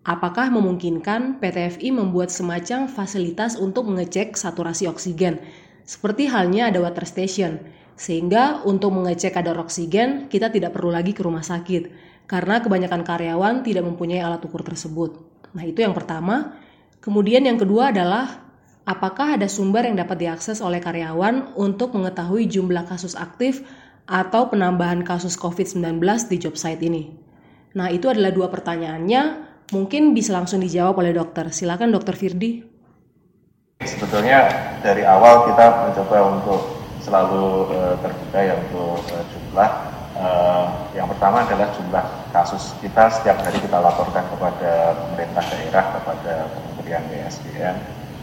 apakah 0.03 0.51
memungkinkan 0.51 1.39
PTFI 1.39 1.95
membuat 1.95 2.27
semacam 2.27 2.91
fasilitas 2.91 3.55
untuk 3.55 3.87
mengecek 3.87 4.35
saturasi 4.35 4.83
oksigen, 4.91 5.39
seperti 5.87 6.27
halnya 6.27 6.75
ada 6.75 6.83
water 6.83 7.07
station, 7.07 7.63
sehingga 7.95 8.67
untuk 8.67 8.99
mengecek 8.99 9.31
kadar 9.31 9.55
oksigen 9.63 10.27
kita 10.27 10.51
tidak 10.51 10.75
perlu 10.75 10.91
lagi 10.91 11.15
ke 11.15 11.23
rumah 11.23 11.43
sakit, 11.43 11.87
karena 12.27 12.59
kebanyakan 12.59 13.07
karyawan 13.07 13.63
tidak 13.63 13.87
mempunyai 13.87 14.19
alat 14.19 14.43
ukur 14.43 14.59
tersebut. 14.59 15.23
Nah, 15.55 15.63
itu 15.63 15.79
yang 15.79 15.95
pertama. 15.95 16.62
Kemudian 17.03 17.43
yang 17.43 17.59
kedua 17.59 17.91
adalah 17.91 18.47
apakah 18.87 19.35
ada 19.35 19.51
sumber 19.51 19.83
yang 19.83 19.99
dapat 19.99 20.23
diakses 20.23 20.63
oleh 20.63 20.79
karyawan 20.79 21.51
untuk 21.59 21.91
mengetahui 21.99 22.47
jumlah 22.47 22.87
kasus 22.87 23.19
aktif 23.19 23.67
atau 24.07 24.47
penambahan 24.47 25.03
kasus 25.03 25.35
COVID-19 25.35 25.99
di 26.31 26.37
job 26.39 26.55
site 26.55 26.79
ini? 26.87 27.11
Nah, 27.75 27.91
itu 27.91 28.07
adalah 28.07 28.31
dua 28.31 28.47
pertanyaannya. 28.47 29.51
Mungkin 29.75 30.15
bisa 30.15 30.31
langsung 30.31 30.63
dijawab 30.63 31.03
oleh 31.03 31.11
dokter. 31.11 31.51
Silakan 31.51 31.91
dokter 31.91 32.15
Firdi. 32.15 32.63
Sebetulnya 33.83 34.47
dari 34.79 35.03
awal 35.03 35.51
kita 35.51 35.91
mencoba 35.91 36.39
untuk 36.39 36.61
selalu 37.03 37.67
uh, 37.67 37.95
terbuka 37.99 38.39
ya 38.39 38.55
untuk 38.63 39.03
uh, 39.11 39.23
jumlah. 39.27 39.69
Uh, 40.23 40.71
yang 40.95 41.03
pertama 41.11 41.43
adalah 41.43 41.67
jumlah 41.75 42.05
kasus 42.31 42.71
kita 42.79 43.11
setiap 43.11 43.43
hari 43.43 43.59
kita 43.59 43.75
laporkan 43.75 44.23
kepada 44.31 44.95
pemerintah 44.95 45.43
daerah, 45.51 45.85
kepada 45.99 46.33
Kementerian 46.47 47.03
BSDM 47.11 47.75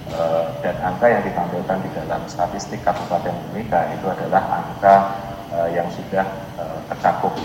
eh, 0.08 0.44
dan 0.64 0.76
angka 0.80 1.06
yang 1.12 1.22
ditampilkan 1.24 1.78
di 1.84 1.90
dalam 1.96 2.20
statistik 2.24 2.80
Kabupaten 2.80 3.36
Mimika 3.52 3.88
itu 3.92 4.06
adalah 4.08 4.64
angka 4.64 4.94
eh, 5.52 5.68
yang 5.76 5.88
sudah 5.92 6.24
eh, 6.56 6.78
tercakup 6.88 7.36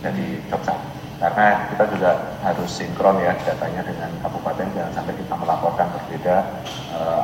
dari 0.00 0.40
Jogja. 0.48 0.76
Karena 1.20 1.64
kita 1.72 1.84
juga 1.88 2.10
harus 2.44 2.68
sinkron 2.68 3.16
ya 3.24 3.32
datanya 3.48 3.80
dengan 3.80 4.10
kabupaten 4.20 4.66
jangan 4.76 4.92
sampai 4.92 5.14
kita 5.16 5.34
melaporkan 5.40 5.88
berbeda 5.96 6.36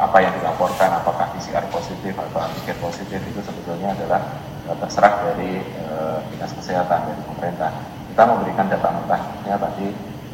apa 0.01 0.17
yang 0.25 0.33
dilaporkan 0.41 0.89
apakah 0.95 1.27
PCR 1.37 1.69
positif 1.69 2.17
atau 2.17 2.39
antigen 2.41 2.79
positif 2.81 3.21
itu 3.21 3.41
sebetulnya 3.45 3.93
adalah 3.93 4.25
terserah 4.79 5.15
dari 5.33 5.59
dinas 6.31 6.53
kesehatan 6.55 7.01
dari 7.11 7.23
pemerintah. 7.27 7.73
Kita 8.11 8.23
memberikan 8.27 8.67
data 8.71 8.89
mentahnya 8.91 9.57
tadi 9.59 9.87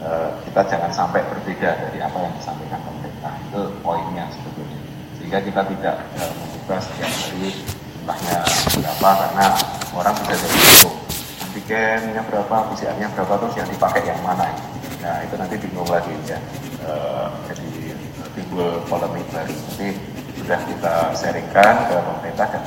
Eh, 0.06 0.30
kita 0.46 0.60
jangan 0.70 0.92
sampai 0.94 1.18
berbeda 1.24 1.72
dari 1.72 1.98
apa 1.98 2.14
yang 2.22 2.30
disampaikan 2.38 2.78
pemerintah. 2.84 3.32
Itu 3.48 3.74
poinnya 3.82 4.28
sebetulnya. 4.30 4.78
Sehingga 5.18 5.42
kita 5.42 5.66
tidak 5.66 5.96
uh, 6.20 6.32
membuka 6.38 6.76
setiap 6.78 7.10
hari 7.10 7.50
jumlahnya 7.96 8.38
berapa 8.76 9.10
karena 9.18 9.46
orang 9.96 10.14
bisa 10.22 10.34
jadi 10.38 10.58
itu 10.62 10.90
antigennya 11.42 12.22
berapa 12.28 12.56
PCR-nya 12.70 13.08
berapa 13.18 13.34
terus 13.40 13.56
yang 13.58 13.68
dipakai 13.72 14.02
yang 14.06 14.20
mana. 14.22 14.46
Nah 15.02 15.16
itu 15.26 15.34
nanti 15.34 15.54
bingung 15.58 15.88
lagi 15.90 16.14
ya. 16.28 16.38
Jadi 17.50 17.96
timbul 18.38 18.78
polemik 18.86 19.26
baru. 19.34 19.56
Jadi 19.74 19.88
sudah 20.38 20.60
kita 20.70 20.94
sharingkan 21.18 21.74
ke 21.90 21.96
pemerintah 21.98 22.46
dan 22.52 22.62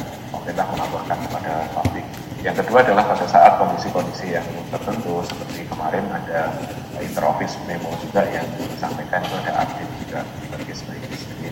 pemerintah 0.49 0.73
melaporkan 0.73 1.17
kepada 1.29 1.53
publik. 1.77 2.05
Yang 2.41 2.65
kedua 2.65 2.81
adalah 2.81 3.05
pada 3.05 3.25
saat 3.29 3.61
kondisi-kondisi 3.61 4.33
yang 4.33 4.47
tertentu 4.73 5.21
seperti 5.29 5.61
kemarin 5.69 6.09
ada 6.09 6.49
interoffice 6.97 7.53
memo 7.69 7.93
juga 8.01 8.25
yang 8.25 8.49
disampaikan 8.57 9.21
itu 9.21 9.35
ada 9.45 9.61
update 9.61 9.93
juga 10.01 10.25
bagi 10.49 10.65
case 10.73 10.89
Jadi 10.89 11.45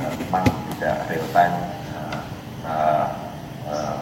uh, 0.00 0.12
memang 0.16 0.48
tidak 0.72 0.96
real 1.12 1.28
time 1.36 1.56
uh, 1.92 2.20
uh, 2.64 3.06
uh, 3.68 3.96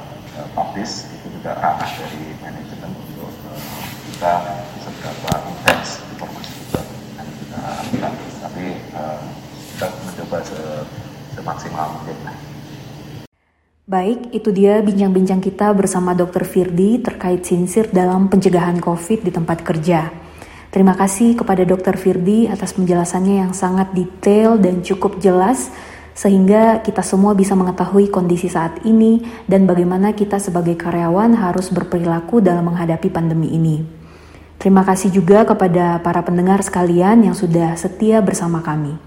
publish 0.54 1.10
itu 1.10 1.26
juga 1.42 1.58
arah 1.58 1.90
dari 1.98 2.38
manajemen 2.38 2.94
untuk 3.02 3.34
uh, 3.50 3.82
kita 4.14 4.62
seberapa 4.78 5.32
intens 5.50 6.06
informasi 6.14 6.54
juga 6.70 6.86
yang 7.18 7.28
kita 7.34 7.58
lakukan. 7.66 8.12
Tapi 8.46 8.66
uh, 8.94 9.20
kita 9.74 9.86
mencoba 10.06 10.38
se 10.46 10.60
semaksimal 11.34 11.98
mungkin. 11.98 12.45
Baik, 13.86 14.34
itu 14.34 14.50
dia 14.50 14.82
bincang-bincang 14.82 15.38
kita 15.38 15.70
bersama 15.70 16.10
Dr. 16.10 16.42
Firdi 16.42 16.98
terkait 16.98 17.46
sinsir 17.46 17.86
dalam 17.86 18.26
pencegahan 18.26 18.82
COVID 18.82 19.22
di 19.22 19.30
tempat 19.30 19.62
kerja. 19.62 20.10
Terima 20.74 20.98
kasih 20.98 21.38
kepada 21.38 21.62
Dr. 21.62 21.94
Firdi 21.94 22.50
atas 22.50 22.74
penjelasannya 22.74 23.46
yang 23.46 23.54
sangat 23.54 23.94
detail 23.94 24.58
dan 24.58 24.82
cukup 24.82 25.22
jelas 25.22 25.70
sehingga 26.18 26.82
kita 26.82 26.98
semua 27.06 27.38
bisa 27.38 27.54
mengetahui 27.54 28.10
kondisi 28.10 28.50
saat 28.50 28.82
ini 28.82 29.22
dan 29.46 29.70
bagaimana 29.70 30.18
kita 30.18 30.42
sebagai 30.42 30.74
karyawan 30.74 31.38
harus 31.38 31.70
berperilaku 31.70 32.42
dalam 32.42 32.66
menghadapi 32.66 33.06
pandemi 33.06 33.54
ini. 33.54 33.86
Terima 34.58 34.82
kasih 34.82 35.14
juga 35.14 35.46
kepada 35.46 36.02
para 36.02 36.26
pendengar 36.26 36.58
sekalian 36.66 37.22
yang 37.22 37.38
sudah 37.38 37.78
setia 37.78 38.18
bersama 38.18 38.66
kami. 38.66 39.05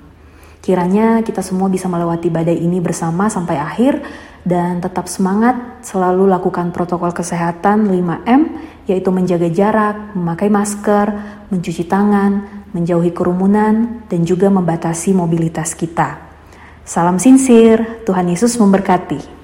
Kiranya 0.60 1.24
kita 1.24 1.40
semua 1.40 1.72
bisa 1.72 1.88
melewati 1.88 2.28
badai 2.28 2.60
ini 2.60 2.84
bersama 2.84 3.32
sampai 3.32 3.56
akhir 3.56 4.04
dan 4.44 4.84
tetap 4.84 5.08
semangat 5.08 5.84
selalu 5.84 6.28
lakukan 6.28 6.76
protokol 6.76 7.16
kesehatan 7.16 7.88
5M 7.88 8.42
yaitu 8.92 9.10
menjaga 9.14 9.48
jarak, 9.48 10.18
memakai 10.18 10.52
masker, 10.52 11.08
mencuci 11.48 11.88
tangan, 11.88 12.66
menjauhi 12.76 13.16
kerumunan 13.16 14.04
dan 14.12 14.22
juga 14.28 14.52
membatasi 14.52 15.16
mobilitas 15.16 15.78
kita. 15.78 16.20
Salam 16.84 17.22
sinsir, 17.22 18.04
Tuhan 18.04 18.28
Yesus 18.28 18.58
memberkati. 18.58 19.39